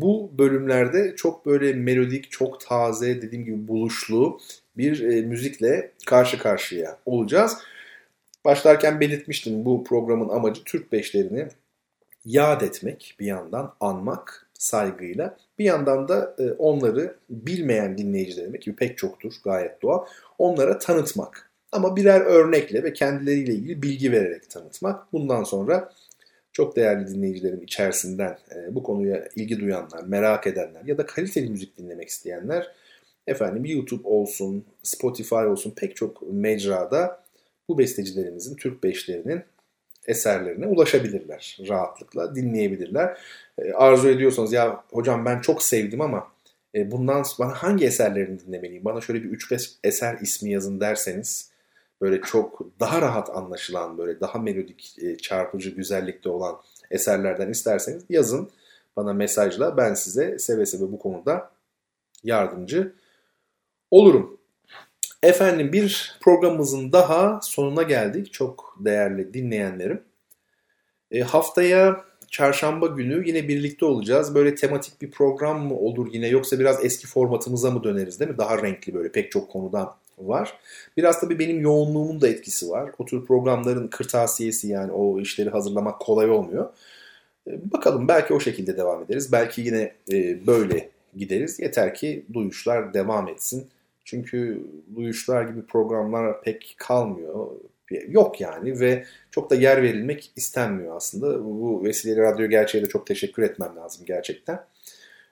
[0.00, 4.40] bu bölümlerde çok böyle melodik, çok taze, dediğim gibi buluşlu
[4.76, 7.58] bir e, müzikle karşı karşıya olacağız.
[8.44, 11.48] Başlarken belirtmiştim bu programın amacı Türk beşlerini
[12.24, 15.36] yad etmek bir yandan, anmak saygıyla.
[15.58, 20.04] Bir yandan da e, onları bilmeyen dinleyicilerime ki pek çoktur gayet doğal
[20.38, 21.50] onlara tanıtmak.
[21.72, 25.12] Ama birer örnekle ve kendileriyle ilgili bilgi vererek tanıtmak.
[25.12, 25.92] Bundan sonra
[26.52, 31.78] çok değerli dinleyicilerim içerisinden e, bu konuya ilgi duyanlar, merak edenler ya da kaliteli müzik
[31.78, 32.70] dinlemek isteyenler
[33.26, 37.22] efendim YouTube olsun, Spotify olsun pek çok mecrada
[37.68, 39.42] bu bestecilerimizin, Türk beşlerinin
[40.06, 43.18] eserlerine ulaşabilirler rahatlıkla, dinleyebilirler.
[43.58, 46.28] E, arzu ediyorsanız ya hocam ben çok sevdim ama
[46.74, 48.84] e, bundan bana hangi eserlerini dinlemeliyim?
[48.84, 51.52] Bana şöyle bir 3-5 eser ismi yazın derseniz
[52.00, 56.56] böyle çok daha rahat anlaşılan, böyle daha melodik, e, çarpıcı güzellikte olan
[56.90, 58.50] eserlerden isterseniz yazın
[58.96, 59.76] bana mesajla.
[59.76, 61.50] Ben size seve seve bu konuda
[62.24, 62.94] yardımcı
[63.90, 64.41] olurum.
[65.22, 68.32] Efendim bir programımızın daha sonuna geldik.
[68.32, 70.02] Çok değerli dinleyenlerim.
[71.10, 74.34] E, haftaya çarşamba günü yine birlikte olacağız.
[74.34, 78.38] Böyle tematik bir program mı olur yine yoksa biraz eski formatımıza mı döneriz değil mi?
[78.38, 80.58] Daha renkli böyle pek çok konuda var.
[80.96, 82.90] Biraz tabii benim yoğunluğumun da etkisi var.
[82.98, 86.70] O tür programların kırtasiyesi yani o işleri hazırlamak kolay olmuyor.
[87.46, 89.32] E, bakalım belki o şekilde devam ederiz.
[89.32, 91.60] Belki yine e, böyle gideriz.
[91.60, 93.68] Yeter ki duyuşlar devam etsin.
[94.04, 94.66] Çünkü
[94.96, 97.46] duyuşlar gibi programlar pek kalmıyor.
[98.08, 101.44] Yok yani ve çok da yer verilmek istenmiyor aslında.
[101.44, 104.64] Bu vesileyle Radyo Gerçeğe de çok teşekkür etmem lazım gerçekten.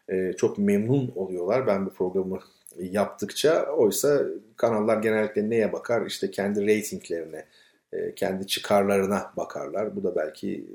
[0.09, 2.39] Ee, çok memnun oluyorlar ben bu programı
[2.79, 3.67] yaptıkça.
[3.77, 4.23] Oysa
[4.57, 6.07] kanallar genellikle neye bakar?
[6.07, 7.45] İşte kendi reytinglerine,
[7.93, 9.97] e, kendi çıkarlarına bakarlar.
[9.97, 10.67] Bu da belki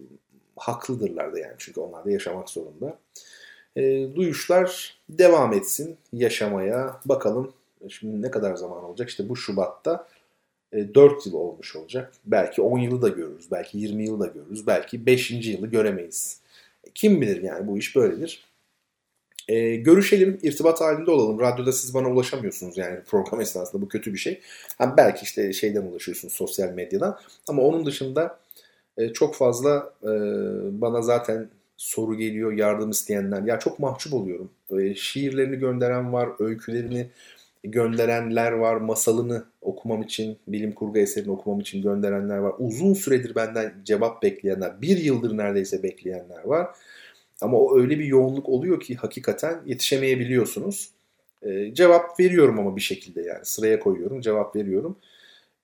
[0.56, 2.98] haklıdırlar da yani çünkü onlar da yaşamak zorunda.
[3.76, 3.82] E,
[4.16, 7.00] duyuşlar devam etsin yaşamaya.
[7.06, 7.54] Bakalım
[7.90, 9.10] Şimdi ne kadar zaman olacak?
[9.10, 10.08] İşte bu Şubat'ta
[10.74, 12.14] e, 4 yıl olmuş olacak.
[12.26, 13.52] Belki 10 yılı da görürüz.
[13.52, 14.68] Belki 20 yılı da görürüz.
[14.68, 15.32] Belki 5.
[15.32, 16.40] yılı göremeyiz.
[16.84, 18.46] E, kim bilir yani bu iş böyledir.
[19.48, 21.40] E, görüşelim, irtibat halinde olalım.
[21.40, 24.42] Radyoda siz bana ulaşamıyorsunuz yani program esnasında bu kötü bir şey.
[24.80, 27.20] Yani belki işte şeyden ulaşıyorsunuz sosyal medyadan.
[27.48, 28.40] Ama onun dışında
[28.98, 30.10] e, çok fazla e,
[30.82, 33.42] bana zaten soru geliyor, yardım isteyenler.
[33.42, 34.50] Ya çok mahcup oluyorum.
[34.80, 37.08] E, şiirlerini gönderen var, öykülerini
[37.72, 38.76] gönderenler var.
[38.76, 42.54] Masalını okumam için, bilim kurgu eserini okumam için gönderenler var.
[42.60, 46.68] Uzun süredir benden cevap bekleyenler, bir yıldır neredeyse bekleyenler var.
[47.42, 50.90] Ama o öyle bir yoğunluk oluyor ki hakikaten yetişemeyebiliyorsunuz.
[51.44, 54.98] Ee, cevap veriyorum ama bir şekilde yani sıraya koyuyorum, cevap veriyorum.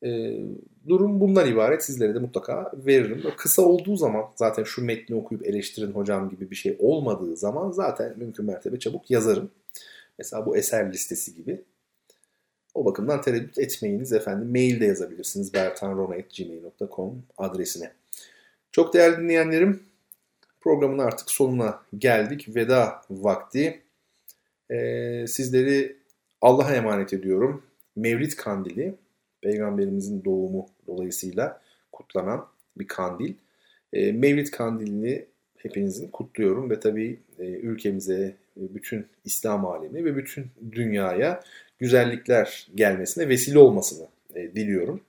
[0.04, 0.40] Ee,
[0.88, 1.84] durum bundan ibaret.
[1.84, 3.24] Sizlere de mutlaka veririm.
[3.38, 8.14] Kısa olduğu zaman zaten şu metni okuyup eleştirin hocam gibi bir şey olmadığı zaman zaten
[8.18, 9.52] mümkün mertebe çabuk yazarım.
[10.18, 11.62] Mesela bu eser listesi gibi.
[12.74, 14.52] O bakımdan tereddüt etmeyiniz efendim.
[14.52, 17.92] Mail de yazabilirsiniz bertanrona.gmail.com adresine.
[18.72, 19.84] Çok değerli dinleyenlerim
[20.62, 22.56] programın artık sonuna geldik.
[22.56, 23.82] Veda vakti.
[24.72, 25.96] Ee, sizleri
[26.42, 27.64] Allah'a emanet ediyorum.
[27.96, 28.96] Mevlid Kandili,
[29.42, 31.62] Peygamberimizin doğumu dolayısıyla
[31.92, 33.34] kutlanan bir kandil.
[33.94, 35.26] Ee, Mevlid Kandilini
[35.58, 41.44] hepinizin kutluyorum ve tabii e, ülkemize, bütün İslam alemi ve bütün dünyaya
[41.82, 45.02] güzellikler gelmesine vesile olmasını e, diliyorum.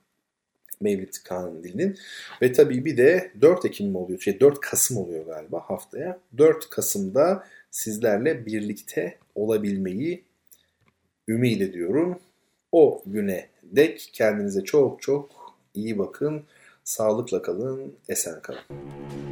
[0.81, 1.99] Mevlid Kandili'nin.
[2.43, 4.21] Ve tabii bir de 4 Ekim mi oluyor?
[4.21, 6.19] Şey 4 Kasım oluyor galiba haftaya.
[6.39, 10.25] 4 Kasım'da sizlerle birlikte olabilmeyi
[11.29, 12.19] ümit ediyorum.
[12.73, 16.43] O güne dek kendinize çok çok iyi bakın.
[16.85, 19.32] Sağlıkla kalın, esen kalın.